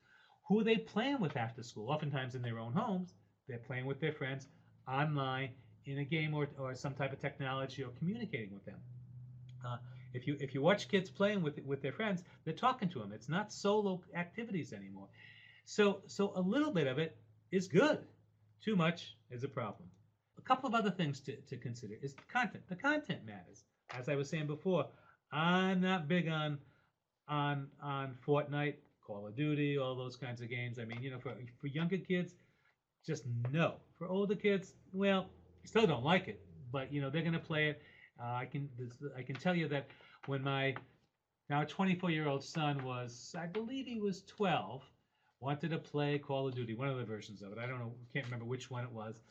Who 0.47 0.59
are 0.59 0.63
they 0.63 0.77
playing 0.77 1.19
with 1.19 1.35
after 1.35 1.61
school? 1.61 1.89
Oftentimes 1.89 2.35
in 2.35 2.41
their 2.41 2.59
own 2.59 2.71
homes, 2.71 3.13
they're 3.47 3.59
playing 3.59 3.85
with 3.85 3.99
their 3.99 4.13
friends 4.13 4.47
online 4.87 5.49
in 5.85 5.99
a 5.99 6.03
game 6.03 6.33
or, 6.33 6.47
or 6.59 6.75
some 6.75 6.93
type 6.93 7.13
of 7.13 7.21
technology 7.21 7.83
or 7.83 7.89
communicating 7.97 8.53
with 8.53 8.65
them. 8.65 8.79
Uh, 9.65 9.77
if 10.13 10.27
you 10.27 10.37
if 10.39 10.53
you 10.53 10.61
watch 10.61 10.87
kids 10.87 11.09
playing 11.09 11.41
with 11.41 11.59
with 11.65 11.81
their 11.81 11.91
friends, 11.91 12.23
they're 12.43 12.53
talking 12.53 12.89
to 12.89 12.99
them. 12.99 13.11
It's 13.13 13.29
not 13.29 13.51
solo 13.51 14.01
activities 14.15 14.73
anymore. 14.73 15.07
So 15.65 16.01
so 16.07 16.33
a 16.35 16.41
little 16.41 16.71
bit 16.71 16.87
of 16.87 16.97
it 16.99 17.17
is 17.51 17.67
good. 17.67 17.99
Too 18.63 18.75
much 18.75 19.15
is 19.29 19.43
a 19.43 19.47
problem. 19.47 19.89
A 20.37 20.41
couple 20.41 20.67
of 20.67 20.75
other 20.75 20.91
things 20.91 21.19
to, 21.21 21.35
to 21.35 21.57
consider 21.57 21.95
is 22.01 22.13
the 22.13 22.21
content. 22.31 22.63
The 22.69 22.75
content 22.75 23.25
matters. 23.25 23.63
As 23.91 24.09
I 24.09 24.15
was 24.15 24.29
saying 24.29 24.47
before, 24.47 24.85
I'm 25.31 25.81
not 25.81 26.07
big 26.07 26.27
on 26.27 26.57
on 27.27 27.67
on 27.81 28.15
Fortnite, 28.25 28.75
Call 29.01 29.27
of 29.27 29.35
Duty, 29.35 29.77
all 29.77 29.95
those 29.95 30.15
kinds 30.15 30.41
of 30.41 30.49
games. 30.49 30.79
I 30.79 30.85
mean, 30.85 31.01
you 31.01 31.11
know, 31.11 31.19
for 31.19 31.33
for 31.59 31.67
younger 31.67 31.97
kids, 31.97 32.33
just 33.07 33.23
no. 33.51 33.75
For 33.97 34.07
older 34.07 34.35
kids, 34.35 34.75
well, 34.93 35.29
still 35.63 35.87
don't 35.87 36.03
like 36.03 36.27
it, 36.27 36.39
but 36.71 36.91
you 36.93 37.01
know 37.01 37.09
they're 37.09 37.23
gonna 37.23 37.39
play 37.39 37.69
it. 37.69 37.81
Uh, 38.21 38.33
I 38.33 38.45
can 38.45 38.69
I 39.17 39.23
can 39.23 39.35
tell 39.35 39.55
you 39.55 39.67
that 39.69 39.87
when 40.25 40.43
my 40.43 40.75
now 41.49 41.63
24 41.63 42.11
year 42.11 42.27
old 42.27 42.43
son 42.43 42.83
was, 42.83 43.33
I 43.39 43.45
believe 43.45 43.85
he 43.85 43.99
was 43.99 44.23
12, 44.23 44.83
wanted 45.39 45.71
to 45.71 45.77
play 45.77 46.19
Call 46.19 46.47
of 46.47 46.55
Duty, 46.55 46.75
one 46.75 46.89
of 46.89 46.97
the 46.97 47.05
versions 47.05 47.41
of 47.41 47.51
it. 47.53 47.57
I 47.57 47.65
don't 47.65 47.79
know, 47.79 47.93
can't 48.13 48.25
remember 48.25 48.45
which 48.45 48.69
one 48.69 48.83
it 48.83 48.91
was. 48.91 49.21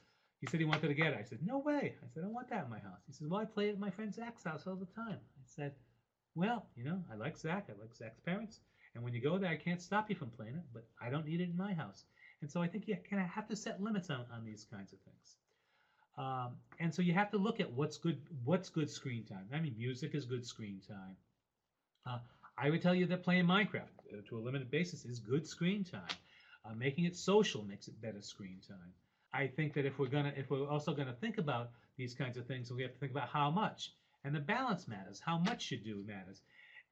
He 0.40 0.46
said 0.46 0.60
he 0.60 0.66
wanted 0.66 0.88
to 0.88 0.94
get 0.94 1.12
it. 1.12 1.18
I 1.18 1.24
said, 1.24 1.38
no 1.44 1.58
way. 1.58 1.94
I 2.02 2.06
said, 2.12 2.20
I 2.20 2.26
don't 2.26 2.34
want 2.34 2.50
that 2.50 2.64
in 2.64 2.70
my 2.70 2.78
house. 2.78 3.00
He 3.06 3.12
said, 3.12 3.28
well, 3.30 3.40
I 3.40 3.46
play 3.46 3.68
it 3.68 3.72
at 3.72 3.78
my 3.78 3.90
friend 3.90 4.14
Zach's 4.14 4.44
house 4.44 4.66
all 4.66 4.76
the 4.76 4.86
time. 4.86 5.16
I 5.16 5.44
said, 5.44 5.72
well, 6.34 6.66
you 6.76 6.84
know, 6.84 7.02
I 7.10 7.16
like 7.16 7.38
Zach. 7.38 7.68
I 7.70 7.80
like 7.80 7.94
Zach's 7.94 8.20
parents. 8.20 8.60
And 8.94 9.02
when 9.02 9.14
you 9.14 9.20
go 9.20 9.38
there, 9.38 9.50
I 9.50 9.56
can't 9.56 9.80
stop 9.80 10.10
you 10.10 10.16
from 10.16 10.30
playing 10.30 10.56
it, 10.56 10.64
but 10.72 10.86
I 11.00 11.10
don't 11.10 11.26
need 11.26 11.40
it 11.40 11.50
in 11.50 11.56
my 11.56 11.72
house. 11.72 12.04
And 12.42 12.50
so 12.50 12.62
I 12.62 12.68
think 12.68 12.86
you 12.86 12.96
kind 13.08 13.22
of 13.22 13.28
have 13.28 13.48
to 13.48 13.56
set 13.56 13.82
limits 13.82 14.10
on, 14.10 14.24
on 14.32 14.44
these 14.44 14.66
kinds 14.70 14.92
of 14.92 14.98
things. 15.00 15.36
Um, 16.18 16.52
and 16.80 16.94
so 16.94 17.02
you 17.02 17.12
have 17.12 17.30
to 17.30 17.38
look 17.38 17.60
at 17.60 17.70
what's 17.72 17.98
good. 17.98 18.20
What's 18.44 18.68
good 18.68 18.90
screen 18.90 19.24
time? 19.24 19.46
I 19.52 19.60
mean, 19.60 19.74
music 19.76 20.14
is 20.14 20.24
good 20.24 20.46
screen 20.46 20.80
time. 20.86 21.16
Uh, 22.06 22.18
I 22.58 22.70
would 22.70 22.80
tell 22.80 22.94
you 22.94 23.06
that 23.06 23.22
playing 23.22 23.46
Minecraft 23.46 23.92
uh, 24.12 24.22
to 24.28 24.38
a 24.38 24.40
limited 24.40 24.70
basis 24.70 25.04
is 25.04 25.18
good 25.18 25.46
screen 25.46 25.84
time. 25.84 26.16
Uh, 26.64 26.74
making 26.74 27.04
it 27.04 27.16
social 27.16 27.62
makes 27.64 27.86
it 27.86 28.00
better 28.00 28.20
screen 28.20 28.58
time. 28.66 28.92
I 29.32 29.46
think 29.46 29.74
that 29.74 29.84
if 29.84 29.98
we're 29.98 30.08
gonna, 30.08 30.32
if 30.36 30.50
we're 30.50 30.68
also 30.68 30.94
gonna 30.94 31.14
think 31.20 31.38
about 31.38 31.70
these 31.96 32.14
kinds 32.14 32.38
of 32.38 32.46
things, 32.46 32.72
we 32.72 32.82
have 32.82 32.92
to 32.92 32.98
think 32.98 33.12
about 33.12 33.28
how 33.28 33.50
much, 33.50 33.92
and 34.24 34.34
the 34.34 34.40
balance 34.40 34.88
matters. 34.88 35.20
How 35.24 35.38
much 35.38 35.70
you 35.70 35.78
do 35.78 36.02
matters. 36.06 36.40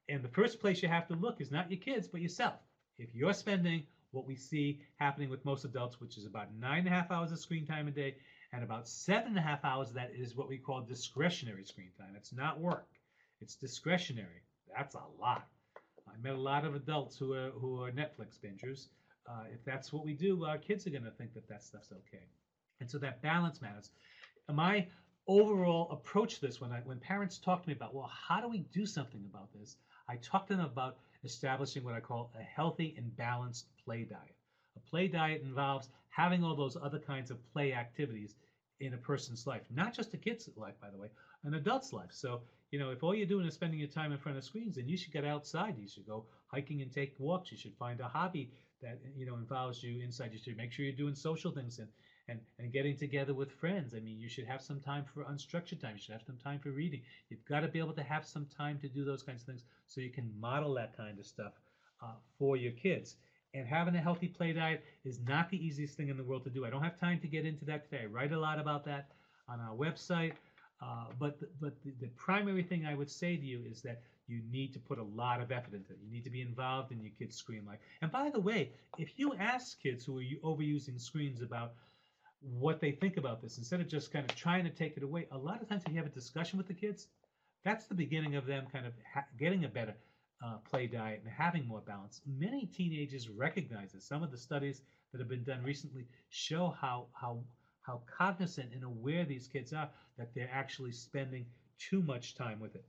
And 0.07 0.23
the 0.23 0.29
first 0.29 0.59
place 0.59 0.83
you 0.83 0.89
have 0.89 1.07
to 1.07 1.15
look 1.15 1.41
is 1.41 1.51
not 1.51 1.71
your 1.71 1.79
kids, 1.79 2.07
but 2.07 2.21
yourself. 2.21 2.59
If 2.99 3.13
you're 3.15 3.33
spending 3.33 3.83
what 4.15 4.25
we 4.25 4.35
see 4.35 4.79
happening 4.97 5.29
with 5.29 5.43
most 5.45 5.65
adults, 5.65 5.99
which 5.99 6.17
is 6.17 6.25
about 6.25 6.47
nine 6.59 6.79
and 6.79 6.87
a 6.87 6.91
half 6.91 7.11
hours 7.11 7.31
of 7.31 7.39
screen 7.39 7.65
time 7.65 7.87
a 7.87 7.91
day, 7.91 8.15
and 8.53 8.63
about 8.63 8.87
seven 8.87 9.29
and 9.29 9.37
a 9.37 9.41
half 9.41 9.63
hours 9.63 9.91
that 9.91 10.11
is 10.15 10.35
what 10.35 10.47
we 10.47 10.57
call 10.57 10.81
discretionary 10.81 11.65
screen 11.65 11.91
time. 11.97 12.15
It's 12.15 12.33
not 12.33 12.59
work, 12.59 12.87
it's 13.41 13.55
discretionary. 13.55 14.41
That's 14.75 14.95
a 14.95 15.03
lot. 15.21 15.47
I 16.07 16.17
met 16.21 16.33
a 16.33 16.37
lot 16.37 16.65
of 16.65 16.75
adults 16.75 17.17
who 17.17 17.33
are 17.33 17.51
who 17.51 17.83
are 17.83 17.91
Netflix 17.91 18.39
bingers. 18.43 18.87
Uh, 19.27 19.45
if 19.51 19.63
that's 19.65 19.91
what 19.91 20.05
we 20.05 20.13
do, 20.13 20.45
our 20.45 20.57
kids 20.57 20.85
are 20.85 20.91
going 20.91 21.03
to 21.03 21.11
think 21.11 21.33
that 21.33 21.47
that 21.49 21.63
stuff's 21.63 21.91
okay. 21.91 22.23
And 22.79 22.89
so 22.89 22.97
that 22.99 23.21
balance 23.21 23.61
matters. 23.61 23.89
My 24.53 24.87
overall 25.27 25.89
approach 25.91 26.35
to 26.35 26.41
this, 26.41 26.61
when 26.61 26.71
I, 26.71 26.81
when 26.85 26.99
parents 26.99 27.39
talk 27.39 27.63
to 27.63 27.69
me 27.69 27.73
about, 27.73 27.95
well, 27.95 28.11
how 28.13 28.39
do 28.39 28.47
we 28.47 28.59
do 28.71 28.85
something 28.85 29.21
about 29.33 29.49
this? 29.59 29.77
I 30.07 30.17
talk 30.17 30.47
to 30.47 30.55
them 30.55 30.65
about 30.65 30.97
establishing 31.25 31.83
what 31.83 31.95
I 31.95 31.99
call 31.99 32.31
a 32.39 32.43
healthy 32.43 32.93
and 32.97 33.15
balanced 33.17 33.65
play 33.83 34.03
diet. 34.03 34.35
A 34.77 34.79
play 34.89 35.07
diet 35.07 35.41
involves 35.41 35.89
having 36.09 36.43
all 36.43 36.55
those 36.55 36.77
other 36.81 36.99
kinds 36.99 37.31
of 37.31 37.37
play 37.51 37.73
activities 37.73 38.35
in 38.79 38.93
a 38.93 38.97
person's 38.97 39.47
life, 39.47 39.61
not 39.73 39.93
just 39.93 40.13
a 40.13 40.17
kid's 40.17 40.49
life, 40.55 40.75
by 40.81 40.89
the 40.89 40.97
way, 40.97 41.09
an 41.43 41.53
adult's 41.53 41.93
life. 41.93 42.11
So, 42.11 42.41
you 42.71 42.79
know, 42.79 42.91
if 42.91 43.03
all 43.03 43.15
you're 43.15 43.25
doing 43.25 43.47
is 43.47 43.53
spending 43.53 43.79
your 43.79 43.87
time 43.89 44.11
in 44.11 44.17
front 44.17 44.37
of 44.37 44.43
screens, 44.43 44.75
then 44.75 44.87
you 44.87 44.97
should 44.97 45.13
get 45.13 45.25
outside. 45.25 45.75
You 45.77 45.87
should 45.87 46.05
go 46.05 46.25
hiking 46.47 46.81
and 46.81 46.91
take 46.91 47.15
walks. 47.17 47.51
You 47.51 47.57
should 47.57 47.75
find 47.75 47.99
a 47.99 48.07
hobby 48.07 48.51
that, 48.81 48.99
you 49.15 49.25
know, 49.25 49.35
involves 49.35 49.81
you 49.81 50.03
inside. 50.03 50.31
You 50.33 50.39
should 50.39 50.57
make 50.57 50.71
sure 50.71 50.85
you're 50.85 50.95
doing 50.95 51.15
social 51.15 51.51
things 51.51 51.79
and, 51.79 51.87
and, 52.27 52.39
and 52.59 52.71
getting 52.71 52.97
together 52.97 53.33
with 53.33 53.51
friends. 53.51 53.93
I 53.95 53.99
mean, 53.99 54.19
you 54.19 54.29
should 54.29 54.45
have 54.45 54.61
some 54.61 54.79
time 54.79 55.05
for 55.13 55.23
unstructured 55.23 55.79
time. 55.79 55.93
You 55.95 56.01
should 56.01 56.13
have 56.13 56.23
some 56.25 56.37
time 56.37 56.59
for 56.59 56.69
reading. 56.71 57.01
You've 57.29 57.45
got 57.45 57.61
to 57.61 57.67
be 57.67 57.79
able 57.79 57.93
to 57.93 58.03
have 58.03 58.25
some 58.25 58.47
time 58.57 58.79
to 58.79 58.87
do 58.87 59.05
those 59.05 59.23
kinds 59.23 59.41
of 59.41 59.47
things 59.47 59.63
so 59.87 60.01
you 60.01 60.09
can 60.09 60.31
model 60.39 60.73
that 60.75 60.97
kind 60.97 61.19
of 61.19 61.25
stuff 61.25 61.53
uh, 62.01 62.13
for 62.37 62.57
your 62.57 62.71
kids. 62.71 63.15
And 63.53 63.65
having 63.65 63.95
a 63.95 64.01
healthy 64.01 64.27
play 64.27 64.51
diet 64.53 64.83
is 65.05 65.19
not 65.27 65.49
the 65.49 65.65
easiest 65.65 65.95
thing 65.95 66.09
in 66.09 66.17
the 66.17 66.23
world 66.23 66.43
to 66.43 66.49
do. 66.49 66.65
I 66.65 66.69
don't 66.69 66.83
have 66.83 66.99
time 66.99 67.19
to 67.21 67.27
get 67.27 67.45
into 67.45 67.63
that 67.65 67.89
today. 67.89 68.03
I 68.03 68.05
write 68.07 68.33
a 68.33 68.39
lot 68.39 68.59
about 68.59 68.83
that 68.85 69.11
on 69.47 69.59
our 69.61 69.75
website. 69.75 70.33
Uh, 70.81 71.05
but 71.19 71.39
the, 71.39 71.47
but 71.61 71.73
the, 71.85 71.93
the, 72.01 72.07
primary 72.17 72.61
thing 72.61 72.85
I 72.85 72.95
would 72.95 73.09
say 73.09 73.37
to 73.37 73.45
you 73.45 73.61
is 73.65 73.81
that 73.83 74.01
you 74.27 74.41
need 74.51 74.73
to 74.73 74.79
put 74.79 74.99
a 74.99 75.03
lot 75.03 75.39
of 75.41 75.51
effort 75.51 75.73
into 75.73 75.93
it. 75.93 75.99
You 76.03 76.11
need 76.11 76.25
to 76.25 76.29
be 76.29 76.41
involved 76.41 76.91
in 76.91 77.01
your 77.01 77.13
kids' 77.17 77.37
screen 77.37 77.63
life. 77.65 77.79
And 78.01 78.11
by 78.11 78.29
the 78.29 78.41
way, 78.41 78.71
if 78.97 79.17
you 79.17 79.33
ask 79.35 79.81
kids 79.81 80.03
who 80.03 80.19
are 80.19 80.23
overusing 80.43 80.99
screens 80.99 81.41
about 81.41 81.73
what 82.59 82.79
they 82.79 82.91
think 82.91 83.17
about 83.17 83.41
this, 83.41 83.57
instead 83.57 83.79
of 83.81 83.87
just 83.87 84.11
kind 84.13 84.29
of 84.29 84.35
trying 84.35 84.63
to 84.63 84.69
take 84.69 84.97
it 84.97 85.03
away, 85.03 85.27
a 85.31 85.37
lot 85.37 85.61
of 85.61 85.69
times 85.69 85.83
if 85.85 85.91
you 85.91 85.97
have 85.97 86.05
a 86.05 86.09
discussion 86.09 86.57
with 86.57 86.67
the 86.67 86.73
kids, 86.73 87.07
that's 87.63 87.87
the 87.87 87.95
beginning 87.95 88.35
of 88.35 88.45
them 88.45 88.65
kind 88.71 88.85
of 88.85 88.93
ha- 89.13 89.25
getting 89.39 89.65
a 89.65 89.67
better 89.67 89.95
uh, 90.45 90.57
play 90.69 90.85
diet 90.85 91.21
and 91.23 91.33
having 91.33 91.67
more 91.67 91.81
balance. 91.81 92.21
Many 92.25 92.67
teenagers 92.67 93.29
recognize 93.29 93.93
this. 93.93 94.05
Some 94.07 94.21
of 94.21 94.31
the 94.31 94.37
studies 94.37 94.81
that 95.11 95.19
have 95.19 95.29
been 95.29 95.43
done 95.43 95.63
recently 95.63 96.05
show 96.29 96.75
how 96.79 97.07
how 97.13 97.39
how 97.81 98.01
cognizant 98.17 98.73
and 98.73 98.83
aware 98.83 99.25
these 99.25 99.47
kids 99.47 99.73
are 99.73 99.89
that 100.17 100.33
they're 100.33 100.49
actually 100.51 100.91
spending 100.91 101.45
too 101.77 102.01
much 102.01 102.35
time 102.35 102.59
with 102.59 102.75
it. 102.75 102.85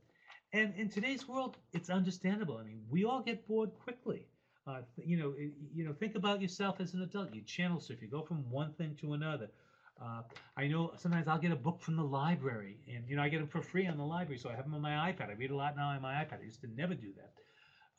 And 0.53 0.75
in 0.77 0.89
today's 0.89 1.29
world, 1.29 1.57
it's 1.73 1.91
understandable. 1.91 2.59
I 2.59 2.65
mean, 2.65 2.83
we 2.89 3.05
all 3.05 3.21
get 3.21 3.47
bored 3.47 3.71
quickly. 3.75 4.27
Uh, 4.67 4.81
you 4.97 5.17
know, 5.17 5.33
you 5.73 5.85
know, 5.85 5.93
think 5.93 6.17
about 6.17 6.43
yourself 6.43 6.81
as 6.81 6.95
an 6.95 7.03
adult. 7.03 7.33
You 7.33 7.43
channel 7.43 7.79
surf. 7.81 8.03
You 8.03 8.09
go 8.09 8.23
from 8.23 8.51
one 8.51 8.73
thing 8.73 8.97
to 9.01 9.13
another. 9.13 9.49
Uh, 10.03 10.23
I 10.57 10.67
know 10.67 10.93
sometimes 10.97 11.29
I'll 11.29 11.39
get 11.39 11.53
a 11.53 11.57
book 11.57 11.81
from 11.81 11.97
the 11.97 12.03
library, 12.03 12.79
and 12.93 13.09
you 13.09 13.17
know 13.17 13.23
I 13.23 13.29
get 13.29 13.39
them 13.39 13.49
for 13.49 13.63
free 13.63 13.87
on 13.87 13.97
the 13.97 14.05
library, 14.05 14.39
so 14.39 14.51
I 14.51 14.55
have 14.57 14.65
them 14.65 14.75
on 14.75 14.83
my 14.83 15.13
iPad. 15.13 15.31
I 15.31 15.35
read 15.35 15.51
a 15.51 15.57
lot 15.57 15.77
now 15.77 15.89
on 15.89 16.03
my 16.03 16.15
iPad. 16.15 16.41
I 16.41 16.45
used 16.45 16.61
to 16.63 16.69
never 16.77 16.95
do 16.95 17.13
that. 17.17 17.33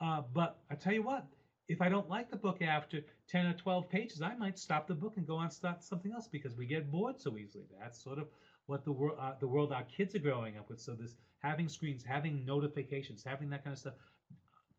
Uh, 0.06 0.22
but 0.34 0.60
I 0.70 0.76
tell 0.76 0.94
you 0.94 1.02
what, 1.02 1.26
if 1.68 1.82
I 1.82 1.90
don't 1.90 2.10
like 2.10 2.30
the 2.30 2.38
book 2.38 2.62
after 2.62 3.02
10 3.28 3.48
or 3.48 3.54
12 3.54 3.90
pages, 3.90 4.22
I 4.22 4.36
might 4.36 4.60
stop 4.60 4.88
the 4.88 4.94
book 4.94 5.14
and 5.18 5.26
go 5.26 5.38
on 5.38 5.50
start 5.50 5.84
something 5.84 6.12
else 6.12 6.28
because 6.28 6.56
we 6.56 6.66
get 6.66 6.92
bored 6.92 7.20
so 7.20 7.38
easily. 7.38 7.66
That's 7.80 8.02
sort 8.02 8.20
of 8.20 8.28
what 8.68 8.86
the 8.86 8.92
world 8.92 9.18
uh, 9.20 9.34
the 9.40 9.48
world 9.48 9.72
our 9.72 9.84
kids 9.84 10.16
are 10.16 10.20
growing 10.20 10.58
up 10.58 10.70
with. 10.70 10.80
So 10.80 10.94
this 10.94 11.16
having 11.40 11.70
screens, 11.70 12.04
having 12.04 12.46
notifications, 12.46 13.24
having 13.24 13.50
that 13.50 13.64
kind 13.64 13.74
of 13.74 13.80
stuff 13.80 13.94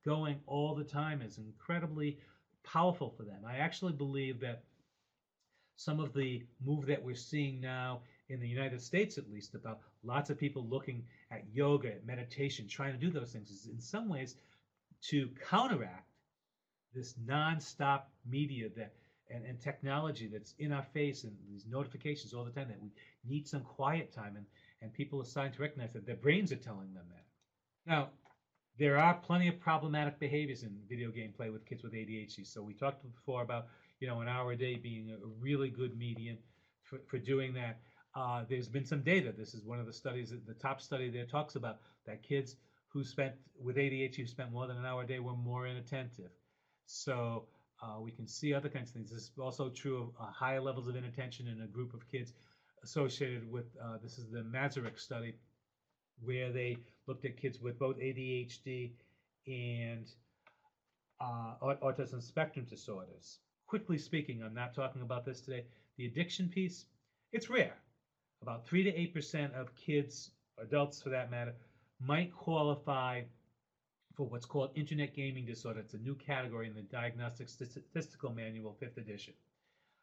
going 0.08 0.40
all 0.46 0.74
the 0.74 0.84
time 0.84 1.20
is 1.20 1.36
incredibly 1.36 2.16
powerful 2.64 3.10
for 3.14 3.24
them. 3.24 3.40
I 3.46 3.58
actually 3.58 3.92
believe 3.92 4.40
that 4.40 4.62
some 5.76 6.00
of 6.00 6.14
the 6.14 6.42
move 6.64 6.86
that 6.86 7.04
we're 7.04 7.14
seeing 7.14 7.60
now 7.60 8.00
in 8.30 8.40
the 8.40 8.48
United 8.48 8.80
States, 8.80 9.18
at 9.18 9.30
least, 9.30 9.54
about 9.54 9.80
lots 10.02 10.30
of 10.30 10.38
people 10.38 10.66
looking 10.66 11.04
at 11.30 11.44
yoga, 11.52 11.88
at 11.88 12.06
meditation, 12.06 12.66
trying 12.66 12.94
to 12.94 12.98
do 12.98 13.10
those 13.10 13.32
things, 13.32 13.50
is 13.50 13.68
in 13.70 13.80
some 13.82 14.08
ways 14.08 14.36
to 15.10 15.28
counteract 15.46 16.08
this 16.94 17.14
nonstop 17.26 18.04
media 18.26 18.70
that 18.78 18.94
and, 19.30 19.44
and 19.44 19.60
technology 19.60 20.26
that's 20.26 20.54
in 20.58 20.72
our 20.72 20.86
face 20.94 21.24
and 21.24 21.36
these 21.50 21.66
notifications 21.70 22.32
all 22.32 22.44
the 22.44 22.50
time 22.50 22.68
that 22.68 22.80
we 22.80 22.90
need 23.28 23.46
some 23.46 23.60
quiet 23.60 24.10
time 24.10 24.36
and 24.36 24.46
and 24.80 24.90
people 24.94 25.20
are 25.20 25.26
starting 25.26 25.52
to 25.52 25.60
recognize 25.60 25.92
that 25.92 26.06
their 26.06 26.16
brains 26.16 26.50
are 26.50 26.56
telling 26.56 26.94
them 26.94 27.04
that. 27.10 27.24
Now, 27.86 28.08
there 28.78 28.96
are 28.96 29.14
plenty 29.14 29.48
of 29.48 29.58
problematic 29.58 30.18
behaviors 30.18 30.62
in 30.62 30.70
video 30.88 31.10
game 31.10 31.32
play 31.36 31.50
with 31.50 31.66
kids 31.66 31.82
with 31.82 31.92
ADHD. 31.92 32.46
So 32.46 32.62
we 32.62 32.74
talked 32.74 33.02
before 33.14 33.42
about 33.42 33.66
you 34.00 34.06
know 34.06 34.20
an 34.20 34.28
hour 34.28 34.52
a 34.52 34.56
day 34.56 34.76
being 34.76 35.10
a 35.10 35.26
really 35.40 35.68
good 35.68 35.98
median 35.98 36.38
for, 36.82 36.98
for 37.06 37.18
doing 37.18 37.52
that. 37.54 37.80
Uh, 38.14 38.44
there's 38.48 38.68
been 38.68 38.84
some 38.84 39.02
data. 39.02 39.32
This 39.36 39.54
is 39.54 39.64
one 39.64 39.78
of 39.78 39.86
the 39.86 39.92
studies, 39.92 40.32
the 40.46 40.54
top 40.54 40.80
study 40.80 41.10
there 41.10 41.26
talks 41.26 41.56
about 41.56 41.78
that 42.06 42.22
kids 42.22 42.56
who 42.88 43.04
spent 43.04 43.34
with 43.60 43.76
ADHD 43.76 44.16
who 44.16 44.26
spent 44.26 44.50
more 44.50 44.66
than 44.66 44.76
an 44.76 44.86
hour 44.86 45.02
a 45.02 45.06
day 45.06 45.18
were 45.18 45.36
more 45.36 45.66
inattentive. 45.66 46.30
So 46.86 47.44
uh, 47.82 48.00
we 48.00 48.10
can 48.10 48.26
see 48.26 48.54
other 48.54 48.68
kinds 48.68 48.88
of 48.90 48.94
things. 48.94 49.10
This 49.10 49.24
is 49.24 49.30
also 49.38 49.68
true 49.68 50.02
of 50.02 50.08
uh, 50.20 50.30
higher 50.32 50.60
levels 50.60 50.88
of 50.88 50.96
inattention 50.96 51.48
in 51.48 51.62
a 51.62 51.66
group 51.66 51.92
of 51.94 52.08
kids 52.10 52.32
associated 52.82 53.50
with 53.50 53.66
uh, 53.82 53.98
this 54.02 54.18
is 54.18 54.30
the 54.30 54.40
Masaryk 54.40 54.98
study, 54.98 55.34
where 56.20 56.50
they 56.50 56.78
looked 57.08 57.24
at 57.24 57.36
kids 57.36 57.60
with 57.60 57.78
both 57.78 57.96
ADHD 57.98 58.92
and 59.46 60.06
uh, 61.20 61.54
autism 61.82 62.22
spectrum 62.22 62.66
disorders. 62.68 63.38
Quickly 63.66 63.98
speaking, 63.98 64.42
I'm 64.42 64.54
not 64.54 64.74
talking 64.74 65.02
about 65.02 65.24
this 65.24 65.40
today. 65.40 65.64
The 65.96 66.06
addiction 66.06 66.48
piece, 66.48 66.86
it's 67.32 67.50
rare. 67.50 67.74
About 68.42 68.66
three 68.66 68.84
to 68.84 68.94
eight 68.94 69.12
percent 69.12 69.52
of 69.54 69.74
kids, 69.74 70.30
adults 70.58 71.02
for 71.02 71.08
that 71.08 71.30
matter, 71.30 71.54
might 72.00 72.32
qualify 72.32 73.22
for 74.14 74.26
what's 74.26 74.46
called 74.46 74.70
internet 74.74 75.14
gaming 75.14 75.44
disorder. 75.44 75.80
It's 75.80 75.94
a 75.94 75.98
new 75.98 76.14
category 76.14 76.68
in 76.68 76.74
the 76.74 76.82
Diagnostic 76.82 77.48
Statistical 77.48 78.32
Manual, 78.32 78.76
5th 78.80 78.96
edition. 78.96 79.34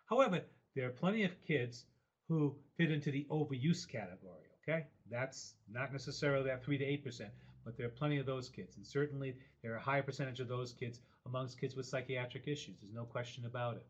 However, 0.06 0.42
there 0.76 0.88
are 0.88 0.92
plenty 0.92 1.24
of 1.24 1.32
kids 1.46 1.86
who 2.28 2.56
fit 2.78 2.92
into 2.92 3.12
the 3.12 3.26
overuse 3.30 3.88
category, 3.88 4.48
okay? 4.68 4.86
That's 5.10 5.56
not 5.72 5.92
necessarily 5.92 6.46
that 6.48 6.64
3 6.64 6.78
to 6.78 6.86
8%, 6.86 7.30
but 7.64 7.78
there 7.78 7.88
are 7.88 7.90
plenty 7.90 8.18
of 8.18 8.26
those 8.26 8.50
kids. 8.50 8.78
And 8.78 8.86
certainly 8.86 9.36
there 9.62 9.74
are 9.74 9.78
a 9.78 9.82
higher 9.82 10.04
percentage 10.04 10.40
of 10.40 10.48
those 10.48 10.74
kids 10.74 11.00
amongst 11.26 11.60
kids 11.60 11.76
with 11.76 11.86
psychiatric 11.86 12.48
issues. 12.48 12.78
There's 12.82 12.94
no 12.94 13.06
question 13.06 13.46
about 13.46 13.76
it. 13.78 13.86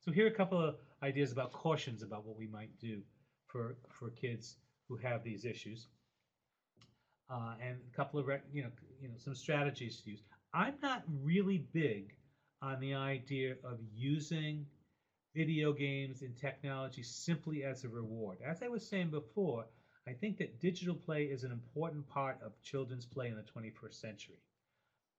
So 0.00 0.12
here 0.12 0.24
are 0.24 0.30
a 0.30 0.34
couple 0.34 0.60
of 0.60 0.76
ideas 1.02 1.32
about 1.32 1.52
cautions 1.52 2.02
about 2.02 2.24
what 2.24 2.36
we 2.36 2.46
might 2.46 2.78
do 2.78 3.02
for, 3.46 3.76
for 3.90 4.10
kids 4.10 4.56
who 4.88 4.96
have 4.96 5.22
these 5.22 5.44
issues 5.44 5.88
uh, 7.30 7.54
and 7.62 7.76
a 7.92 7.96
couple 7.96 8.18
of 8.18 8.26
you 8.52 8.62
know 8.62 8.70
you 9.00 9.08
know 9.08 9.14
some 9.16 9.34
strategies 9.34 10.00
to 10.02 10.10
use. 10.10 10.22
I'm 10.52 10.74
not 10.82 11.04
really 11.22 11.66
big 11.72 12.12
on 12.60 12.80
the 12.80 12.94
idea 12.94 13.54
of 13.64 13.78
using 13.94 14.66
video 15.34 15.72
games 15.72 16.22
and 16.22 16.36
technology 16.36 17.02
simply 17.02 17.62
as 17.62 17.84
a 17.84 17.88
reward. 17.88 18.38
As 18.44 18.62
I 18.62 18.68
was 18.68 18.86
saying 18.86 19.10
before, 19.10 19.64
I 20.08 20.12
think 20.12 20.38
that 20.38 20.60
digital 20.60 20.94
play 20.94 21.24
is 21.24 21.44
an 21.44 21.52
important 21.52 22.08
part 22.08 22.38
of 22.42 22.60
children's 22.62 23.06
play 23.06 23.28
in 23.28 23.36
the 23.36 23.42
21st 23.42 23.94
century. 23.94 24.38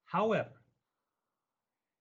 However, 0.05 0.49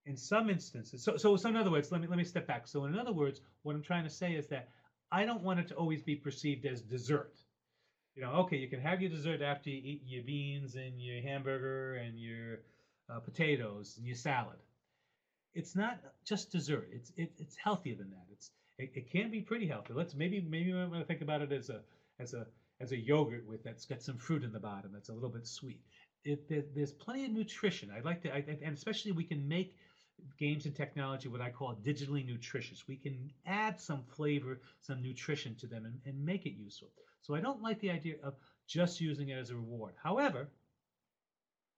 in 0.06 0.16
some 0.16 0.50
instances, 0.50 1.02
so, 1.02 1.16
so, 1.16 1.36
so 1.36 1.48
in 1.48 1.56
other 1.56 1.70
words, 1.70 1.92
let 1.92 2.00
me 2.00 2.06
let 2.06 2.16
me 2.16 2.24
step 2.24 2.46
back. 2.46 2.66
So 2.66 2.86
in 2.86 2.98
other 2.98 3.12
words, 3.12 3.40
what 3.62 3.76
I'm 3.76 3.82
trying 3.82 4.04
to 4.04 4.10
say 4.10 4.32
is 4.32 4.46
that 4.48 4.68
I 5.12 5.24
don't 5.24 5.42
want 5.42 5.60
it 5.60 5.68
to 5.68 5.74
always 5.74 6.02
be 6.02 6.16
perceived 6.16 6.64
as 6.66 6.80
dessert 6.80 7.34
you 8.14 8.22
know, 8.22 8.32
okay, 8.32 8.56
you 8.56 8.68
can 8.68 8.80
have 8.80 9.00
your 9.00 9.10
dessert 9.10 9.40
after 9.40 9.70
you 9.70 9.80
eat 9.82 10.02
your 10.04 10.22
beans 10.24 10.74
and 10.74 11.00
your 11.00 11.22
hamburger 11.22 11.94
and 11.94 12.18
your 12.18 12.58
uh, 13.08 13.20
potatoes 13.20 13.94
and 13.96 14.06
your 14.06 14.16
salad. 14.16 14.58
It's 15.54 15.74
not 15.74 16.00
just 16.24 16.52
dessert. 16.52 16.88
It's 16.92 17.12
it, 17.16 17.32
it's 17.38 17.56
healthier 17.56 17.96
than 17.96 18.10
that. 18.10 18.26
It's 18.30 18.50
it, 18.78 18.92
it 18.94 19.10
can 19.10 19.30
be 19.30 19.40
pretty 19.40 19.66
healthy. 19.66 19.94
Let's 19.94 20.14
maybe 20.14 20.40
maybe 20.40 20.72
want 20.72 20.92
to 20.94 21.04
think 21.04 21.22
about 21.22 21.42
it 21.42 21.52
as 21.52 21.70
a 21.70 21.80
as 22.18 22.34
a 22.34 22.46
as 22.80 22.92
a 22.92 22.96
yogurt 22.96 23.46
with 23.46 23.62
that's 23.62 23.84
got 23.84 24.02
some 24.02 24.16
fruit 24.16 24.42
in 24.42 24.52
the 24.52 24.58
bottom 24.58 24.90
that's 24.92 25.10
a 25.10 25.14
little 25.14 25.28
bit 25.28 25.46
sweet. 25.46 25.80
It, 26.24 26.48
there, 26.48 26.64
there's 26.74 26.92
plenty 26.92 27.24
of 27.24 27.32
nutrition. 27.32 27.90
I'd 27.94 28.04
like 28.04 28.22
to, 28.22 28.34
I, 28.34 28.44
and 28.62 28.76
especially 28.76 29.12
we 29.12 29.24
can 29.24 29.46
make 29.46 29.74
games 30.38 30.66
and 30.66 30.74
technology 30.74 31.28
what 31.28 31.40
I 31.40 31.50
call 31.50 31.76
digitally 31.82 32.26
nutritious. 32.26 32.86
We 32.86 32.96
can 32.96 33.30
add 33.46 33.80
some 33.80 34.02
flavor, 34.16 34.60
some 34.80 35.02
nutrition 35.02 35.54
to 35.56 35.66
them 35.66 35.86
and, 35.86 35.98
and 36.04 36.24
make 36.24 36.46
it 36.46 36.54
useful. 36.54 36.88
So 37.22 37.34
I 37.34 37.40
don't 37.40 37.62
like 37.62 37.80
the 37.80 37.90
idea 37.90 38.14
of 38.22 38.34
just 38.66 39.00
using 39.00 39.28
it 39.28 39.38
as 39.38 39.50
a 39.50 39.56
reward. 39.56 39.94
However, 40.02 40.48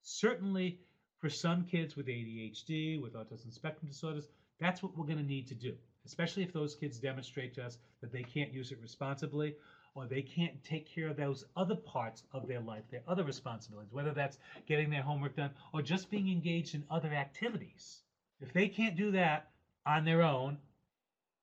certainly 0.01 0.79
for 1.19 1.29
some 1.29 1.63
kids 1.63 1.95
with 1.95 2.07
ADHD, 2.07 3.01
with 3.01 3.13
autism 3.13 3.53
spectrum 3.53 3.87
disorders, 3.89 4.27
that's 4.59 4.83
what 4.83 4.97
we're 4.97 5.05
going 5.05 5.17
to 5.17 5.23
need 5.23 5.47
to 5.47 5.55
do, 5.55 5.75
especially 6.05 6.43
if 6.43 6.53
those 6.53 6.75
kids 6.75 6.99
demonstrate 6.99 7.55
to 7.55 7.65
us 7.65 7.77
that 8.01 8.11
they 8.11 8.23
can't 8.23 8.53
use 8.53 8.71
it 8.71 8.79
responsibly 8.81 9.55
or 9.95 10.05
they 10.05 10.21
can't 10.21 10.63
take 10.63 10.87
care 10.87 11.07
of 11.07 11.17
those 11.17 11.45
other 11.55 11.75
parts 11.75 12.23
of 12.31 12.47
their 12.47 12.59
life, 12.59 12.83
their 12.89 13.03
other 13.07 13.23
responsibilities, 13.23 13.93
whether 13.93 14.11
that's 14.11 14.39
getting 14.65 14.89
their 14.89 15.01
homework 15.01 15.35
done 15.35 15.51
or 15.73 15.81
just 15.81 16.09
being 16.09 16.29
engaged 16.29 16.75
in 16.75 16.83
other 16.89 17.09
activities. 17.09 18.01
If 18.41 18.53
they 18.53 18.67
can't 18.67 18.95
do 18.95 19.11
that 19.11 19.51
on 19.85 20.03
their 20.05 20.21
own 20.21 20.57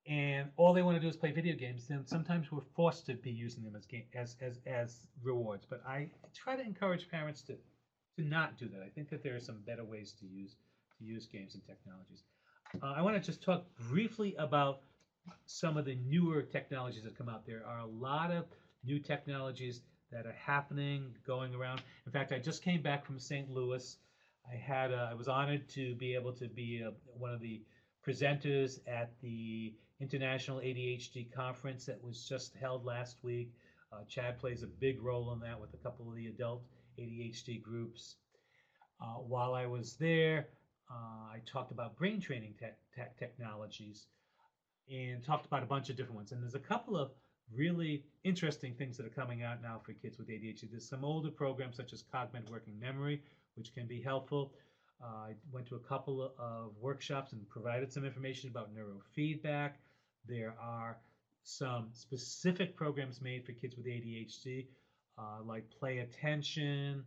and 0.06 0.50
all 0.56 0.72
they 0.72 0.82
want 0.82 0.96
to 0.96 1.00
do 1.00 1.08
is 1.08 1.16
play 1.16 1.30
video 1.30 1.54
games, 1.54 1.86
then 1.86 2.06
sometimes 2.06 2.50
we're 2.50 2.62
forced 2.74 3.06
to 3.06 3.14
be 3.14 3.30
using 3.30 3.62
them 3.62 3.76
as 3.76 3.86
game, 3.86 4.04
as 4.14 4.36
as 4.40 4.58
as 4.66 5.06
rewards. 5.22 5.66
But 5.68 5.82
I 5.86 6.08
try 6.34 6.56
to 6.56 6.62
encourage 6.62 7.08
parents 7.08 7.42
to 7.42 7.56
to 8.16 8.24
not 8.24 8.58
do 8.58 8.68
that. 8.68 8.82
I 8.82 8.88
think 8.88 9.08
that 9.10 9.22
there 9.22 9.36
are 9.36 9.40
some 9.40 9.60
better 9.66 9.84
ways 9.84 10.14
to 10.20 10.26
use 10.26 10.56
to 10.98 11.04
use 11.04 11.26
games 11.26 11.54
and 11.54 11.64
technologies. 11.64 12.24
Uh, 12.82 12.94
I 12.96 13.02
want 13.02 13.16
to 13.16 13.22
just 13.22 13.42
talk 13.42 13.64
briefly 13.88 14.34
about 14.38 14.80
some 15.46 15.76
of 15.76 15.85
the 15.85 15.96
newer 16.06 16.42
technologies 16.42 17.04
that 17.04 17.16
come 17.16 17.28
out. 17.28 17.46
There 17.46 17.64
are 17.66 17.80
a 17.80 17.87
lot 17.87 18.30
of 18.30 18.46
new 18.85 18.98
technologies 18.98 19.83
that 20.11 20.26
are 20.26 20.33
happening, 20.33 21.14
going 21.26 21.54
around. 21.54 21.83
In 22.06 22.12
fact, 22.12 22.33
I 22.33 22.38
just 22.38 22.62
came 22.62 22.83
back 22.83 23.04
from 23.04 23.18
St. 23.18 23.50
Louis. 23.50 23.96
I 24.50 24.56
had 24.56 24.90
a, 24.90 25.09
I 25.11 25.14
was 25.14 25.28
honored 25.28 25.68
to 25.70 25.94
be 25.94 26.14
able 26.14 26.33
to 26.35 26.48
be 26.48 26.83
a, 26.83 26.92
one 27.16 27.33
of 27.33 27.40
the 27.40 27.62
presenters 28.06 28.80
at 28.88 29.12
the 29.20 29.74
International 30.00 30.59
ADHD 30.59 31.33
Conference 31.33 31.85
that 31.87 32.02
was 32.02 32.26
just 32.28 32.54
held 32.56 32.85
last 32.85 33.18
week. 33.22 33.52
Uh, 33.92 33.98
CHADD 34.09 34.38
plays 34.38 34.62
a 34.62 34.66
big 34.66 35.02
role 35.02 35.33
in 35.33 35.40
that 35.40 35.61
with 35.61 35.74
a 35.74 35.76
couple 35.76 36.09
of 36.09 36.16
the 36.16 36.26
adult 36.28 36.62
ADHD 36.98 37.61
groups. 37.61 38.16
Uh, 39.00 39.14
while 39.14 39.54
I 39.54 39.66
was 39.66 39.94
there, 39.94 40.48
uh, 40.90 41.35
I 41.35 41.40
talked 41.46 41.70
about 41.70 41.96
brain 41.96 42.20
training 42.20 42.54
te- 42.59 42.66
te- 42.94 43.09
technologies 43.18 44.06
and 44.90 45.22
talked 45.22 45.46
about 45.46 45.62
a 45.62 45.66
bunch 45.66 45.88
of 45.90 45.96
different 45.96 46.16
ones. 46.16 46.33
And 46.33 46.42
there's 46.42 46.55
a 46.55 46.59
couple 46.59 46.96
of 46.96 47.11
really 47.55 48.05
interesting 48.24 48.74
things 48.74 48.96
that 48.96 49.07
are 49.07 49.11
coming 49.11 49.42
out 49.42 49.62
now 49.62 49.81
for 49.85 49.92
kids 49.92 50.18
with 50.18 50.29
ADHD. 50.29 50.70
There's 50.70 50.88
some 50.88 51.05
older 51.05 51.31
programs 51.31 51.76
such 51.76 51.92
as 51.92 52.03
Cogmed 52.03 52.48
Working 52.50 52.79
Memory, 52.79 53.22
which 53.55 53.74
can 53.74 53.87
be 53.87 54.00
helpful. 54.00 54.53
Uh, 55.03 55.29
I 55.29 55.35
went 55.50 55.66
to 55.68 55.76
a 55.76 55.81
couple 55.81 56.33
of 56.38 56.72
workshops 56.81 57.33
and 57.33 57.48
provided 57.48 57.92
some 57.92 58.05
information 58.05 58.50
about 58.50 58.70
neurofeedback. 58.74 59.72
There 60.29 60.55
are 60.61 60.98
some 61.42 61.88
specific 61.92 62.76
programs 62.76 63.20
made 63.20 63.44
for 63.46 63.53
kids 63.53 63.76
with 63.76 63.87
ADHD, 63.87 64.66
uh, 65.18 65.42
like 65.44 65.64
Play 65.70 65.98
Attention 65.98 67.05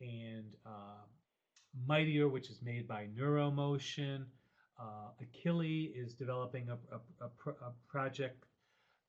and 0.00 0.44
uh, 0.66 1.04
Mightier, 1.86 2.28
which 2.28 2.50
is 2.50 2.60
made 2.62 2.88
by 2.88 3.06
Neuromotion. 3.16 4.24
Uh, 4.80 5.10
Akili 5.22 5.92
is 5.94 6.14
developing 6.14 6.70
a, 6.70 6.78
a, 6.94 7.26
a, 7.26 7.50
a, 7.50 7.72
project 7.86 8.44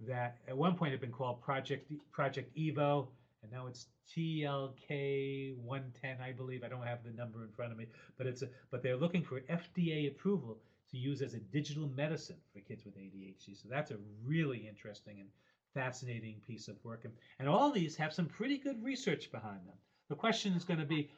that 0.02 0.38
at 0.48 0.58
one 0.58 0.76
point 0.76 0.92
had 0.92 1.00
been 1.00 1.12
called 1.12 1.42
Project 1.42 1.90
Project 2.12 2.54
Evo, 2.58 3.08
and 3.42 3.52
now 3.52 3.68
it's 3.68 3.88
TLK 4.14 5.56
110, 5.58 6.18
I 6.22 6.34
believe. 6.34 6.64
I 6.66 6.68
don't 6.68 6.86
have 6.86 7.04
the 7.06 7.12
number 7.12 7.44
in 7.44 7.52
front 7.52 7.72
of 7.72 7.78
me, 7.78 7.86
but 8.18 8.28
it's 8.28 8.42
a, 8.42 8.50
but 8.70 8.84
they're 8.84 8.98
looking 8.98 9.24
for 9.24 9.40
FDA 9.42 10.10
approval 10.10 10.58
to 10.92 10.98
use 10.98 11.22
as 11.22 11.36
a 11.36 11.40
digital 11.40 11.88
medicine 11.96 12.38
for 12.54 12.60
kids 12.60 12.84
with 12.84 12.98
ADHD. 12.98 13.56
So 13.56 13.70
that's 13.70 13.92
a 13.92 13.98
really 14.26 14.68
interesting 14.68 15.22
and 15.22 15.30
fascinating 15.74 16.42
piece 16.46 16.68
of 16.68 16.76
work. 16.84 17.06
And, 17.06 17.14
and 17.40 17.48
all 17.48 17.72
these 17.72 17.96
have 17.96 18.14
some 18.14 18.26
pretty 18.26 18.58
good 18.58 18.84
research 18.84 19.32
behind 19.32 19.66
them. 19.66 19.78
The 20.10 20.16
question 20.16 20.54
is 20.54 20.66
going 20.66 20.82
to 20.82 20.86
be 20.86 21.10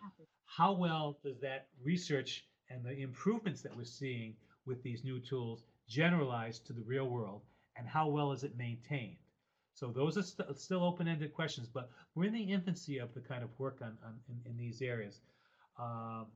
how 0.45 0.73
well 0.73 1.17
does 1.23 1.39
that 1.39 1.67
research 1.83 2.45
and 2.73 2.83
the 2.83 3.01
improvements 3.01 3.61
that 3.61 3.75
we're 3.75 3.83
seeing 3.83 4.35
with 4.65 4.81
these 4.83 5.03
new 5.03 5.19
tools 5.19 5.63
generalized 5.87 6.65
to 6.65 6.73
the 6.73 6.81
real 6.81 7.07
world 7.09 7.41
and 7.77 7.87
how 7.87 8.07
well 8.07 8.31
is 8.31 8.43
it 8.43 8.57
maintained. 8.57 9.17
So 9.73 9.91
those 9.91 10.17
are 10.17 10.23
st- 10.23 10.57
still 10.59 10.83
open-ended 10.83 11.33
questions, 11.33 11.67
but 11.67 11.89
we're 12.15 12.25
in 12.25 12.33
the 12.33 12.51
infancy 12.51 12.99
of 12.99 13.13
the 13.13 13.21
kind 13.21 13.43
of 13.43 13.49
work 13.57 13.79
on, 13.81 13.97
on 14.05 14.15
in, 14.29 14.51
in 14.51 14.57
these 14.57 14.81
areas. 14.81 15.19
Um, 15.79 16.27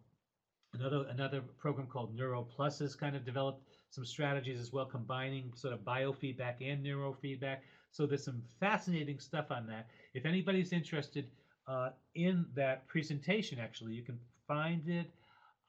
another 0.73 1.05
another 1.09 1.41
program 1.57 1.87
called 1.87 2.15
Neuro 2.15 2.41
Plus 2.43 2.79
has 2.79 2.95
kind 2.95 3.15
of 3.15 3.23
developed 3.23 3.63
some 3.89 4.05
strategies 4.05 4.59
as 4.59 4.73
well, 4.73 4.85
combining 4.85 5.53
sort 5.55 5.73
of 5.73 5.81
biofeedback 5.81 6.55
and 6.61 6.83
neurofeedback. 6.83 7.57
So 7.91 8.05
there's 8.05 8.25
some 8.25 8.41
fascinating 8.59 9.19
stuff 9.19 9.51
on 9.51 9.67
that. 9.67 9.87
If 10.13 10.25
anybody's 10.25 10.73
interested 10.73 11.29
uh, 11.67 11.89
in 12.15 12.45
that 12.55 12.87
presentation, 12.87 13.59
actually, 13.59 13.93
you 13.93 14.03
can 14.03 14.19
find 14.47 14.87
it 14.89 15.11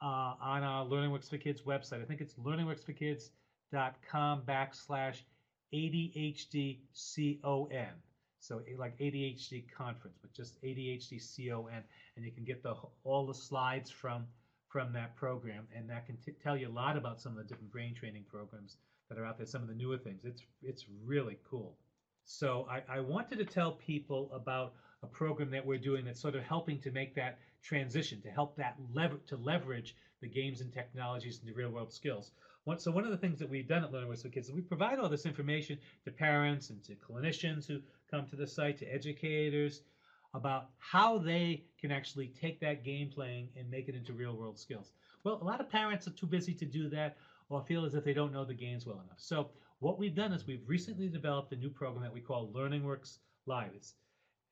uh, 0.01 0.33
on 0.41 0.63
our 0.63 0.83
Learning 0.85 1.11
Works 1.11 1.29
for 1.29 1.37
Kids 1.37 1.61
website. 1.61 2.01
I 2.01 2.05
think 2.05 2.21
it's 2.21 2.33
learningworksforkids.com 2.35 4.41
backslash 4.47 5.17
ADHD-CON. 5.73 7.93
So 8.39 8.59
eh, 8.59 8.75
like 8.77 8.97
ADHD 8.99 9.65
conference, 9.71 10.17
but 10.21 10.31
just 10.33 10.61
ADHD-CON, 10.63 11.83
and 12.15 12.25
you 12.25 12.31
can 12.31 12.45
get 12.45 12.63
the 12.63 12.75
all 13.03 13.27
the 13.27 13.33
slides 13.33 13.91
from 13.91 14.25
from 14.67 14.93
that 14.93 15.15
program, 15.15 15.67
and 15.75 15.89
that 15.89 16.05
can 16.05 16.15
t- 16.17 16.31
tell 16.41 16.55
you 16.55 16.69
a 16.69 16.71
lot 16.71 16.95
about 16.95 17.19
some 17.19 17.33
of 17.33 17.39
the 17.39 17.43
different 17.43 17.71
brain 17.71 17.95
training 17.95 18.23
programs 18.29 18.77
that 19.09 19.17
are 19.17 19.25
out 19.25 19.37
there, 19.37 19.47
some 19.47 19.61
of 19.61 19.67
the 19.67 19.73
newer 19.73 19.97
things. 19.97 20.23
It's 20.23 20.41
it's 20.63 20.85
really 21.05 21.37
cool. 21.49 21.75
So 22.23 22.67
I, 22.69 22.83
I 22.97 22.99
wanted 22.99 23.39
to 23.39 23.45
tell 23.45 23.71
people 23.73 24.31
about 24.33 24.73
a 25.01 25.07
program 25.07 25.49
that 25.51 25.65
we're 25.65 25.79
doing 25.79 26.05
that's 26.05 26.21
sort 26.21 26.35
of 26.35 26.43
helping 26.43 26.79
to 26.81 26.91
make 26.91 27.15
that 27.15 27.39
transition, 27.61 28.21
to 28.21 28.29
help 28.29 28.55
that 28.55 28.77
lever 28.93 29.17
to 29.27 29.37
leverage 29.37 29.95
the 30.21 30.27
games 30.27 30.61
and 30.61 30.73
technologies 30.73 31.39
into 31.41 31.53
real 31.53 31.69
world 31.69 31.93
skills. 31.93 32.31
One, 32.65 32.77
so 32.79 32.91
one 32.91 33.05
of 33.05 33.11
the 33.11 33.17
things 33.17 33.39
that 33.39 33.49
we've 33.49 33.67
done 33.67 33.83
at 33.83 33.91
Learning 33.91 34.09
Works 34.09 34.21
for 34.21 34.29
Kids 34.29 34.47
is 34.47 34.53
we 34.53 34.61
provide 34.61 34.99
all 34.99 35.09
this 35.09 35.25
information 35.25 35.77
to 36.03 36.11
parents 36.11 36.69
and 36.69 36.83
to 36.83 36.95
clinicians 36.95 37.65
who 37.65 37.79
come 38.11 38.27
to 38.27 38.35
the 38.35 38.47
site, 38.47 38.77
to 38.79 38.85
educators, 38.85 39.81
about 40.33 40.69
how 40.77 41.17
they 41.17 41.63
can 41.79 41.91
actually 41.91 42.27
take 42.27 42.59
that 42.59 42.83
game 42.83 43.09
playing 43.09 43.49
and 43.57 43.69
make 43.69 43.87
it 43.87 43.95
into 43.95 44.13
real 44.13 44.35
world 44.35 44.59
skills. 44.59 44.91
Well, 45.23 45.39
a 45.41 45.43
lot 45.43 45.59
of 45.59 45.69
parents 45.69 46.07
are 46.07 46.11
too 46.11 46.27
busy 46.27 46.53
to 46.53 46.65
do 46.65 46.89
that 46.89 47.17
or 47.49 47.63
feel 47.63 47.85
as 47.85 47.95
if 47.95 48.03
they 48.03 48.13
don't 48.13 48.31
know 48.31 48.45
the 48.45 48.53
games 48.53 48.85
well 48.85 49.01
enough. 49.03 49.17
So 49.17 49.49
what 49.79 49.97
we've 49.97 50.13
done 50.13 50.33
is 50.33 50.45
we've 50.45 50.67
recently 50.67 51.09
developed 51.09 51.51
a 51.53 51.55
new 51.55 51.69
program 51.69 52.03
that 52.03 52.13
we 52.13 52.21
call 52.21 52.51
Learning 52.53 52.83
Works 52.83 53.19
Live. 53.47 53.71
It's, 53.75 53.95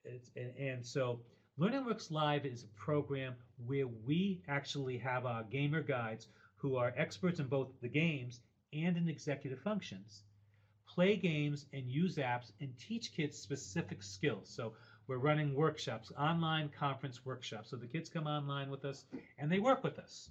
it's 0.04 0.32
and, 0.36 0.52
and 0.58 0.86
so 0.86 1.20
Learning 1.60 1.86
Works 1.86 2.12
Live 2.12 2.46
is 2.46 2.64
a 2.66 2.80
program 2.80 3.34
where 3.66 3.88
we 3.88 4.44
actually 4.48 5.00
have 5.00 5.26
our 5.26 5.42
gamer 5.42 5.82
guides 5.82 6.28
who 6.58 6.76
are 6.76 6.94
experts 6.96 7.40
in 7.40 7.48
both 7.48 7.70
the 7.82 7.88
games 7.88 8.42
and 8.74 8.96
in 8.96 9.10
executive 9.10 9.60
functions 9.62 10.22
play 10.88 11.16
games 11.16 11.66
and 11.74 11.90
use 11.90 12.18
apps 12.18 12.52
and 12.62 12.78
teach 12.78 13.12
kids 13.12 13.40
specific 13.40 14.04
skills. 14.04 14.48
So 14.56 14.74
we're 15.08 15.18
running 15.18 15.56
workshops, 15.56 16.12
online 16.16 16.70
conference 16.78 17.26
workshops. 17.26 17.72
So 17.72 17.76
the 17.76 17.88
kids 17.88 18.08
come 18.08 18.28
online 18.28 18.70
with 18.70 18.86
us 18.86 19.06
and 19.40 19.52
they 19.52 19.58
work 19.58 19.84
with 19.84 19.98
us. 19.98 20.30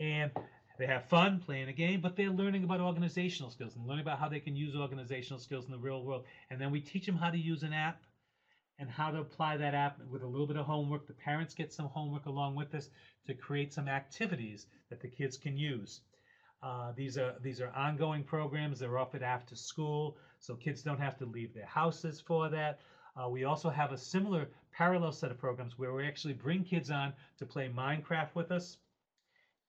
And 0.00 0.30
they 0.78 0.86
have 0.86 1.04
fun 1.10 1.42
playing 1.44 1.68
a 1.68 1.74
game, 1.74 2.00
but 2.00 2.16
they're 2.16 2.30
learning 2.30 2.64
about 2.64 2.80
organizational 2.80 3.50
skills 3.50 3.76
and 3.76 3.86
learning 3.86 4.04
about 4.04 4.18
how 4.18 4.30
they 4.30 4.40
can 4.40 4.56
use 4.56 4.74
organizational 4.74 5.40
skills 5.40 5.66
in 5.66 5.72
the 5.72 5.78
real 5.78 6.02
world. 6.02 6.24
And 6.48 6.58
then 6.58 6.70
we 6.70 6.80
teach 6.80 7.04
them 7.04 7.16
how 7.16 7.28
to 7.28 7.38
use 7.38 7.64
an 7.64 7.74
app 7.74 8.00
and 8.78 8.90
how 8.90 9.10
to 9.10 9.18
apply 9.18 9.56
that 9.56 9.74
app 9.74 9.98
with 10.10 10.22
a 10.22 10.26
little 10.26 10.46
bit 10.46 10.56
of 10.56 10.66
homework. 10.66 11.06
The 11.06 11.12
parents 11.14 11.54
get 11.54 11.72
some 11.72 11.86
homework 11.86 12.26
along 12.26 12.54
with 12.54 12.70
this 12.70 12.90
to 13.26 13.34
create 13.34 13.72
some 13.72 13.88
activities 13.88 14.66
that 14.90 15.00
the 15.00 15.08
kids 15.08 15.36
can 15.36 15.56
use. 15.56 16.00
Uh, 16.62 16.92
these 16.96 17.18
are 17.18 17.34
these 17.42 17.60
are 17.60 17.70
ongoing 17.70 18.24
programs. 18.24 18.78
They're 18.78 18.98
offered 18.98 19.22
after 19.22 19.54
school, 19.54 20.16
so 20.40 20.54
kids 20.54 20.82
don't 20.82 21.00
have 21.00 21.18
to 21.18 21.26
leave 21.26 21.52
their 21.52 21.66
houses 21.66 22.20
for 22.20 22.48
that. 22.48 22.80
Uh, 23.16 23.28
we 23.28 23.44
also 23.44 23.70
have 23.70 23.92
a 23.92 23.98
similar 23.98 24.48
parallel 24.72 25.12
set 25.12 25.30
of 25.30 25.38
programs 25.38 25.78
where 25.78 25.92
we 25.92 26.06
actually 26.06 26.34
bring 26.34 26.64
kids 26.64 26.90
on 26.90 27.12
to 27.38 27.46
play 27.46 27.68
Minecraft 27.68 28.34
with 28.34 28.50
us, 28.50 28.78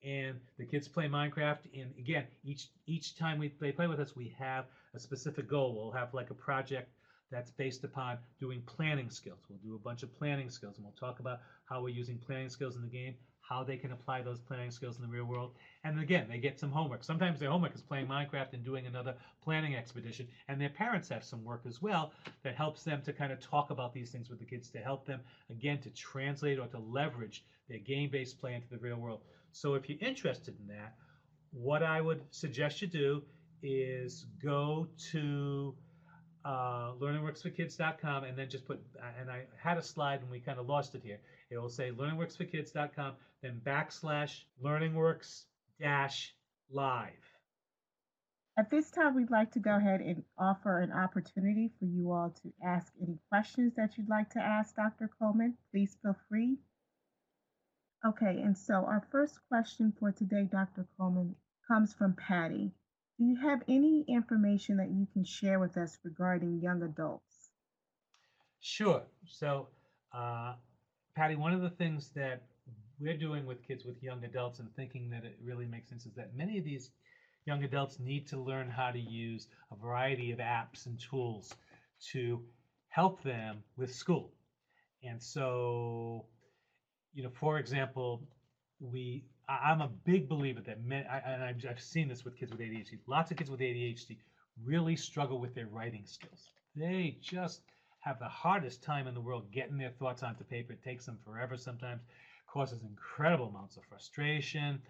and 0.04 0.39
the 0.58 0.65
kids 0.65 0.88
play 0.88 1.08
Minecraft. 1.08 1.60
And 1.80 1.94
again, 2.00 2.26
each 2.44 2.70
each 2.88 3.18
time 3.18 3.39
we 3.39 3.54
they 3.60 3.74
play 3.74 3.88
with 3.88 4.00
us, 4.00 4.15
we 4.15 4.34
have 4.39 4.65
a 4.94 5.00
specific 5.00 5.50
goal. 5.50 5.76
We'll 5.76 5.91
have 5.91 6.13
like 6.13 6.30
a 6.30 6.36
project 6.36 6.89
that's 7.32 7.52
based 7.52 7.84
upon 7.84 8.18
doing 8.40 8.62
planning 8.66 9.10
skills. 9.10 9.40
We'll 9.50 9.60
do 9.60 9.76
a 9.76 9.80
bunch 9.80 10.04
of 10.04 10.18
planning 10.18 10.50
skills, 10.50 10.78
and 10.78 10.86
we'll 10.86 10.94
talk 10.94 11.20
about 11.20 11.40
how 11.66 11.82
we're 11.82 11.90
using 11.90 12.18
planning 12.18 12.50
skills 12.50 12.76
in 12.76 12.82
the 12.82 12.88
game, 12.88 13.16
how 13.42 13.64
they 13.64 13.78
can 13.78 13.92
apply 13.92 14.22
those 14.22 14.40
planning 14.40 14.72
skills 14.72 14.98
in 14.98 15.04
the 15.04 15.08
real 15.08 15.26
world. 15.26 15.52
And 15.84 16.00
again, 16.00 16.28
they 16.30 16.38
get 16.38 16.60
some 16.60 16.72
homework. 16.72 17.04
Sometimes 17.04 17.40
their 17.40 17.50
homework 17.50 17.76
is 17.76 17.82
playing 17.82 18.08
Minecraft 18.08 18.54
and 18.54 18.64
doing 18.64 18.88
another 18.88 19.16
planning 19.44 19.76
expedition, 19.76 20.28
and 20.48 20.60
their 20.60 20.70
parents 20.70 21.10
have 21.10 21.24
some 21.24 21.44
work 21.44 21.62
as 21.68 21.82
well 21.82 22.12
that 22.44 22.56
helps 22.56 22.84
them 22.84 23.02
to 23.04 23.14
kind 23.14 23.32
of 23.32 23.40
talk 23.40 23.70
about 23.70 23.94
these 23.94 24.12
things 24.12 24.30
with 24.30 24.40
the 24.40 24.46
kids 24.46 24.70
to 24.70 24.80
help 24.80 25.06
them, 25.06 25.22
again, 25.50 25.80
to 25.82 25.90
translate 25.92 26.60
or 26.60 26.68
to 26.68 26.80
leverage 26.80 27.44
their 27.70 27.80
game 27.80 28.10
based 28.10 28.40
play 28.40 28.54
into 28.54 28.70
the 28.70 28.78
real 28.78 28.98
world. 28.98 29.22
So 29.52 29.74
if 29.76 29.90
you're 29.90 30.00
interested 30.00 30.56
in 30.60 30.68
that, 30.68 30.96
what 31.52 31.84
I 31.84 32.02
would 32.02 32.22
suggest 32.32 32.82
you 32.82 32.88
do 32.88 33.24
is 33.64 34.26
go 34.44 34.88
to 35.12 35.74
uh, 36.45 36.91
learningworksforkids.com 37.01 38.23
and 38.23 38.38
then 38.38 38.49
just 38.49 38.65
put, 38.65 38.79
and 39.19 39.31
I 39.31 39.45
had 39.62 39.77
a 39.77 39.81
slide 39.81 40.21
and 40.21 40.29
we 40.29 40.39
kind 40.39 40.60
of 40.60 40.67
lost 40.67 40.93
it 40.93 41.01
here. 41.03 41.19
It 41.49 41.58
will 41.58 41.69
say 41.69 41.91
learningworksforkids.com, 41.91 43.13
then 43.41 43.62
backslash 43.65 44.43
learningworks 44.63 45.45
dash 45.81 46.34
live. 46.69 47.10
At 48.58 48.69
this 48.69 48.89
time, 48.89 49.15
we'd 49.15 49.31
like 49.31 49.51
to 49.53 49.60
go 49.60 49.75
ahead 49.75 49.99
and 49.99 50.23
offer 50.38 50.79
an 50.79 50.93
opportunity 50.93 51.71
for 51.77 51.86
you 51.86 52.12
all 52.12 52.34
to 52.41 52.53
ask 52.63 52.93
any 53.01 53.19
questions 53.29 53.73
that 53.75 53.97
you'd 53.97 54.08
like 54.08 54.29
to 54.29 54.39
ask 54.39 54.75
Dr. 54.75 55.10
Kulman. 55.19 55.55
Please 55.71 55.97
feel 56.01 56.15
free. 56.29 56.58
Okay, 58.05 58.39
and 58.41 58.58
so 58.58 58.75
our 58.75 59.05
first 59.12 59.39
question 59.49 59.91
for 59.99 60.12
today, 60.12 60.47
Dr. 60.49 60.88
Kulman, 60.97 61.36
comes 61.67 61.93
from 61.95 62.13
Patty. 62.13 62.71
Do 63.17 63.25
you 63.25 63.36
have 63.36 63.62
any 63.67 64.04
information 64.04 64.78
that 64.78 64.89
you 64.89 65.06
can 65.06 65.25
share 65.25 65.60
with 65.60 65.75
us 65.75 65.99
regarding 66.04 66.62
young 66.62 66.82
adults? 66.82 67.51
Sure. 68.60 69.04
So, 69.25 69.69
uh, 70.13 70.56
Patty, 71.15 71.36
one 71.36 71.54
of 71.54 71.62
the 71.62 71.69
things 71.69 72.12
that 72.15 72.43
we're 72.99 73.17
doing 73.17 73.45
with 73.45 73.62
kids 73.63 73.86
with 73.86 74.01
young 74.01 74.23
adults 74.23 74.60
and 74.60 74.73
thinking 74.75 75.10
that 75.10 75.23
it 75.25 75.38
really 75.41 75.65
makes 75.65 75.89
sense 75.89 76.06
is 76.06 76.13
that 76.15 76.36
many 76.36 76.58
of 76.58 76.63
these 76.63 76.91
young 77.45 77.63
adults 77.63 77.99
need 77.99 78.28
to 78.28 78.38
learn 78.38 78.69
how 78.69 78.91
to 78.91 78.99
use 78.99 79.47
a 79.71 79.75
variety 79.75 80.32
of 80.32 80.39
apps 80.39 80.86
and 80.86 80.99
tools 80.99 81.54
to 82.12 82.43
help 82.89 83.21
them 83.23 83.63
with 83.78 83.93
school. 83.93 84.34
And 85.04 85.21
so, 85.21 86.25
you 87.13 87.23
know, 87.23 87.30
for 87.30 87.60
example, 87.60 88.28
we 88.80 89.25
I, 89.47 89.71
am 89.71 89.81
a 89.81 89.89
big 90.05 90.27
believer 90.27 90.62
that 90.62 90.84
men, 90.84 91.05
I, 91.10 91.17
and 91.19 91.43
I've, 91.43 91.65
I've 91.69 91.79
seen 91.79 92.08
this 92.08 92.25
with 92.25 92.38
kids 92.38 92.51
with 92.51 92.62
ADHD. 92.62 92.99
Lots 93.08 93.31
of 93.31 93.38
kids 93.38 93.49
with 93.49 93.60
ADHD 93.60 94.17
really 94.63 94.95
struggle 94.95 95.39
with 95.39 95.53
their 95.53 95.67
writing 95.67 96.03
skills. 96.05 96.49
They 96.75 97.17
just 97.21 97.62
have 97.99 98.19
the 98.19 98.27
hardest 98.27 98.84
time 98.84 99.08
in 99.08 99.13
the 99.13 99.21
world 99.21 99.51
getting 99.51 99.77
their 99.77 99.89
thoughts 99.89 100.23
onto 100.23 100.43
paper. 100.43 100.73
It 100.73 100.84
takes 100.84 101.05
them 101.05 101.17
forever 101.25 101.58
sometimes, 101.58 102.01
causes 102.47 102.81
incredible 102.84 103.47
amounts 103.47 103.77
of 103.77 103.84
frustration. 103.86 104.81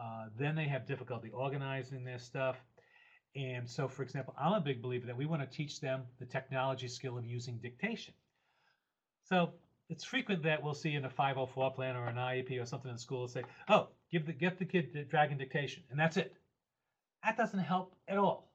Uh, 0.00 0.26
then 0.38 0.54
they 0.54 0.68
have 0.68 0.86
difficulty 0.86 1.30
organizing 1.30 2.04
their 2.04 2.18
stuff. 2.18 2.56
And 3.34 3.68
so, 3.68 3.88
for 3.88 4.02
example, 4.02 4.34
I'm 4.38 4.52
a 4.52 4.60
big 4.60 4.82
believer 4.82 5.06
that 5.06 5.16
we 5.16 5.26
want 5.26 5.42
to 5.42 5.56
teach 5.56 5.80
them 5.80 6.02
the 6.18 6.26
technology 6.26 6.88
skill 6.88 7.18
of 7.18 7.24
using 7.24 7.58
dictation. 7.58 8.14
So 9.24 9.52
it's 9.88 10.04
frequent 10.04 10.42
that 10.44 10.62
we'll 10.62 10.74
see 10.74 10.94
in 10.94 11.04
a 11.04 11.10
504 11.10 11.72
plan 11.72 11.96
or 11.96 12.06
an 12.06 12.16
IEP 12.16 12.60
or 12.60 12.66
something 12.66 12.90
in 12.90 12.98
school 12.98 13.28
say, 13.28 13.42
"Oh, 13.68 13.88
give 14.10 14.26
the 14.26 14.32
get 14.32 14.58
the 14.58 14.64
kid 14.64 14.92
the 14.92 15.04
dragon 15.04 15.38
dictation," 15.38 15.82
and 15.90 15.98
that's 15.98 16.16
it. 16.16 16.34
That 17.24 17.36
doesn't 17.36 17.58
help 17.58 17.94
at 18.06 18.18
all. 18.18 18.50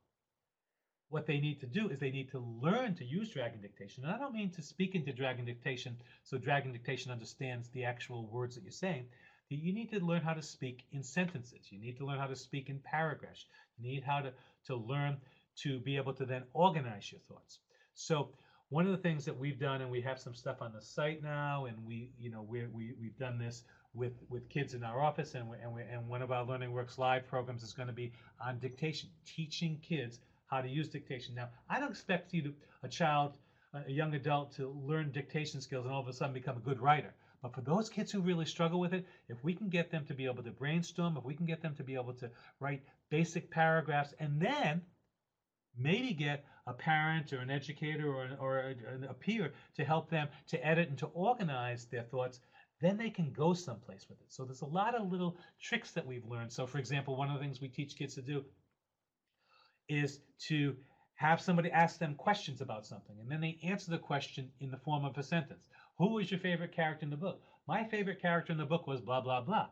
What 1.09 1.27
they 1.27 1.39
need 1.39 1.59
to 1.59 1.67
do 1.67 1.89
is 1.89 1.99
they 1.99 2.09
need 2.09 2.31
to 2.31 2.39
learn 2.39 2.95
to 2.95 3.05
use 3.05 3.29
dragon 3.29 3.61
dictation. 3.61 4.03
And 4.03 4.13
I 4.13 4.17
don't 4.17 4.33
mean 4.33 4.49
to 4.51 4.63
speak 4.63 4.95
into 4.95 5.13
dragon 5.13 5.45
dictation 5.45 5.95
so 6.23 6.37
dragon 6.37 6.71
dictation 6.71 7.11
understands 7.11 7.69
the 7.69 7.83
actual 7.85 8.25
words 8.27 8.55
that 8.55 8.63
you're 8.63 8.71
saying. 8.71 9.05
You 9.49 9.73
need 9.73 9.91
to 9.91 9.99
learn 9.99 10.21
how 10.21 10.33
to 10.33 10.41
speak 10.41 10.85
in 10.91 11.03
sentences. 11.03 11.71
You 11.71 11.79
need 11.79 11.97
to 11.97 12.05
learn 12.05 12.17
how 12.17 12.25
to 12.27 12.35
speak 12.35 12.69
in 12.69 12.79
paragraphs. 12.79 13.45
You 13.77 13.91
need 13.91 14.03
how 14.03 14.21
to, 14.21 14.33
to 14.65 14.75
learn 14.75 15.17
to 15.57 15.79
be 15.79 15.97
able 15.97 16.13
to 16.13 16.25
then 16.25 16.43
organize 16.53 17.11
your 17.11 17.21
thoughts. 17.27 17.59
So 17.93 18.29
one 18.69 18.85
of 18.85 18.91
the 18.91 18.97
things 18.97 19.25
that 19.25 19.37
we've 19.37 19.59
done, 19.59 19.81
and 19.81 19.91
we 19.91 20.01
have 20.01 20.19
some 20.19 20.33
stuff 20.33 20.61
on 20.61 20.73
the 20.73 20.81
site 20.81 21.21
now, 21.21 21.65
and 21.65 21.77
we, 21.85 22.11
you 22.17 22.31
know, 22.31 22.41
we 22.41 22.65
we 22.73 22.93
we've 22.99 23.17
done 23.19 23.37
this 23.37 23.63
with 23.93 24.13
with 24.29 24.49
kids 24.49 24.73
in 24.73 24.83
our 24.83 24.99
office, 25.01 25.35
and 25.35 25.49
we, 25.49 25.57
and 25.57 25.73
we, 25.73 25.81
and 25.81 26.07
one 26.07 26.21
of 26.21 26.31
our 26.31 26.43
Learning 26.43 26.71
Works 26.71 26.97
Live 26.97 27.27
programs 27.27 27.63
is 27.63 27.73
going 27.73 27.87
to 27.87 27.93
be 27.93 28.11
on 28.43 28.59
dictation, 28.59 29.09
teaching 29.25 29.79
kids 29.81 30.19
how 30.47 30.61
to 30.61 30.67
use 30.67 30.87
dictation. 30.89 31.35
Now, 31.35 31.49
I 31.69 31.79
don't 31.79 31.91
expect 31.91 32.33
you 32.33 32.41
to 32.43 32.53
a 32.83 32.87
child, 32.87 33.37
a 33.73 33.91
young 33.91 34.13
adult, 34.13 34.53
to 34.55 34.69
learn 34.85 35.11
dictation 35.11 35.61
skills 35.61 35.85
and 35.85 35.93
all 35.93 36.01
of 36.01 36.07
a 36.07 36.13
sudden 36.13 36.33
become 36.33 36.57
a 36.57 36.61
good 36.61 36.79
writer. 36.79 37.13
But 37.41 37.53
for 37.53 37.61
those 37.61 37.89
kids 37.89 38.11
who 38.11 38.21
really 38.21 38.45
struggle 38.45 38.79
with 38.79 38.93
it, 38.93 39.05
if 39.27 39.43
we 39.43 39.53
can 39.53 39.67
get 39.67 39.91
them 39.91 40.05
to 40.05 40.13
be 40.13 40.25
able 40.25 40.43
to 40.43 40.51
brainstorm, 40.51 41.17
if 41.17 41.25
we 41.25 41.35
can 41.35 41.45
get 41.45 41.61
them 41.61 41.75
to 41.75 41.83
be 41.83 41.95
able 41.95 42.13
to 42.13 42.29
write 42.59 42.81
basic 43.09 43.51
paragraphs, 43.51 44.13
and 44.19 44.39
then 44.41 44.81
maybe 45.77 46.13
get 46.13 46.45
a 46.67 46.73
parent 46.73 47.33
or 47.33 47.39
an 47.39 47.49
educator 47.49 48.07
or, 48.07 48.29
or 48.39 48.59
a, 48.59 49.09
a 49.09 49.13
peer 49.13 49.51
to 49.75 49.83
help 49.83 50.09
them 50.09 50.29
to 50.47 50.65
edit 50.65 50.87
and 50.87 50.97
to 50.99 51.07
organize 51.07 51.85
their 51.85 52.03
thoughts, 52.03 52.39
then 52.81 52.97
they 52.97 53.09
can 53.09 53.31
go 53.31 53.53
someplace 53.53 54.07
with 54.09 54.19
it. 54.19 54.27
So 54.31 54.43
there's 54.43 54.61
a 54.61 54.65
lot 54.65 54.95
of 54.95 55.11
little 55.11 55.37
tricks 55.61 55.91
that 55.91 56.05
we've 56.05 56.25
learned. 56.25 56.51
So, 56.51 56.65
for 56.67 56.79
example, 56.79 57.15
one 57.15 57.29
of 57.29 57.35
the 57.35 57.39
things 57.39 57.61
we 57.61 57.67
teach 57.69 57.95
kids 57.95 58.15
to 58.15 58.21
do 58.21 58.43
is 59.89 60.19
to 60.47 60.75
have 61.15 61.39
somebody 61.39 61.71
ask 61.71 61.99
them 61.99 62.15
questions 62.15 62.61
about 62.61 62.85
something, 62.85 63.15
and 63.19 63.29
then 63.29 63.39
they 63.39 63.57
answer 63.63 63.91
the 63.91 63.97
question 63.97 64.49
in 64.59 64.71
the 64.71 64.77
form 64.77 65.05
of 65.05 65.17
a 65.17 65.23
sentence. 65.23 65.69
Who 65.97 66.13
was 66.13 66.31
your 66.31 66.39
favorite 66.39 66.71
character 66.71 67.05
in 67.05 67.11
the 67.11 67.17
book? 67.17 67.41
My 67.67 67.83
favorite 67.83 68.21
character 68.21 68.51
in 68.51 68.57
the 68.57 68.65
book 68.65 68.87
was 68.87 68.99
blah 68.99 69.21
blah 69.21 69.41
blah. 69.41 69.67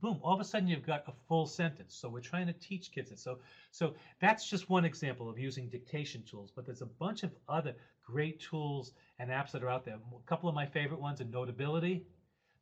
Boom! 0.00 0.20
All 0.22 0.34
of 0.34 0.40
a 0.40 0.44
sudden, 0.44 0.68
you've 0.68 0.86
got 0.86 1.04
a 1.06 1.12
full 1.28 1.46
sentence. 1.46 1.94
So 1.94 2.08
we're 2.08 2.20
trying 2.20 2.46
to 2.46 2.52
teach 2.54 2.92
kids 2.92 3.10
it. 3.10 3.18
So, 3.18 3.38
so 3.70 3.94
that's 4.20 4.48
just 4.50 4.68
one 4.68 4.84
example 4.84 5.30
of 5.30 5.38
using 5.38 5.68
dictation 5.68 6.22
tools. 6.24 6.52
But 6.54 6.66
there's 6.66 6.82
a 6.82 6.86
bunch 6.86 7.22
of 7.22 7.32
other 7.48 7.74
great 8.04 8.40
tools 8.40 8.92
and 9.18 9.30
apps 9.30 9.52
that 9.52 9.62
are 9.62 9.70
out 9.70 9.84
there. 9.84 9.94
A 9.94 10.28
couple 10.28 10.48
of 10.48 10.54
my 10.54 10.66
favorite 10.66 11.00
ones 11.00 11.20
are 11.20 11.24
Notability. 11.24 12.04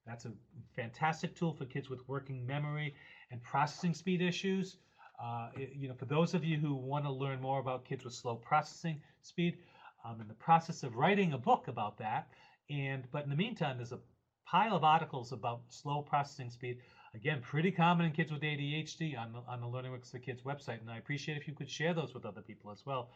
That's 0.07 0.25
a 0.25 0.33
fantastic 0.75 1.35
tool 1.35 1.53
for 1.53 1.65
kids 1.65 1.89
with 1.89 2.07
working 2.09 2.47
memory 2.47 2.95
and 3.31 3.43
processing 3.43 3.95
speed 3.95 4.21
issues. 4.21 4.77
Uh, 5.23 5.51
you 5.57 5.89
know, 5.89 5.95
for 5.95 6.07
those 6.07 6.35
of 6.35 6.45
you 6.45 6.59
who 6.59 6.75
want 6.75 7.05
to 7.05 7.11
learn 7.11 7.41
more 7.41 7.61
about 7.61 7.85
kids 7.85 8.05
with 8.05 8.15
slow 8.15 8.35
processing 8.35 9.01
speed, 9.23 9.59
I'm 10.05 10.21
in 10.21 10.27
the 10.27 10.35
process 10.35 10.83
of 10.83 10.97
writing 10.97 11.33
a 11.33 11.39
book 11.39 11.69
about 11.69 11.99
that. 11.99 12.29
And 12.71 13.05
but 13.13 13.25
in 13.25 13.31
the 13.31 13.37
meantime, 13.37 13.77
there's 13.77 13.93
a 13.93 14.01
pile 14.47 14.75
of 14.75 14.85
articles 14.85 15.33
about 15.33 15.63
slow 15.69 16.03
processing 16.03 16.51
speed. 16.51 16.79
Again, 17.15 17.41
pretty 17.43 17.71
common 17.71 18.07
in 18.07 18.13
kids 18.13 18.33
with 18.33 18.41
ADHD 18.41 19.19
on 19.19 19.33
the, 19.33 19.41
on 19.47 19.61
the 19.61 19.67
Learning 19.67 19.93
Works 19.93 20.11
for 20.11 20.19
Kids 20.19 20.43
website, 20.43 20.81
and 20.81 20.91
I 20.91 20.97
appreciate 20.97 21.37
if 21.37 21.47
you 21.47 21.55
could 21.55 21.71
share 21.71 21.93
those 21.93 22.15
with 22.15 22.25
other 22.25 22.41
people 22.41 22.71
as 22.71 22.85
well. 22.87 23.11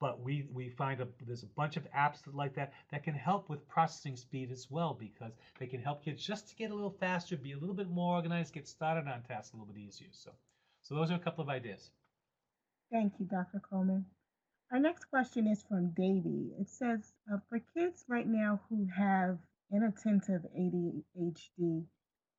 But 0.00 0.20
we 0.20 0.46
we 0.52 0.68
find 0.68 1.00
a, 1.00 1.08
there's 1.26 1.42
a 1.42 1.46
bunch 1.56 1.76
of 1.76 1.90
apps 1.92 2.22
that, 2.24 2.34
like 2.34 2.54
that 2.54 2.72
that 2.90 3.02
can 3.02 3.14
help 3.14 3.48
with 3.48 3.66
processing 3.68 4.16
speed 4.16 4.50
as 4.52 4.70
well 4.70 4.94
because 4.98 5.32
they 5.58 5.66
can 5.66 5.80
help 5.80 6.04
kids 6.04 6.24
just 6.24 6.48
to 6.48 6.56
get 6.56 6.70
a 6.70 6.74
little 6.74 6.96
faster, 7.00 7.36
be 7.36 7.52
a 7.52 7.58
little 7.58 7.74
bit 7.74 7.88
more 7.88 8.14
organized, 8.16 8.52
get 8.52 8.68
started 8.68 9.08
on 9.08 9.22
tasks 9.22 9.52
a 9.52 9.56
little 9.56 9.72
bit 9.72 9.80
easier. 9.80 10.08
So. 10.12 10.32
So 10.86 10.94
those 10.94 11.10
are 11.10 11.16
a 11.16 11.18
couple 11.18 11.42
of 11.42 11.50
ideas. 11.50 11.90
Thank 12.92 13.14
you, 13.18 13.26
Dr. 13.26 13.60
Kulman. 13.60 14.04
Our 14.70 14.78
next 14.78 15.06
question 15.06 15.48
is 15.48 15.64
from 15.64 15.90
Davey. 15.96 16.52
It 16.60 16.70
says, 16.70 17.12
uh, 17.32 17.38
for 17.48 17.58
kids 17.74 18.04
right 18.08 18.26
now 18.26 18.60
who 18.68 18.86
have 18.96 19.40
inattentive 19.72 20.46
ADHD, 20.56 21.86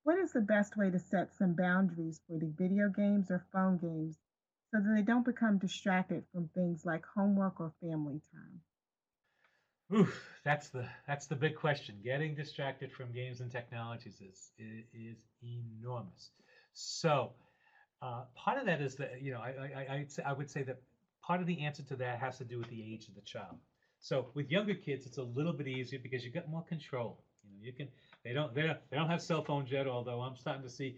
what 0.04 0.17
is 0.17 0.32
the 0.32 0.39
best 0.39 0.78
way 0.78 0.89
to 0.89 0.98
set 0.98 1.36
some 1.36 1.56
boundaries 1.56 2.22
for 2.26 2.39
the 2.39 2.54
video 2.58 2.88
games 2.88 3.30
or 3.30 3.46
phone 3.52 3.80
games 3.80 4.17
so 4.72 4.80
that 4.82 4.94
they 4.96 5.02
don't 5.02 5.26
become 5.26 5.58
distracted 5.58 6.24
from 6.32 6.50
things 6.50 6.86
like 6.86 7.04
homework 7.16 7.60
or 7.60 7.72
family 7.82 8.22
time? 8.34 8.62
Oof, 9.94 10.22
that's 10.44 10.68
the 10.70 10.86
that's 11.08 11.28
the 11.28 11.36
big 11.36 11.56
question. 11.56 11.96
Getting 12.04 12.36
distracted 12.36 12.92
from 12.92 13.12
games 13.14 13.40
and 13.40 13.50
technologies 13.50 14.22
is 14.22 14.52
is, 14.60 15.18
enormous. 15.42 16.32
So 16.74 17.32
uh, 18.02 18.24
part 18.36 18.58
of 18.58 18.66
that 18.66 18.82
is 18.82 18.96
that 18.96 19.22
you 19.22 19.32
know 19.32 19.40
I, 19.40 19.50
I 19.50 19.82
I 19.90 20.06
I 20.26 20.34
would 20.34 20.50
say 20.50 20.64
that 20.64 20.82
part 21.22 21.40
of 21.40 21.48
the 21.48 21.62
answer 21.62 21.84
to 21.84 21.96
that 21.96 22.20
has 22.20 22.38
to 22.40 22.44
do 22.44 22.58
with 22.58 22.70
the 22.70 22.94
age 22.94 23.08
of 23.08 23.16
the 23.16 23.22
child. 23.22 23.56
So 24.00 24.28
with 24.34 24.52
younger 24.52 24.74
kids, 24.76 25.06
it's 25.06 25.18
a 25.18 25.24
little 25.24 25.54
bit 25.54 25.68
easier 25.68 26.00
because 26.00 26.24
you 26.24 26.32
have 26.34 26.44
got 26.44 26.52
more 26.52 26.64
control. 26.64 27.24
You 27.44 27.52
know, 27.52 27.58
you 27.64 27.72
can 27.72 27.88
they 28.26 28.34
don't 28.34 28.54
they 28.54 28.64
don't 28.64 28.80
they 28.90 28.98
don't 28.98 29.10
have 29.10 29.22
cell 29.22 29.42
phones 29.42 29.72
yet. 29.72 29.88
Although 29.88 30.20
I'm 30.22 30.36
starting 30.36 30.64
to 30.64 30.70
see, 30.70 30.98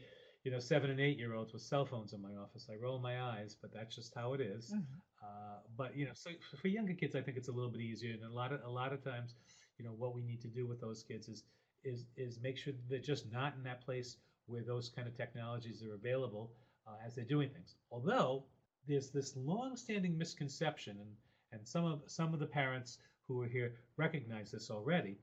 you 0.49 0.55
know, 0.55 0.59
seven 0.59 0.89
and 0.89 0.99
eight 0.99 1.19
year 1.19 1.35
olds 1.35 1.53
with 1.53 1.61
cell 1.61 1.85
phones 1.85 2.13
in 2.13 2.23
my 2.23 2.33
office. 2.41 2.67
I 2.71 2.75
roll 2.83 2.97
my 2.97 3.21
eyes, 3.21 3.55
but 3.61 3.71
that's 3.71 3.95
just 3.95 4.15
how 4.15 4.33
it 4.33 4.41
is. 4.41 4.71
Mm-hmm. 4.71 4.81
Uh, 5.23 5.59
but 5.77 5.95
you 5.95 6.05
know, 6.05 6.11
so 6.15 6.31
for 6.59 6.69
younger 6.69 6.93
kids, 6.93 7.15
I 7.15 7.21
think 7.21 7.37
it's 7.37 7.49
a 7.49 7.51
little 7.51 7.69
bit 7.69 7.81
easier. 7.81 8.13
And 8.13 8.23
a 8.23 8.33
lot 8.33 8.51
of 8.51 8.61
a 8.65 8.69
lot 8.69 8.91
of 8.91 9.03
times, 9.03 9.35
you 9.77 9.85
know, 9.85 9.91
what 9.91 10.15
we 10.15 10.23
need 10.23 10.41
to 10.41 10.47
do 10.47 10.65
with 10.65 10.81
those 10.81 11.03
kids 11.03 11.29
is 11.29 11.43
is 11.83 12.05
is 12.17 12.39
make 12.41 12.57
sure 12.57 12.73
they're 12.89 12.97
just 12.97 13.31
not 13.31 13.53
in 13.57 13.63
that 13.65 13.85
place 13.85 14.17
where 14.47 14.63
those 14.63 14.89
kind 14.89 15.07
of 15.07 15.15
technologies 15.15 15.83
are 15.83 15.93
available 15.93 16.49
uh, 16.87 16.95
as 17.05 17.13
they're 17.13 17.25
doing 17.25 17.49
things. 17.49 17.75
Although 17.91 18.45
there's 18.87 19.11
this 19.11 19.35
long-standing 19.35 20.17
misconception, 20.17 20.97
and, 20.99 21.11
and 21.51 21.67
some 21.67 21.85
of 21.85 22.01
some 22.07 22.33
of 22.33 22.39
the 22.39 22.47
parents 22.47 22.97
who 23.27 23.39
are 23.39 23.47
here 23.47 23.75
recognize 23.97 24.49
this 24.49 24.71
already, 24.71 25.15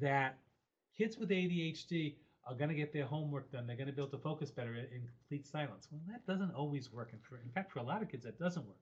that 0.00 0.38
kids 0.98 1.18
with 1.18 1.28
ADHD 1.28 2.16
are 2.50 2.56
going 2.56 2.68
to 2.68 2.74
get 2.74 2.92
their 2.92 3.06
homework 3.06 3.52
done. 3.52 3.66
They're 3.66 3.76
going 3.76 3.86
to 3.86 3.92
be 3.92 4.02
able 4.02 4.10
to 4.10 4.18
focus 4.18 4.50
better 4.50 4.74
in 4.74 5.02
complete 5.06 5.46
silence. 5.46 5.86
Well, 5.90 6.00
that 6.08 6.26
doesn't 6.26 6.52
always 6.52 6.92
work. 6.92 7.10
And 7.12 7.22
for, 7.22 7.36
in 7.36 7.50
fact, 7.54 7.72
for 7.72 7.78
a 7.78 7.84
lot 7.84 8.02
of 8.02 8.10
kids, 8.10 8.24
that 8.24 8.38
doesn't 8.38 8.66
work. 8.66 8.80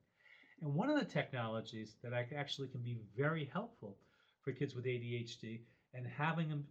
And 0.63 0.75
one 0.75 0.89
of 0.89 0.99
the 0.99 1.05
technologies 1.05 1.97
that 2.03 2.13
actually 2.13 2.69
can 2.69 2.81
be 2.81 2.97
very 3.17 3.49
helpful 3.53 3.99
for 4.43 4.53
kids 4.53 4.75
with 4.75 4.87
ADHD 4.87 5.61
and 5.95 6.07
having 6.07 6.49
them 6.49 6.65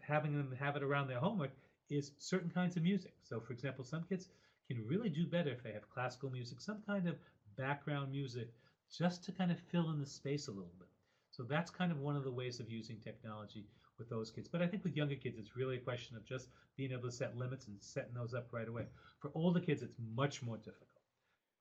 having 0.00 0.36
them 0.36 0.54
have 0.58 0.76
it 0.76 0.82
around 0.82 1.08
their 1.08 1.18
homework 1.18 1.50
is 1.90 2.12
certain 2.18 2.50
kinds 2.50 2.76
of 2.76 2.82
music. 2.82 3.14
So, 3.22 3.40
for 3.40 3.52
example, 3.52 3.84
some 3.84 4.04
kids 4.08 4.28
can 4.68 4.86
really 4.86 5.08
do 5.08 5.26
better 5.26 5.50
if 5.50 5.62
they 5.62 5.72
have 5.72 5.88
classical 5.88 6.30
music, 6.30 6.60
some 6.60 6.82
kind 6.86 7.08
of 7.08 7.16
background 7.56 8.12
music, 8.12 8.48
just 8.94 9.24
to 9.24 9.32
kind 9.32 9.50
of 9.50 9.58
fill 9.72 9.90
in 9.90 9.98
the 9.98 10.06
space 10.06 10.48
a 10.48 10.52
little 10.52 10.74
bit. 10.78 10.88
So 11.30 11.44
that's 11.44 11.70
kind 11.70 11.90
of 11.90 11.98
one 11.98 12.16
of 12.16 12.24
the 12.24 12.30
ways 12.30 12.60
of 12.60 12.70
using 12.70 12.98
technology 12.98 13.64
with 13.98 14.08
those 14.08 14.30
kids. 14.30 14.48
But 14.48 14.62
I 14.62 14.66
think 14.66 14.84
with 14.84 14.96
younger 14.96 15.16
kids, 15.16 15.38
it's 15.38 15.56
really 15.56 15.76
a 15.76 15.80
question 15.80 16.16
of 16.16 16.24
just 16.24 16.48
being 16.76 16.92
able 16.92 17.08
to 17.08 17.12
set 17.12 17.36
limits 17.36 17.66
and 17.66 17.76
setting 17.80 18.14
those 18.14 18.34
up 18.34 18.48
right 18.52 18.68
away. 18.68 18.84
For 19.20 19.30
older 19.34 19.60
kids, 19.60 19.82
it's 19.82 19.96
much 20.14 20.42
more 20.42 20.56
difficult. 20.56 20.88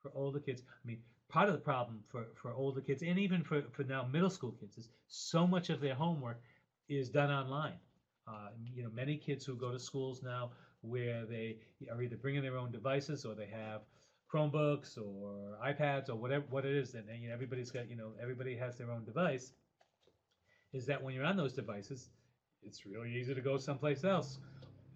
For 0.02 0.12
older 0.14 0.40
kids, 0.40 0.62
I 0.68 0.88
mean, 0.88 1.00
part 1.30 1.50
of 1.50 1.56
the 1.56 1.62
problem 1.62 2.04
for, 2.08 2.26
for 2.36 2.54
older 2.54 2.82
kids 2.82 3.02
and 3.02 3.20
even 3.20 3.44
for, 3.44 3.62
for 3.72 3.84
now 3.84 4.08
middle 4.12 4.30
school 4.30 4.52
kids 4.60 4.78
is 4.78 4.90
so 5.08 5.46
much 5.46 5.70
of 5.70 5.82
their 5.82 5.96
homework 5.96 6.42
is 6.88 7.10
done 7.10 7.32
online. 7.32 7.74
Uh, 8.28 8.50
you 8.74 8.84
know, 8.84 8.90
many 8.94 9.18
kids 9.18 9.46
who 9.46 9.56
go 9.56 9.72
to 9.72 9.80
schools 9.80 10.22
now 10.24 10.52
where 10.82 11.26
they 11.26 11.58
are 11.92 12.02
either 12.02 12.18
bringing 12.18 12.42
their 12.42 12.58
own 12.58 12.72
devices 12.72 13.26
or 13.26 13.34
they 13.34 13.48
have 13.48 13.82
Chromebooks 14.32 14.98
or 14.98 15.58
iPads 15.66 16.10
or 16.10 16.16
whatever 16.16 16.46
what 16.50 16.66
it 16.66 16.76
is, 16.76 16.96
and 16.96 17.06
you 17.22 17.30
know, 17.30 17.34
everybody's 17.34 17.72
got 17.72 17.90
you 17.90 17.96
know 17.96 18.12
everybody 18.22 18.56
has 18.58 18.78
their 18.78 18.92
own 18.92 19.06
device. 19.06 19.54
Is 20.74 20.86
that 20.88 21.02
when 21.02 21.16
you're 21.16 21.24
on 21.24 21.38
those 21.38 21.54
devices, 21.54 22.10
it's 22.68 22.86
really 22.86 23.16
easy 23.16 23.34
to 23.34 23.42
go 23.42 23.58
someplace 23.58 24.04
else. 24.04 24.40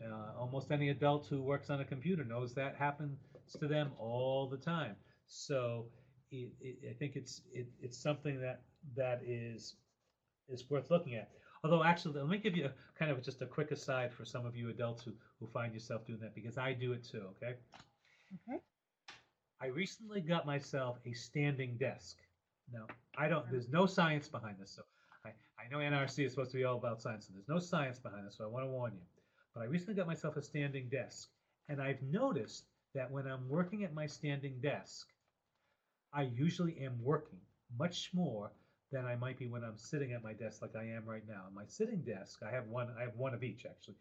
Uh, 0.04 0.40
almost 0.40 0.72
any 0.72 0.90
adult 0.90 1.28
who 1.28 1.42
works 1.42 1.70
on 1.70 1.80
a 1.80 1.86
computer 1.86 2.24
knows 2.24 2.54
that 2.54 2.76
happens 2.76 3.18
to 3.60 3.68
them 3.68 3.92
all 4.00 4.48
the 4.48 4.58
time. 4.58 4.96
So 5.28 5.86
it, 6.32 6.50
it, 6.60 6.78
I 6.90 6.94
think 6.94 7.16
it's 7.16 7.42
it, 7.54 7.68
it's 7.82 7.98
something 7.98 8.42
that 8.42 8.62
that 8.96 9.22
is 9.26 9.76
is 10.50 10.70
worth 10.70 10.90
looking 10.90 11.16
at. 11.16 11.30
Although, 11.64 11.84
actually, 11.84 12.20
let 12.20 12.28
me 12.28 12.40
give 12.40 12.58
you 12.58 12.66
a, 12.66 12.72
kind 12.98 13.12
of 13.12 13.22
just 13.22 13.42
a 13.42 13.46
quick 13.46 13.72
aside 13.72 14.12
for 14.12 14.26
some 14.26 14.46
of 14.48 14.56
you 14.56 14.70
adults 14.70 15.04
who, 15.04 15.14
who 15.40 15.48
find 15.48 15.74
yourself 15.74 16.06
doing 16.08 16.20
that 16.22 16.34
because 16.34 16.58
I 16.58 16.74
do 16.74 16.94
it 16.94 17.04
too, 17.04 17.24
okay? 17.38 17.56
Okay. 18.50 18.60
I 19.62 19.68
recently 19.68 20.22
got 20.22 20.48
myself 20.48 20.98
a 21.06 21.14
standing 21.14 21.78
desk. 21.78 22.18
Now, 22.74 22.88
I 23.16 23.28
don't, 23.28 23.46
there's 23.52 23.70
no 23.70 23.86
science 23.86 24.28
behind 24.28 24.56
this. 24.60 24.72
So 24.72 24.82
I, 25.64 25.72
know 25.72 25.78
NRC 25.78 26.26
is 26.26 26.32
supposed 26.32 26.52
to 26.52 26.58
be 26.58 26.64
all 26.64 26.78
about 26.78 27.02
science, 27.02 27.28
and 27.28 27.36
there's 27.36 27.50
no 27.50 27.60
science 27.60 28.00
behind 28.00 28.26
this, 28.26 28.38
so 28.38 28.44
I 28.44 28.48
want 28.48 28.66
to 28.66 28.70
warn 28.70 28.94
you. 28.94 29.02
But 29.54 29.62
I 29.62 29.66
recently 29.66 29.96
got 29.96 30.08
myself 30.08 30.38
a 30.38 30.42
standing 30.42 30.90
desk, 30.90 31.30
and 31.70 31.82
I've 31.82 32.02
noticed 32.02 32.66
that 32.94 33.12
when 33.12 33.28
I'm 33.28 33.48
working 33.48 33.84
at 33.84 33.94
my 33.94 34.06
standing 34.06 34.60
desk, 34.62 35.08
I 36.14 36.24
usually 36.24 36.78
am 36.80 37.02
working 37.02 37.40
much 37.78 38.10
more 38.14 38.52
than 38.92 39.06
I 39.06 39.16
might 39.16 39.40
be 39.40 39.48
when 39.48 39.64
I'm 39.64 39.78
sitting 39.78 40.12
at 40.12 40.24
my 40.24 40.34
desk 40.34 40.62
like 40.62 40.76
I 40.76 40.84
am 40.84 41.06
right 41.06 41.24
now. 41.28 41.44
My 41.54 41.66
sitting 41.66 42.02
desk, 42.02 42.40
I 42.46 42.52
have 42.52 42.68
one. 42.68 42.90
I 43.00 43.04
have 43.04 43.16
one 43.16 43.34
of 43.34 43.44
each 43.44 43.66
actually. 43.66 43.96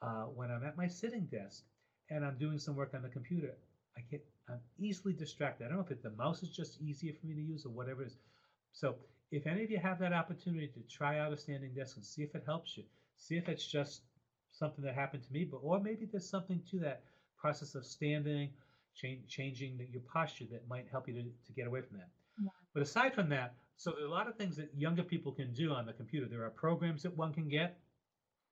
Uh, 0.00 0.24
when 0.24 0.50
I'm 0.50 0.64
at 0.64 0.76
my 0.76 0.86
sitting 0.86 1.26
desk 1.26 1.64
and 2.10 2.24
I'm 2.24 2.38
doing 2.38 2.58
some 2.58 2.74
work 2.74 2.94
on 2.94 3.02
the 3.02 3.08
computer, 3.08 3.54
I 3.96 4.00
get 4.10 4.24
I'm 4.48 4.60
easily 4.78 5.12
distracted. 5.12 5.64
I 5.64 5.68
don't 5.68 5.76
know 5.76 5.84
if 5.84 5.90
it, 5.90 6.02
the 6.02 6.10
mouse 6.10 6.42
is 6.42 6.50
just 6.50 6.80
easier 6.80 7.12
for 7.12 7.26
me 7.26 7.34
to 7.34 7.40
use 7.40 7.66
or 7.66 7.70
whatever 7.70 8.02
it 8.02 8.06
is. 8.06 8.16
So 8.72 8.96
if 9.32 9.46
any 9.46 9.64
of 9.64 9.70
you 9.70 9.78
have 9.78 9.98
that 9.98 10.12
opportunity 10.12 10.68
to 10.68 10.80
try 10.94 11.18
out 11.18 11.32
a 11.32 11.36
standing 11.36 11.72
desk 11.72 11.96
and 11.96 12.04
see 12.04 12.22
if 12.22 12.34
it 12.34 12.42
helps 12.44 12.76
you, 12.76 12.84
see 13.16 13.36
if 13.36 13.48
it's 13.48 13.66
just 13.66 14.02
something 14.52 14.84
that 14.84 14.94
happened 14.94 15.22
to 15.24 15.32
me, 15.32 15.44
but 15.44 15.58
or 15.62 15.80
maybe 15.80 16.06
there's 16.06 16.28
something 16.28 16.60
to 16.70 16.78
that 16.80 17.02
process 17.38 17.74
of 17.74 17.84
standing, 17.86 18.50
change, 18.94 19.26
changing 19.28 19.78
the, 19.78 19.86
your 19.90 20.02
posture 20.02 20.44
that 20.52 20.68
might 20.68 20.86
help 20.90 21.08
you 21.08 21.14
to, 21.14 21.22
to 21.22 21.52
get 21.56 21.66
away 21.66 21.80
from 21.80 21.96
that. 21.96 22.08
Yeah. 22.42 22.50
But 22.74 22.82
aside 22.82 23.14
from 23.14 23.30
that, 23.30 23.54
so 23.76 23.92
there 23.92 24.04
are 24.04 24.06
a 24.06 24.10
lot 24.10 24.28
of 24.28 24.36
things 24.36 24.54
that 24.56 24.68
younger 24.76 25.02
people 25.02 25.32
can 25.32 25.52
do 25.54 25.72
on 25.72 25.86
the 25.86 25.94
computer. 25.94 26.26
There 26.26 26.44
are 26.44 26.50
programs 26.50 27.02
that 27.02 27.16
one 27.16 27.32
can 27.32 27.48
get 27.48 27.78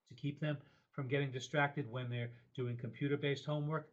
to 0.09 0.15
keep 0.15 0.41
them 0.41 0.57
from 0.93 1.09
getting 1.09 1.31
distracted 1.31 1.91
when 1.91 2.09
they're 2.09 2.31
doing 2.57 2.77
computer-based 2.77 3.45
homework. 3.45 3.89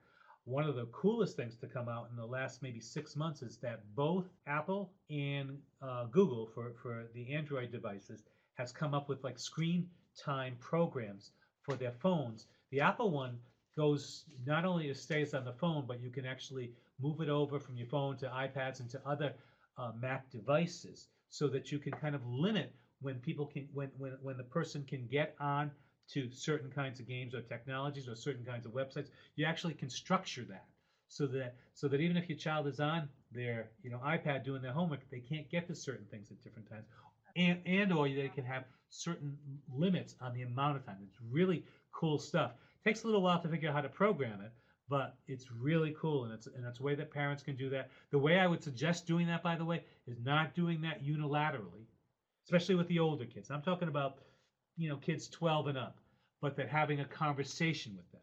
One 0.48 0.64
of 0.64 0.76
the 0.76 0.86
coolest 0.86 1.36
things 1.36 1.58
to 1.58 1.68
come 1.68 1.90
out 1.90 2.08
in 2.10 2.16
the 2.16 2.26
last 2.26 2.64
maybe 2.64 2.80
six 2.80 3.18
months 3.18 3.42
is 3.42 3.58
that 3.58 3.82
both 3.96 4.30
Apple 4.48 4.90
and 5.10 5.60
uh, 5.82 6.06
Google 6.06 6.48
for, 6.48 6.72
for 6.82 7.04
the 7.14 7.34
Android 7.34 7.70
devices 7.70 8.24
has 8.54 8.72
come 8.72 8.94
up 8.94 9.10
with 9.10 9.22
like 9.26 9.38
screen 9.38 9.86
time 10.18 10.56
programs 10.62 11.32
for 11.64 11.76
their 11.76 11.92
phones. 11.92 12.46
The 12.72 12.80
Apple 12.80 13.12
one 13.12 13.38
goes 13.76 14.24
not 14.46 14.64
only 14.64 14.88
it 14.88 14.96
stays 14.96 15.34
on 15.34 15.44
the 15.44 15.52
phone, 15.52 15.84
but 15.86 16.00
you 16.00 16.10
can 16.10 16.26
actually 16.26 16.72
move 17.02 17.20
it 17.20 17.30
over 17.30 17.60
from 17.60 17.76
your 17.76 17.88
phone 17.88 18.16
to 18.18 18.28
iPads 18.28 18.80
and 18.80 18.90
to 18.92 19.02
other 19.06 19.34
uh, 19.78 19.92
Mac 20.00 20.30
devices, 20.32 21.08
so 21.30 21.50
that 21.50 21.74
you 21.74 21.78
can 21.78 21.92
kind 21.92 22.16
of 22.16 22.26
limit 22.26 22.74
when 23.02 23.16
people 23.16 23.46
can 23.46 23.68
when 23.74 23.90
when 23.98 24.14
when 24.22 24.38
the 24.38 24.44
person 24.44 24.86
can 24.86 25.06
get 25.08 25.36
on 25.42 25.72
to 26.14 26.30
certain 26.32 26.72
kinds 26.72 27.00
of 27.00 27.08
games 27.08 27.34
or 27.34 27.42
technologies 27.42 28.08
or 28.08 28.16
certain 28.16 28.46
kinds 28.46 28.66
of 28.66 28.72
websites. 28.72 29.10
You 29.36 29.46
actually 29.46 29.74
can 29.74 29.90
structure 29.90 30.46
that 30.50 30.66
so 31.08 31.26
that 31.28 31.56
so 31.74 31.88
that 31.88 32.02
even 32.02 32.18
if 32.18 32.30
your 32.30 32.38
child 32.38 32.68
is 32.68 32.80
on 32.80 33.08
their 33.32 33.70
you 33.82 33.90
know 33.90 34.00
iPad 34.00 34.44
doing 34.44 34.62
their 34.62 34.72
homework, 34.72 35.02
they 35.10 35.20
can't 35.20 35.50
get 35.50 35.68
to 35.68 35.76
certain 35.76 36.06
things 36.12 36.32
at 36.32 36.44
different 36.44 36.70
times, 36.70 36.86
and 37.36 37.60
and 37.66 37.94
or 37.94 38.08
they 38.08 38.32
can 38.34 38.46
have 38.46 38.66
certain 38.90 39.38
limits 39.74 40.16
on 40.22 40.34
the 40.34 40.44
amount 40.44 40.78
of 40.78 40.86
time. 40.86 40.98
It's 41.08 41.20
really 41.32 41.64
cool 41.92 42.18
stuff. 42.18 42.52
It 42.52 42.90
takes 42.90 43.04
a 43.04 43.06
little 43.08 43.22
while 43.22 43.42
to 43.42 43.50
figure 43.50 43.70
out 43.70 43.76
how 43.76 43.82
to 43.82 43.90
program 43.90 44.42
it, 44.42 44.52
but 44.90 45.16
it's 45.28 45.52
really 45.52 45.96
cool 46.00 46.26
and 46.26 46.34
it's 46.34 46.48
and 46.48 46.66
it's 46.66 46.80
a 46.80 46.84
way 46.84 46.96
that 46.96 47.12
parents 47.12 47.44
can 47.44 47.56
do 47.56 47.70
that. 47.70 47.90
The 48.12 48.20
way 48.20 48.40
I 48.40 48.48
would 48.48 48.64
suggest 48.64 49.08
doing 49.08 49.28
that, 49.28 49.44
by 49.44 49.56
the 49.56 49.66
way, 49.66 49.84
is 50.08 50.18
not 50.24 50.56
doing 50.56 50.82
that 50.82 51.04
unilaterally, 51.04 51.86
especially 52.46 52.76
with 52.76 52.88
the 52.88 53.00
older 53.00 53.26
kids. 53.26 53.50
I'm 53.50 53.62
talking 53.62 53.88
about 53.88 54.18
you 54.78 54.90
know 54.90 54.98
kids 54.98 55.28
12 55.28 55.68
and 55.68 55.78
up, 55.78 55.98
but 56.42 56.56
that 56.58 56.70
having 56.70 57.00
a 57.00 57.06
conversation 57.06 57.94
with 57.96 58.10
them, 58.12 58.22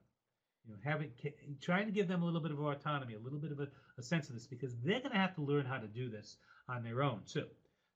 you 0.65 0.73
know, 0.73 0.79
having 0.85 1.11
trying 1.61 1.87
to 1.87 1.93
give 1.93 2.09
them 2.09 2.23
a 2.23 2.25
little 2.25 2.41
bit 2.41 2.53
of 2.53 2.61
autonomy, 2.61 3.15
a 3.15 3.19
little 3.19 3.39
bit 3.39 3.53
of 3.53 3.61
a, 3.61 3.69
a 3.99 4.03
sense 4.03 4.29
of 4.29 4.35
this, 4.35 4.47
because 4.47 4.75
they're 4.85 5.01
going 5.01 5.13
to 5.13 5.19
have 5.19 5.35
to 5.35 5.43
learn 5.43 5.67
how 5.67 5.79
to 5.79 5.87
do 5.87 6.09
this 6.09 6.37
on 6.69 6.83
their 6.83 7.03
own 7.03 7.21
too. 7.27 7.47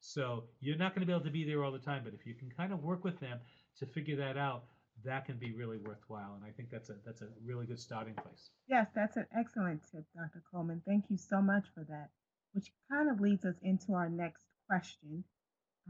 So 0.00 0.44
you're 0.60 0.76
not 0.76 0.94
going 0.94 1.00
to 1.00 1.06
be 1.06 1.12
able 1.12 1.24
to 1.24 1.30
be 1.30 1.44
there 1.44 1.64
all 1.64 1.72
the 1.72 1.78
time, 1.78 2.02
but 2.04 2.14
if 2.14 2.26
you 2.26 2.34
can 2.34 2.50
kind 2.50 2.72
of 2.72 2.82
work 2.82 3.04
with 3.04 3.18
them 3.20 3.38
to 3.78 3.86
figure 3.86 4.16
that 4.16 4.36
out, 4.36 4.64
that 5.04 5.24
can 5.24 5.36
be 5.36 5.52
really 5.52 5.78
worthwhile. 5.78 6.34
And 6.34 6.44
I 6.44 6.50
think 6.50 6.70
that's 6.70 6.90
a 6.90 6.94
that's 7.04 7.22
a 7.22 7.28
really 7.44 7.66
good 7.66 7.78
starting 7.78 8.14
place. 8.14 8.50
Yes, 8.68 8.88
that's 8.94 9.16
an 9.16 9.26
excellent 9.36 9.82
tip, 9.90 10.04
Dr. 10.14 10.42
Kulman. 10.52 10.82
Thank 10.86 11.04
you 11.08 11.16
so 11.16 11.40
much 11.40 11.66
for 11.74 11.84
that. 11.88 12.08
Which 12.52 12.72
kind 12.90 13.10
of 13.10 13.20
leads 13.20 13.44
us 13.44 13.54
into 13.62 13.92
our 13.92 14.08
next 14.08 14.44
question 14.68 15.24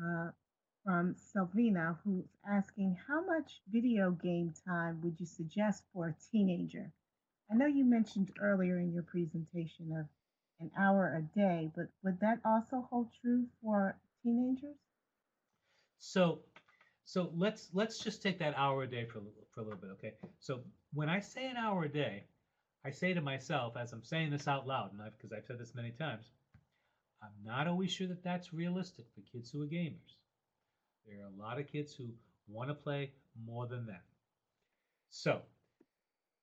uh, 0.02 0.30
from 0.88 1.14
Selvina, 1.16 1.98
who's 2.02 2.24
asking, 2.50 2.96
how 3.06 3.22
much 3.22 3.60
video 3.70 4.10
game 4.10 4.54
time 4.66 4.98
would 5.02 5.20
you 5.20 5.26
suggest 5.26 5.82
for 5.92 6.08
a 6.08 6.14
teenager? 6.32 6.90
I 7.52 7.56
know 7.56 7.66
you 7.66 7.84
mentioned 7.84 8.30
earlier 8.40 8.78
in 8.78 8.94
your 8.94 9.02
presentation 9.02 9.92
of 9.92 10.06
an 10.60 10.70
hour 10.78 11.14
a 11.14 11.38
day, 11.38 11.70
but 11.76 11.88
would 12.02 12.18
that 12.20 12.38
also 12.42 12.88
hold 12.90 13.08
true 13.20 13.44
for 13.62 13.98
teenagers? 14.22 14.78
So 15.98 16.38
so 17.04 17.32
let's 17.36 17.68
let's 17.74 17.98
just 17.98 18.22
take 18.22 18.38
that 18.38 18.54
hour 18.56 18.84
a 18.84 18.86
day 18.86 19.04
for 19.04 19.20
for 19.50 19.60
a 19.60 19.64
little 19.64 19.78
bit, 19.78 19.90
okay? 19.90 20.14
So 20.40 20.60
when 20.94 21.10
I 21.10 21.20
say 21.20 21.50
an 21.50 21.58
hour 21.58 21.84
a 21.84 21.88
day, 21.90 22.24
I 22.86 22.92
say 22.92 23.12
to 23.12 23.20
myself 23.20 23.76
as 23.76 23.92
I'm 23.92 24.04
saying 24.04 24.30
this 24.30 24.48
out 24.48 24.66
loud, 24.66 24.92
and 24.94 25.02
because 25.18 25.32
I've, 25.32 25.40
I've 25.40 25.46
said 25.48 25.58
this 25.58 25.74
many 25.74 25.90
times, 25.90 26.30
I'm 27.22 27.44
not 27.44 27.66
always 27.66 27.92
sure 27.92 28.06
that 28.06 28.24
that's 28.24 28.54
realistic 28.54 29.04
for 29.14 29.20
kids 29.30 29.50
who 29.50 29.60
are 29.62 29.66
gamers. 29.66 30.16
There 31.08 31.24
are 31.24 31.28
a 31.28 31.42
lot 31.42 31.58
of 31.60 31.66
kids 31.70 31.94
who 31.94 32.06
want 32.48 32.70
to 32.70 32.74
play 32.74 33.12
more 33.46 33.66
than 33.66 33.86
that. 33.86 34.02
So 35.10 35.42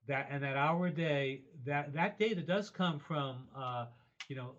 that 0.08 0.28
and 0.32 0.44
that 0.44 0.58
hour 0.58 0.88
a 0.88 0.92
day, 0.92 1.42
that 1.66 1.94
that 1.94 2.20
data 2.20 2.42
does 2.42 2.70
come 2.70 3.00
from 3.00 3.48
uh, 3.56 3.86
you 4.28 4.36
know 4.36 4.52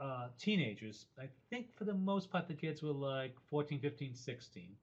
uh, 0.00 0.28
teenagers. 0.38 1.06
I 1.18 1.28
think 1.50 1.76
for 1.76 1.84
the 1.84 1.94
most 1.94 2.30
part 2.30 2.48
the 2.48 2.54
kids 2.54 2.82
were 2.82 2.92
like 2.92 3.34
14, 3.48 3.80
15, 3.80 4.14
16 4.14 4.76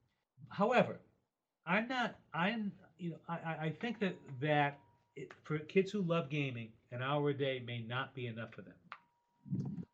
However, 0.50 1.00
I'm 1.66 1.88
not. 1.88 2.16
I'm. 2.34 2.72
You 2.98 3.12
know, 3.12 3.18
I, 3.28 3.68
I 3.68 3.74
think 3.82 4.00
that 4.00 4.16
that 4.42 4.80
it, 5.16 5.32
for 5.44 5.58
kids 5.60 5.92
who 5.92 6.02
love 6.02 6.30
gaming, 6.30 6.70
an 6.92 7.02
hour 7.02 7.30
a 7.30 7.34
day 7.34 7.64
may 7.66 7.80
not 7.80 8.14
be 8.14 8.28
enough 8.28 8.54
for 8.54 8.62
them. 8.62 8.76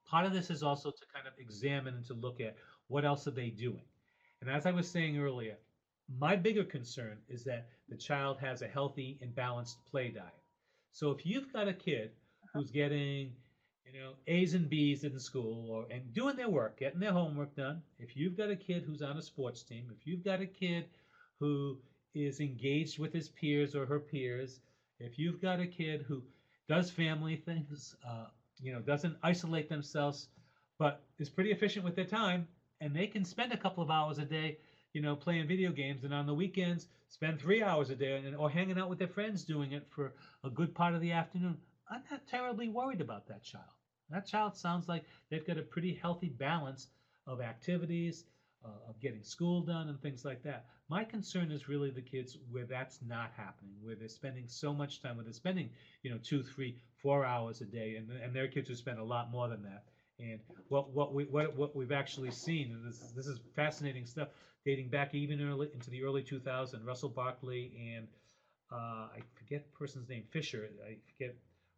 Part 0.06 0.26
of 0.26 0.34
this 0.34 0.50
is 0.50 0.64
also 0.64 0.92
to 0.92 1.06
kind 1.14 1.28
of 1.28 1.34
examine 1.40 1.96
and 1.96 2.06
to 2.06 2.14
look 2.14 2.42
at 2.42 2.56
what 2.88 3.06
else 3.06 3.28
are 3.28 3.32
they 3.32 3.50
doing. 3.50 3.84
And 4.42 4.50
as 4.50 4.66
I 4.66 4.72
was 4.72 4.90
saying 4.90 5.18
earlier, 5.18 5.58
my 6.20 6.36
bigger 6.36 6.64
concern 6.64 7.18
is 7.28 7.44
that 7.46 7.68
the 7.90 7.98
child 7.98 8.38
has 8.40 8.62
a 8.62 8.68
healthy 8.68 9.18
and 9.22 9.36
balanced 9.36 9.86
play 9.90 10.10
diet. 10.10 10.44
So 10.92 11.12
if 11.12 11.26
you've 11.26 11.52
got 11.52 11.68
a 11.68 11.74
kid 11.74 12.12
who's 12.54 12.72
getting 12.72 13.34
you 13.94 14.02
know, 14.02 14.12
A's 14.28 14.54
and 14.54 14.70
B's 14.70 15.04
in 15.04 15.18
school 15.20 15.70
or 15.70 15.86
and 15.90 16.14
doing 16.14 16.36
their 16.36 16.50
work, 16.50 16.80
getting 16.80 17.00
their 17.00 17.14
homework 17.14 17.56
done. 17.56 17.82
If 18.00 18.18
you've 18.18 18.38
got 18.38 18.50
a 18.50 18.56
kid 18.56 18.84
who's 18.86 19.02
on 19.02 19.18
a 19.18 19.22
sports 19.22 19.64
team, 19.64 19.88
if 19.98 20.06
you've 20.06 20.24
got 20.24 20.42
a 20.42 20.46
kid 20.46 20.86
who 21.40 21.78
is 22.14 22.40
engaged 22.40 23.00
with 23.00 23.14
his 23.14 23.30
peers 23.30 23.76
or 23.76 23.86
her 23.86 24.00
peers, 24.00 24.60
if 25.00 25.18
you've 25.18 25.42
got 25.42 25.60
a 25.60 25.68
kid 25.68 26.04
who 26.08 26.22
does 26.68 26.90
family 26.90 27.38
things, 27.38 27.96
uh, 28.06 28.26
you 28.60 28.74
know, 28.74 28.80
doesn't 28.80 29.16
isolate 29.24 29.70
themselves, 29.70 30.28
but 30.80 31.02
is 31.20 31.30
pretty 31.30 31.52
efficient 31.52 31.86
with 31.86 31.96
their 31.96 32.06
time, 32.06 32.48
and 32.82 32.96
they 32.96 33.08
can 33.08 33.26
spend 33.26 33.52
a 33.52 33.58
couple 33.58 33.84
of 33.84 33.90
hours 33.90 34.18
a 34.20 34.26
day, 34.26 34.58
you 34.94 35.02
know, 35.02 35.16
playing 35.16 35.48
video 35.48 35.72
games, 35.72 36.04
and 36.04 36.14
on 36.14 36.26
the 36.26 36.34
weekends 36.34 36.88
spend 37.10 37.40
three 37.40 37.62
hours 37.64 37.90
a 37.90 37.96
day, 37.96 38.18
and, 38.18 38.36
or 38.36 38.50
hanging 38.50 38.78
out 38.78 38.90
with 38.90 39.00
their 39.00 39.08
friends 39.08 39.44
doing 39.44 39.72
it 39.72 39.88
for 39.90 40.14
a 40.44 40.50
good 40.50 40.74
part 40.74 40.94
of 40.94 41.02
the 41.02 41.12
afternoon. 41.12 41.58
I'm 41.90 42.04
not 42.12 42.28
terribly 42.28 42.68
worried 42.68 43.02
about 43.02 43.28
that 43.28 43.44
child. 43.44 43.66
That 44.10 44.26
child 44.26 44.56
sounds 44.56 44.88
like 44.88 45.04
they've 45.30 45.46
got 45.46 45.58
a 45.58 45.64
pretty 45.64 45.94
healthy 45.94 46.30
balance 46.30 46.88
of 47.26 47.42
activities, 47.42 48.26
uh, 48.64 48.90
of 48.90 49.00
getting 49.00 49.24
school 49.24 49.62
done, 49.62 49.90
and 49.90 50.02
things 50.02 50.26
like 50.26 50.44
that. 50.44 50.66
My 50.90 51.04
concern 51.04 51.52
is 51.52 51.68
really 51.68 51.92
the 51.92 52.02
kids 52.02 52.38
where 52.50 52.66
that's 52.66 53.00
not 53.06 53.32
happening, 53.36 53.76
where 53.82 53.96
they're 53.96 54.08
spending 54.08 54.48
so 54.48 54.74
much 54.74 55.02
time, 55.02 55.18
where 55.18 55.24
they're 55.24 55.34
spending, 55.34 55.70
you 56.04 56.12
know, 56.12 56.18
two, 56.24 56.44
three, 56.44 56.78
four 57.02 57.26
hours 57.26 57.62
a 57.62 57.66
day, 57.66 57.96
and, 57.96 58.10
and 58.12 58.34
their 58.34 58.48
kids 58.48 58.70
who 58.70 58.76
spend 58.76 59.00
a 59.00 59.04
lot 59.04 59.30
more 59.32 59.48
than 59.50 59.64
that. 59.64 59.84
And 60.20 60.40
what 60.70 60.90
what 60.90 61.14
we 61.14 61.26
what, 61.26 61.56
what 61.56 61.76
we've 61.76 61.92
actually 61.92 62.32
seen, 62.32 62.72
and 62.72 62.86
this 62.86 63.00
this 63.16 63.28
is 63.28 63.40
fascinating 63.56 64.06
stuff, 64.06 64.30
dating 64.66 64.90
back 64.90 65.14
even 65.14 65.42
early 65.42 65.70
into 65.74 65.90
the 65.90 66.04
early 66.04 66.24
2000s. 66.24 66.86
Russell 66.86 67.10
Barkley 67.10 67.72
and 67.96 68.08
uh, 68.72 69.08
I 69.16 69.20
forget 69.36 69.66
the 69.66 69.78
person's 69.78 70.10
name, 70.10 70.24
Fischer. 70.32 70.68
I 70.86 70.98
forget 71.12 71.36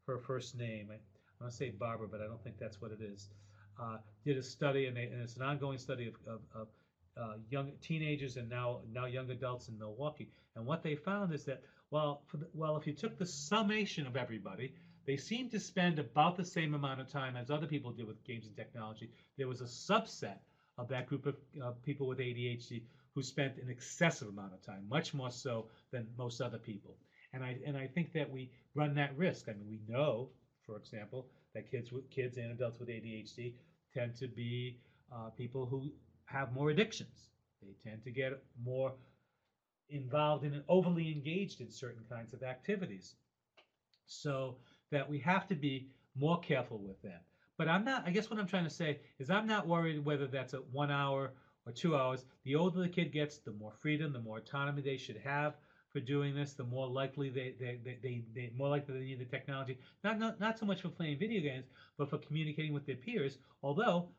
her 0.08 0.18
first 0.20 0.58
name. 0.58 0.90
I, 0.92 0.98
want 1.40 1.52
to 1.52 1.58
say 1.58 1.70
Barbara, 1.70 2.08
but 2.10 2.20
I 2.20 2.26
don't 2.26 2.44
think 2.44 2.58
that's 2.60 2.82
what 2.82 2.92
it 2.92 3.00
is. 3.02 3.30
Uh, 3.82 3.98
did 4.26 4.38
a 4.38 4.44
study, 4.44 4.88
and, 4.88 4.98
they, 4.98 5.04
and, 5.04 5.22
it's 5.22 5.38
an 5.38 5.42
ongoing 5.42 5.78
study 5.78 6.08
of, 6.08 6.16
of, 6.28 6.42
of 6.54 6.68
uh, 7.16 7.34
young 7.50 7.72
teenagers 7.82 8.36
and 8.36 8.50
now 8.50 8.80
now 8.92 9.06
young 9.06 9.30
adults 9.30 9.70
in 9.70 9.78
Milwaukee. 9.78 10.30
And 10.56 10.66
what 10.66 10.84
they 10.84 10.96
found 10.96 11.34
is 11.34 11.46
that 11.46 11.62
well, 11.92 12.24
the, 12.34 12.48
well, 12.54 12.78
if 12.78 12.86
you 12.86 12.94
took 12.94 13.18
the 13.18 13.26
summation 13.26 14.06
of 14.06 14.16
everybody, 14.16 14.74
they 15.10 15.18
seemed 15.18 15.50
to 15.50 15.60
spend 15.60 15.98
about 15.98 16.38
the 16.38 16.46
same 16.46 16.76
amount 16.76 17.02
of 17.02 17.12
time 17.12 17.36
as 17.36 17.50
other 17.50 17.66
people 17.66 17.92
did 17.92 18.06
with 18.06 18.24
games 18.24 18.46
and 18.46 18.56
technology. 18.56 19.10
There 19.40 19.48
was 19.48 19.62
a 19.62 19.64
subset 19.64 20.38
of 20.78 20.88
that 20.90 21.08
group 21.08 21.26
of 21.26 21.36
uh, 21.64 21.72
people 21.84 22.06
with 22.06 22.20
ADHD 22.20 22.84
who 23.16 23.24
spent 23.24 23.58
an 23.58 23.70
excessive 23.72 24.28
amount 24.28 24.54
of 24.54 24.62
time, 24.62 24.86
much 24.88 25.16
more 25.16 25.32
so 25.32 25.66
than 25.92 26.06
most 26.16 26.42
other 26.42 26.60
people. 26.60 26.96
And 27.34 27.44
I 27.44 27.58
and 27.66 27.76
I 27.76 27.88
think 27.88 28.14
that 28.14 28.30
we 28.30 28.52
run 28.76 28.94
that 28.96 29.18
risk. 29.18 29.50
I 29.50 29.54
mean, 29.54 29.68
we 29.68 29.82
know 29.92 30.30
for 30.70 30.78
example, 30.78 31.26
that 31.56 31.72
kids 31.72 31.92
with 31.92 32.08
kids 32.12 32.38
and 32.38 32.52
adults 32.52 32.80
with 32.80 32.90
ADHD 32.90 33.54
tend 33.92 34.16
to 34.18 34.28
be 34.28 34.78
uh, 35.12 35.30
people 35.32 35.66
who 35.66 35.92
have 36.26 36.54
more 36.54 36.70
addictions. 36.70 37.30
They 37.64 37.74
tend 37.84 38.04
to 38.04 38.12
get 38.12 38.44
more 38.64 38.94
involved 39.90 40.46
in 40.46 40.54
and 40.54 40.64
overly 40.70 41.12
engaged 41.12 41.62
in 41.62 41.72
certain 41.72 42.04
kinds 42.08 42.36
of 42.36 42.44
activities. 42.44 43.16
So 44.06 44.58
that 44.92 45.10
we 45.10 45.20
have 45.20 45.48
to 45.48 45.56
be 45.56 45.90
more 46.16 46.40
careful 46.40 46.80
with 46.80 47.02
them. 47.02 47.20
But 47.58 47.68
I'm 47.68 47.84
not, 47.84 48.08
I 48.08 48.12
guess 48.12 48.30
what 48.30 48.40
I'm 48.40 48.48
trying 48.48 48.64
to 48.64 48.70
say 48.70 49.00
is 49.20 49.30
I'm 49.30 49.48
not 49.48 49.68
worried 49.68 50.04
whether 50.06 50.28
that's 50.28 50.54
at 50.54 50.66
one 50.70 50.92
hour 50.92 51.32
or 51.66 51.72
two 51.74 51.96
hours. 51.96 52.26
The 52.44 52.56
older 52.56 52.82
the 52.82 52.90
kid 52.90 53.12
gets, 53.12 53.38
the 53.38 53.52
more 53.52 53.74
freedom, 53.74 54.14
the 54.14 54.20
more 54.20 54.38
autonomy 54.38 54.82
they 54.82 54.98
should 54.98 55.18
have 55.18 55.56
for 55.90 56.00
doing 56.00 56.36
this, 56.36 56.54
the 56.54 56.64
more 56.64 56.88
likely 56.88 57.30
they 57.30 57.56
they, 57.60 57.80
they, 57.84 57.98
they, 58.02 58.24
they 58.34 58.52
more 58.56 58.70
likely 58.70 58.94
they 58.94 59.06
need 59.06 59.20
the 59.20 59.26
technology. 59.26 59.78
Not, 60.04 60.20
not 60.20 60.40
not 60.40 60.58
so 60.58 60.66
much 60.66 60.82
for 60.82 60.90
playing 60.90 61.18
video 61.18 61.42
games, 61.42 61.66
but 61.98 62.10
for 62.10 62.20
communicating 62.20 62.74
with 62.74 62.86
their 62.86 62.96
peers. 62.96 63.40
Although, 63.64 64.10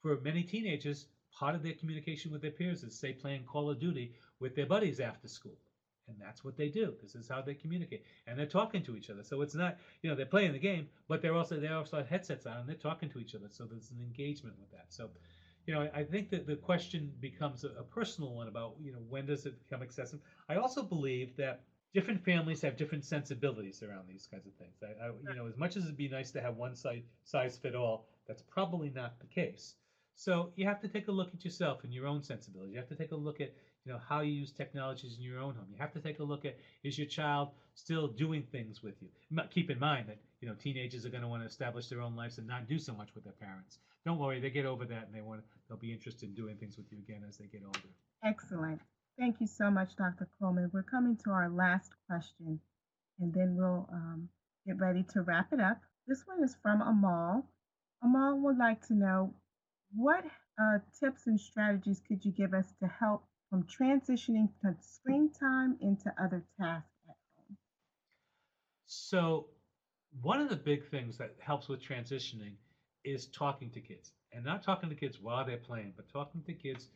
for 0.00 0.18
many 0.22 0.42
teenagers, 0.42 1.06
part 1.30 1.54
of 1.54 1.62
their 1.62 1.74
communication 1.74 2.32
with 2.32 2.42
their 2.42 2.50
peers 2.50 2.82
is 2.82 2.98
say 2.98 3.12
playing 3.12 3.44
Call 3.44 3.70
of 3.70 3.78
Duty 3.78 4.14
with 4.40 4.54
their 4.56 4.66
buddies 4.66 5.00
after 5.00 5.28
school. 5.28 5.56
And 6.08 6.16
that's 6.20 6.44
what 6.44 6.56
they 6.56 6.68
do. 6.68 6.94
This 7.00 7.14
is 7.14 7.28
how 7.28 7.42
they 7.42 7.54
communicate. 7.54 8.04
And 8.26 8.38
they're 8.38 8.46
talking 8.46 8.82
to 8.84 8.96
each 8.96 9.08
other. 9.08 9.22
So 9.22 9.40
it's 9.40 9.54
not, 9.54 9.78
you 10.02 10.10
know, 10.10 10.16
they're 10.16 10.26
playing 10.26 10.52
the 10.52 10.58
game, 10.58 10.88
but 11.08 11.22
they're 11.22 11.34
also 11.34 11.58
they 11.58 11.68
also 11.68 11.98
have 11.98 12.08
headsets 12.08 12.46
on 12.46 12.58
and 12.58 12.68
they're 12.68 12.76
talking 12.76 13.08
to 13.10 13.20
each 13.20 13.34
other. 13.34 13.46
So 13.50 13.64
there's 13.64 13.90
an 13.90 14.00
engagement 14.00 14.56
with 14.58 14.70
that. 14.72 14.86
So 14.88 15.10
you 15.66 15.74
know, 15.74 15.88
I 15.94 16.02
think 16.02 16.30
that 16.30 16.46
the 16.46 16.56
question 16.56 17.12
becomes 17.20 17.64
a, 17.64 17.68
a, 17.68 17.84
personal 17.84 18.34
one 18.34 18.48
about, 18.48 18.74
you 18.80 18.92
know, 18.92 18.98
when 19.08 19.26
does 19.26 19.46
it 19.46 19.56
become 19.62 19.80
excessive? 19.82 20.18
I 20.48 20.56
also 20.56 20.82
believe 20.82 21.36
that 21.36 21.60
different 21.94 22.24
families 22.24 22.62
have 22.62 22.76
different 22.76 23.04
sensibilities 23.04 23.82
around 23.82 24.08
these 24.08 24.26
kinds 24.30 24.46
of 24.46 24.54
things. 24.54 24.82
I, 24.82 25.06
I, 25.06 25.10
you 25.28 25.36
know, 25.36 25.46
as 25.46 25.56
much 25.56 25.76
as 25.76 25.84
it'd 25.84 25.96
be 25.96 26.08
nice 26.08 26.30
to 26.32 26.40
have 26.40 26.56
one 26.56 26.74
size 26.74 27.02
size 27.24 27.56
fit 27.56 27.74
all, 27.74 28.06
that's 28.26 28.42
probably 28.42 28.90
not 28.90 29.20
the 29.20 29.26
case. 29.26 29.74
So 30.14 30.52
you 30.56 30.66
have 30.66 30.80
to 30.80 30.88
take 30.88 31.08
a 31.08 31.12
look 31.12 31.32
at 31.32 31.44
yourself 31.44 31.84
and 31.84 31.92
your 31.92 32.06
own 32.06 32.22
sensibilities. 32.22 32.72
You 32.72 32.78
have 32.78 32.88
to 32.88 32.96
take 32.96 33.12
a 33.12 33.16
look 33.16 33.40
at 33.40 33.54
you 33.84 33.92
know 33.92 33.98
how 34.08 34.20
you 34.20 34.32
use 34.32 34.52
technologies 34.52 35.16
in 35.16 35.24
your 35.24 35.38
own 35.40 35.54
home. 35.54 35.66
You 35.70 35.76
have 35.78 35.92
to 35.92 36.00
take 36.00 36.20
a 36.20 36.22
look 36.22 36.44
at 36.44 36.56
is 36.84 36.98
your 36.98 37.06
child 37.06 37.50
still 37.74 38.06
doing 38.06 38.44
things 38.52 38.82
with 38.82 38.94
you. 39.00 39.08
Keep 39.50 39.70
in 39.70 39.78
mind 39.78 40.08
that 40.08 40.18
you 40.40 40.48
know 40.48 40.54
teenagers 40.54 41.04
are 41.04 41.10
going 41.10 41.22
to 41.22 41.28
want 41.28 41.42
to 41.42 41.46
establish 41.46 41.88
their 41.88 42.00
own 42.00 42.14
lives 42.14 42.38
and 42.38 42.46
not 42.46 42.68
do 42.68 42.78
so 42.78 42.92
much 42.92 43.14
with 43.14 43.24
their 43.24 43.32
parents. 43.32 43.78
Don't 44.04 44.18
worry, 44.18 44.40
they 44.40 44.50
get 44.50 44.66
over 44.66 44.84
that 44.84 45.06
and 45.06 45.14
they 45.14 45.20
want 45.20 45.42
they'll 45.68 45.78
be 45.78 45.92
interested 45.92 46.28
in 46.28 46.34
doing 46.34 46.56
things 46.56 46.76
with 46.76 46.86
you 46.90 46.98
again 46.98 47.22
as 47.28 47.38
they 47.38 47.46
get 47.46 47.62
older. 47.64 47.78
Excellent. 48.24 48.80
Thank 49.18 49.40
you 49.40 49.46
so 49.46 49.70
much, 49.70 49.96
Dr. 49.96 50.28
Kulman. 50.40 50.70
We're 50.72 50.82
coming 50.82 51.16
to 51.24 51.30
our 51.30 51.50
last 51.50 51.92
question, 52.08 52.60
and 53.20 53.34
then 53.34 53.56
we'll 53.56 53.88
um, 53.92 54.28
get 54.66 54.78
ready 54.78 55.04
to 55.12 55.22
wrap 55.22 55.52
it 55.52 55.60
up. 55.60 55.80
This 56.06 56.22
one 56.26 56.42
is 56.42 56.56
from 56.62 56.80
Amal. 56.80 57.44
Amal 58.02 58.38
would 58.40 58.58
like 58.58 58.84
to 58.86 58.94
know 58.94 59.34
what 59.94 60.24
uh, 60.60 60.78
tips 60.98 61.26
and 61.26 61.38
strategies 61.38 62.00
could 62.06 62.24
you 62.24 62.32
give 62.32 62.54
us 62.54 62.72
to 62.80 62.86
help 62.86 63.24
from 63.52 63.64
transitioning 63.64 64.48
from 64.62 64.74
screen 64.80 65.30
time 65.30 65.76
into 65.82 66.10
other 66.18 66.42
tasks 66.58 66.88
at 67.06 67.16
home? 67.36 67.56
So, 68.86 69.48
one 70.22 70.40
of 70.40 70.48
the 70.48 70.56
big 70.56 70.88
things 70.88 71.18
that 71.18 71.34
helps 71.38 71.68
with 71.68 71.82
transitioning 71.82 72.54
is 73.04 73.26
talking 73.26 73.68
to 73.72 73.80
kids, 73.80 74.12
and 74.32 74.42
not 74.42 74.62
talking 74.62 74.88
to 74.88 74.94
kids 74.94 75.20
while 75.20 75.44
they're 75.44 75.58
playing, 75.58 75.92
but 75.96 76.08
talking 76.08 76.42
to 76.44 76.54
kids 76.54 76.88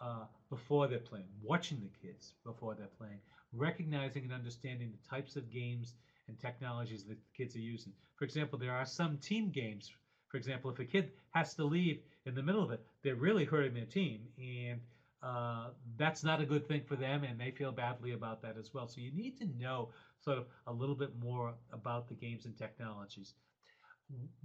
uh, 0.00 0.24
before 0.48 0.88
they're 0.88 0.98
playing, 0.98 1.26
watching 1.42 1.78
the 1.80 2.08
kids 2.08 2.32
before 2.42 2.74
they're 2.74 2.86
playing, 2.96 3.18
recognizing 3.52 4.22
and 4.24 4.32
understanding 4.32 4.90
the 4.90 5.08
types 5.08 5.36
of 5.36 5.50
games 5.50 5.92
and 6.26 6.38
technologies 6.40 7.04
that 7.04 7.18
kids 7.36 7.54
are 7.54 7.60
using. 7.60 7.92
For 8.16 8.24
example, 8.24 8.58
there 8.58 8.72
are 8.72 8.86
some 8.86 9.18
team 9.18 9.50
games. 9.50 9.90
For 10.28 10.38
example, 10.38 10.70
if 10.70 10.78
a 10.78 10.84
kid 10.86 11.10
has 11.32 11.54
to 11.56 11.64
leave 11.64 12.00
in 12.24 12.34
the 12.34 12.42
middle 12.42 12.62
of 12.62 12.70
it, 12.70 12.80
they're 13.02 13.14
really 13.14 13.44
hurting 13.44 13.74
their 13.74 13.84
team, 13.84 14.20
and 14.38 14.80
uh, 15.22 15.68
that's 15.96 16.22
not 16.22 16.40
a 16.40 16.46
good 16.46 16.66
thing 16.68 16.82
for 16.86 16.96
them, 16.96 17.24
and 17.24 17.40
they 17.40 17.50
feel 17.50 17.72
badly 17.72 18.12
about 18.12 18.40
that 18.42 18.56
as 18.56 18.72
well. 18.72 18.86
So 18.86 19.00
you 19.00 19.12
need 19.12 19.36
to 19.38 19.46
know 19.58 19.90
sort 20.20 20.38
of 20.38 20.46
a 20.66 20.72
little 20.72 20.94
bit 20.94 21.10
more 21.20 21.54
about 21.72 22.08
the 22.08 22.14
games 22.14 22.44
and 22.46 22.56
technologies. 22.56 23.34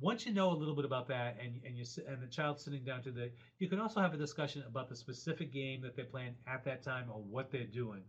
Once 0.01 0.25
you 0.25 0.33
know 0.33 0.51
a 0.51 0.53
little 0.53 0.75
bit 0.75 0.83
about 0.83 1.07
that 1.07 1.37
and 1.41 1.61
and 1.65 1.77
you 1.77 1.85
and 2.07 2.21
the 2.21 2.27
child 2.27 2.59
sitting 2.59 2.83
down 2.83 3.01
to 3.01 3.11
the 3.11 3.31
you 3.59 3.69
can 3.69 3.79
also 3.79 4.01
have 4.01 4.13
a 4.13 4.17
discussion 4.17 4.61
about 4.67 4.89
the 4.89 4.95
specific 4.95 5.53
game 5.53 5.81
that 5.81 5.95
they're 5.95 6.03
playing 6.03 6.35
at 6.47 6.65
that 6.65 6.83
time 6.83 7.09
or 7.09 7.21
what 7.21 7.49
they're 7.49 7.63
doing. 7.63 8.01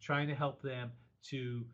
Trying 0.00 0.26
to 0.28 0.34
help 0.34 0.60
them 0.60 0.90
to 1.24 1.64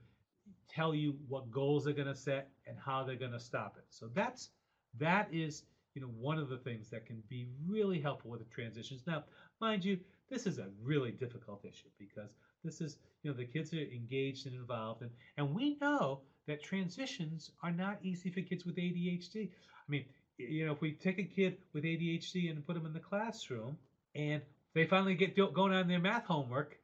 tell 0.68 0.94
you 0.94 1.16
what 1.28 1.50
goals 1.50 1.84
they're 1.84 1.94
going 1.94 2.08
to 2.08 2.14
set 2.14 2.50
and 2.66 2.76
how 2.78 3.02
they're 3.04 3.16
going 3.16 3.32
to 3.32 3.40
stop 3.40 3.76
it. 3.78 3.84
So 3.88 4.10
that's 4.12 4.50
that 4.98 5.28
is 5.32 5.62
you 5.94 6.02
know 6.02 6.08
one 6.08 6.38
of 6.38 6.48
the 6.48 6.58
things 6.58 6.90
that 6.90 7.06
can 7.06 7.22
be 7.28 7.48
really 7.66 8.00
helpful 8.00 8.30
with 8.30 8.40
the 8.40 8.54
transitions. 8.54 9.04
Now 9.06 9.24
mind 9.60 9.84
you 9.84 9.98
this 10.34 10.46
is 10.46 10.58
a 10.58 10.66
really 10.82 11.12
difficult 11.12 11.64
issue 11.64 11.88
because 11.98 12.34
this 12.64 12.80
is 12.80 12.98
you 13.22 13.30
know 13.30 13.36
the 13.36 13.44
kids 13.44 13.72
are 13.72 13.78
engaged 13.78 14.46
and 14.46 14.54
involved 14.56 15.02
and 15.02 15.10
and 15.36 15.54
we 15.54 15.76
know 15.80 16.22
that 16.46 16.62
transitions 16.62 17.50
are 17.62 17.70
not 17.70 17.98
easy 18.02 18.30
for 18.30 18.40
kids 18.40 18.66
with 18.66 18.76
ADHD. 18.76 19.48
I 19.48 19.90
mean, 19.90 20.04
you 20.36 20.66
know, 20.66 20.72
if 20.72 20.80
we 20.80 20.92
take 20.92 21.18
a 21.18 21.24
kid 21.24 21.56
with 21.72 21.84
ADHD 21.84 22.50
and 22.50 22.66
put 22.66 22.74
them 22.74 22.86
in 22.86 22.92
the 22.92 23.00
classroom 23.00 23.78
and 24.14 24.42
they 24.74 24.84
finally 24.86 25.14
get 25.14 25.36
going 25.36 25.72
on 25.72 25.88
their 25.88 26.00
math 26.00 26.26
homework, 26.26 26.76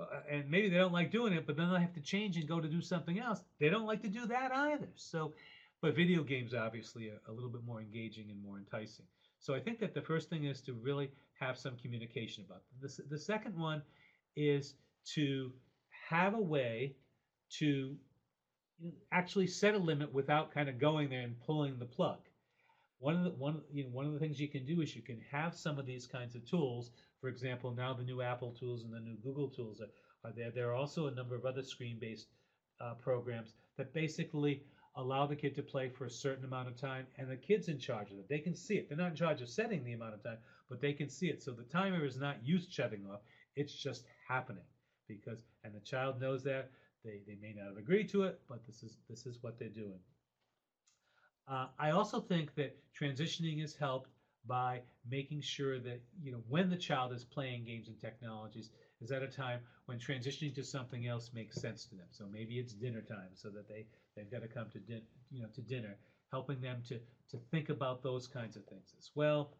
uh, 0.00 0.04
and 0.30 0.48
maybe 0.48 0.68
they 0.68 0.76
don't 0.76 0.92
like 0.92 1.10
doing 1.10 1.32
it, 1.32 1.46
but 1.46 1.56
then 1.56 1.72
they 1.72 1.80
have 1.80 1.94
to 1.94 2.00
change 2.00 2.36
and 2.36 2.48
go 2.48 2.60
to 2.60 2.68
do 2.68 2.80
something 2.80 3.18
else. 3.18 3.40
They 3.58 3.68
don't 3.68 3.86
like 3.86 4.02
to 4.02 4.08
do 4.08 4.26
that 4.26 4.52
either. 4.52 4.88
So, 4.94 5.32
but 5.80 5.96
video 5.96 6.22
games 6.22 6.54
obviously 6.54 7.08
are 7.08 7.20
a 7.28 7.32
little 7.32 7.50
bit 7.50 7.64
more 7.64 7.80
engaging 7.80 8.30
and 8.30 8.40
more 8.42 8.58
enticing. 8.58 9.06
So 9.40 9.54
I 9.54 9.60
think 9.60 9.80
that 9.80 9.94
the 9.94 10.02
first 10.02 10.28
thing 10.30 10.44
is 10.44 10.60
to 10.62 10.74
really 10.74 11.10
have 11.38 11.58
some 11.58 11.76
communication 11.76 12.44
about. 12.44 12.62
The, 12.80 13.02
the 13.10 13.18
second 13.18 13.58
one 13.58 13.82
is 14.36 14.74
to 15.14 15.52
have 16.08 16.34
a 16.34 16.40
way 16.40 16.96
to 17.58 17.96
actually 19.12 19.46
set 19.46 19.74
a 19.74 19.78
limit 19.78 20.12
without 20.12 20.52
kind 20.52 20.68
of 20.68 20.78
going 20.78 21.10
there 21.10 21.22
and 21.22 21.38
pulling 21.40 21.78
the 21.78 21.84
plug. 21.84 22.18
One 23.00 23.16
of 23.16 23.24
the 23.24 23.30
one 23.30 23.60
you 23.72 23.84
know 23.84 23.90
one 23.90 24.06
of 24.06 24.12
the 24.12 24.18
things 24.18 24.40
you 24.40 24.48
can 24.48 24.66
do 24.66 24.80
is 24.80 24.94
you 24.94 25.02
can 25.02 25.20
have 25.30 25.54
some 25.54 25.78
of 25.78 25.86
these 25.86 26.06
kinds 26.06 26.34
of 26.34 26.44
tools. 26.48 26.90
For 27.20 27.28
example, 27.28 27.72
now 27.72 27.94
the 27.94 28.02
new 28.02 28.22
Apple 28.22 28.52
tools 28.58 28.82
and 28.82 28.92
the 28.92 29.00
new 29.00 29.16
Google 29.22 29.48
tools 29.48 29.80
are, 29.80 30.28
are 30.28 30.32
there. 30.34 30.50
There 30.50 30.70
are 30.70 30.74
also 30.74 31.06
a 31.06 31.14
number 31.14 31.36
of 31.36 31.44
other 31.44 31.62
screen-based 31.62 32.26
uh, 32.80 32.94
programs 32.94 33.54
that 33.76 33.92
basically 33.92 34.62
allow 34.98 35.26
the 35.26 35.36
kid 35.36 35.54
to 35.54 35.62
play 35.62 35.88
for 35.88 36.04
a 36.04 36.10
certain 36.10 36.44
amount 36.44 36.68
of 36.68 36.76
time, 36.76 37.06
and 37.16 37.30
the 37.30 37.36
kid's 37.36 37.68
in 37.68 37.78
charge 37.78 38.10
of 38.10 38.18
it. 38.18 38.28
They 38.28 38.40
can 38.40 38.54
see 38.54 38.74
it. 38.76 38.88
They're 38.88 38.98
not 38.98 39.10
in 39.10 39.16
charge 39.16 39.40
of 39.40 39.48
setting 39.48 39.84
the 39.84 39.94
amount 39.94 40.14
of 40.14 40.22
time, 40.22 40.38
but 40.68 40.80
they 40.80 40.92
can 40.92 41.08
see 41.08 41.28
it. 41.28 41.42
So 41.42 41.52
the 41.52 41.62
timer 41.62 42.04
is 42.04 42.18
not 42.18 42.44
you 42.44 42.58
shutting 42.58 43.06
off; 43.10 43.20
it's 43.56 43.74
just 43.74 44.04
happening 44.26 44.64
because, 45.06 45.38
and 45.64 45.74
the 45.74 45.80
child 45.80 46.20
knows 46.20 46.42
that 46.44 46.70
they, 47.04 47.22
they 47.26 47.38
may 47.40 47.54
not 47.56 47.68
have 47.68 47.76
agreed 47.78 48.08
to 48.10 48.24
it, 48.24 48.40
but 48.48 48.66
this 48.66 48.82
is 48.82 48.98
this 49.08 49.24
is 49.24 49.38
what 49.40 49.58
they're 49.58 49.68
doing. 49.68 50.00
Uh, 51.46 51.68
I 51.78 51.90
also 51.90 52.20
think 52.20 52.54
that 52.56 52.76
transitioning 52.98 53.62
is 53.62 53.74
helped 53.74 54.10
by 54.46 54.82
making 55.08 55.40
sure 55.40 55.78
that 55.78 56.00
you 56.20 56.32
know 56.32 56.42
when 56.48 56.68
the 56.68 56.76
child 56.76 57.12
is 57.12 57.24
playing 57.24 57.64
games 57.64 57.88
and 57.88 57.98
technologies 57.98 58.70
is 59.00 59.10
at 59.10 59.22
a 59.22 59.28
time 59.28 59.60
when 59.86 59.98
transitioning 59.98 60.54
to 60.54 60.64
something 60.64 61.06
else 61.06 61.30
makes 61.34 61.60
sense 61.60 61.84
to 61.86 61.94
them. 61.94 62.06
So 62.10 62.26
maybe 62.30 62.58
it's 62.58 62.72
dinner 62.72 63.00
time, 63.00 63.30
so 63.34 63.48
that 63.50 63.68
they 63.68 63.86
they've 64.16 64.30
got 64.30 64.42
to 64.42 64.48
come 64.48 64.68
to 64.72 64.78
din- 64.78 65.02
you 65.30 65.42
know 65.42 65.48
to 65.54 65.60
dinner, 65.60 65.96
helping 66.30 66.60
them 66.60 66.82
to 66.88 66.98
to 67.30 67.38
think 67.50 67.68
about 67.68 68.02
those 68.02 68.26
kinds 68.26 68.56
of 68.56 68.64
things 68.66 68.94
as 68.98 69.10
well. 69.14 69.50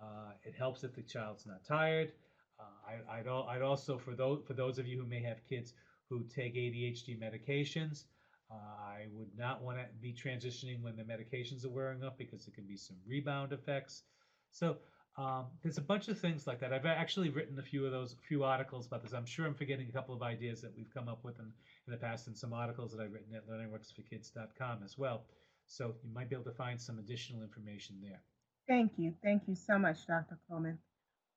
Uh, 0.00 0.32
it 0.44 0.54
helps 0.54 0.84
if 0.84 0.94
the 0.94 1.02
child's 1.02 1.46
not 1.46 1.64
tired. 1.64 2.12
Uh, 2.58 3.00
I, 3.10 3.18
would 3.18 3.28
I'd 3.28 3.62
also 3.62 3.98
for 3.98 4.14
those 4.14 4.42
for 4.46 4.54
those 4.54 4.78
of 4.78 4.86
you 4.86 5.00
who 5.00 5.06
may 5.06 5.22
have 5.22 5.44
kids 5.48 5.74
who 6.08 6.24
take 6.24 6.54
ADHD 6.54 7.18
medications. 7.18 8.04
Uh, 8.50 8.54
I 8.54 9.06
would 9.12 9.30
not 9.36 9.62
want 9.62 9.78
to 9.78 9.84
be 10.02 10.12
transitioning 10.12 10.82
when 10.82 10.94
the 10.94 11.02
medications 11.02 11.64
are 11.64 11.70
wearing 11.70 12.04
off 12.04 12.18
because 12.18 12.44
there 12.44 12.54
can 12.54 12.66
be 12.66 12.76
some 12.76 12.96
rebound 13.06 13.52
effects. 13.52 14.02
So 14.50 14.76
um, 15.16 15.46
there's 15.62 15.78
a 15.78 15.82
bunch 15.82 16.08
of 16.08 16.18
things 16.18 16.46
like 16.46 16.60
that. 16.60 16.72
I've 16.72 16.86
actually 16.86 17.28
written 17.28 17.58
a 17.58 17.62
few 17.62 17.84
of 17.84 17.92
those, 17.92 18.14
a 18.14 18.26
few 18.26 18.44
articles 18.44 18.86
about 18.86 19.02
this. 19.02 19.12
I'm 19.12 19.26
sure 19.26 19.46
I'm 19.46 19.54
forgetting 19.54 19.88
a 19.88 19.92
couple 19.92 20.14
of 20.14 20.22
ideas 20.22 20.60
that 20.62 20.74
we've 20.76 20.92
come 20.92 21.08
up 21.08 21.22
with 21.24 21.38
in, 21.38 21.52
in 21.86 21.90
the 21.90 21.96
past 21.96 22.26
and 22.26 22.36
some 22.36 22.52
articles 22.52 22.92
that 22.92 23.02
I've 23.02 23.12
written 23.12 23.34
at 23.34 23.48
learningworksforkids.com 23.48 24.80
as 24.84 24.96
well. 24.96 25.24
So 25.66 25.94
you 26.04 26.12
might 26.14 26.28
be 26.28 26.36
able 26.36 26.44
to 26.46 26.56
find 26.56 26.80
some 26.80 26.98
additional 26.98 27.42
information 27.42 27.96
there. 28.02 28.20
Thank 28.68 28.92
you. 28.96 29.14
Thank 29.22 29.42
you 29.46 29.54
so 29.54 29.78
much, 29.78 30.06
Dr. 30.06 30.38
Kulman. 30.50 30.78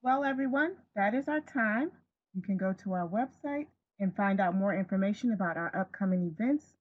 Well, 0.01 0.23
everyone, 0.23 0.75
that 0.95 1.13
is 1.13 1.27
our 1.27 1.41
time. 1.41 1.91
You 2.33 2.41
can 2.41 2.57
go 2.57 2.73
to 2.83 2.93
our 2.93 3.07
website, 3.07 3.67
and 3.99 4.15
find 4.15 4.39
out 4.39 4.55
more 4.55 4.75
information 4.75 5.31
about 5.31 5.57
our 5.57 5.75
upcoming 5.77 6.23
events. 6.23 6.73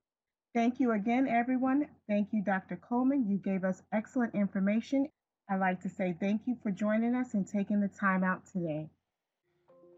Thank 0.52 0.80
you 0.80 0.92
again, 0.92 1.28
everyone. 1.28 1.88
Thank 2.08 2.28
you, 2.32 2.42
Dr. 2.42 2.76
Kulman. 2.76 3.28
You 3.28 3.38
gave 3.38 3.64
us 3.64 3.82
excellent 3.92 4.34
information. 4.34 5.08
I'd 5.48 5.60
like 5.60 5.82
to 5.82 5.88
say 5.88 6.14
thank 6.18 6.42
you 6.46 6.56
for 6.62 6.70
joining 6.70 7.14
us 7.14 7.34
and 7.34 7.46
taking 7.46 7.80
the 7.80 7.88
time 7.88 8.24
out 8.24 8.46
today. 8.46 8.88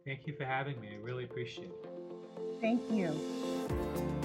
Thank 0.04 0.26
you 0.26 0.34
for 0.36 0.44
having 0.44 0.80
me. 0.80 0.88
I 0.92 1.02
really 1.02 1.24
appreciate 1.24 1.70
it. 1.70 2.60
Thank 2.60 2.82
you. 2.90 4.15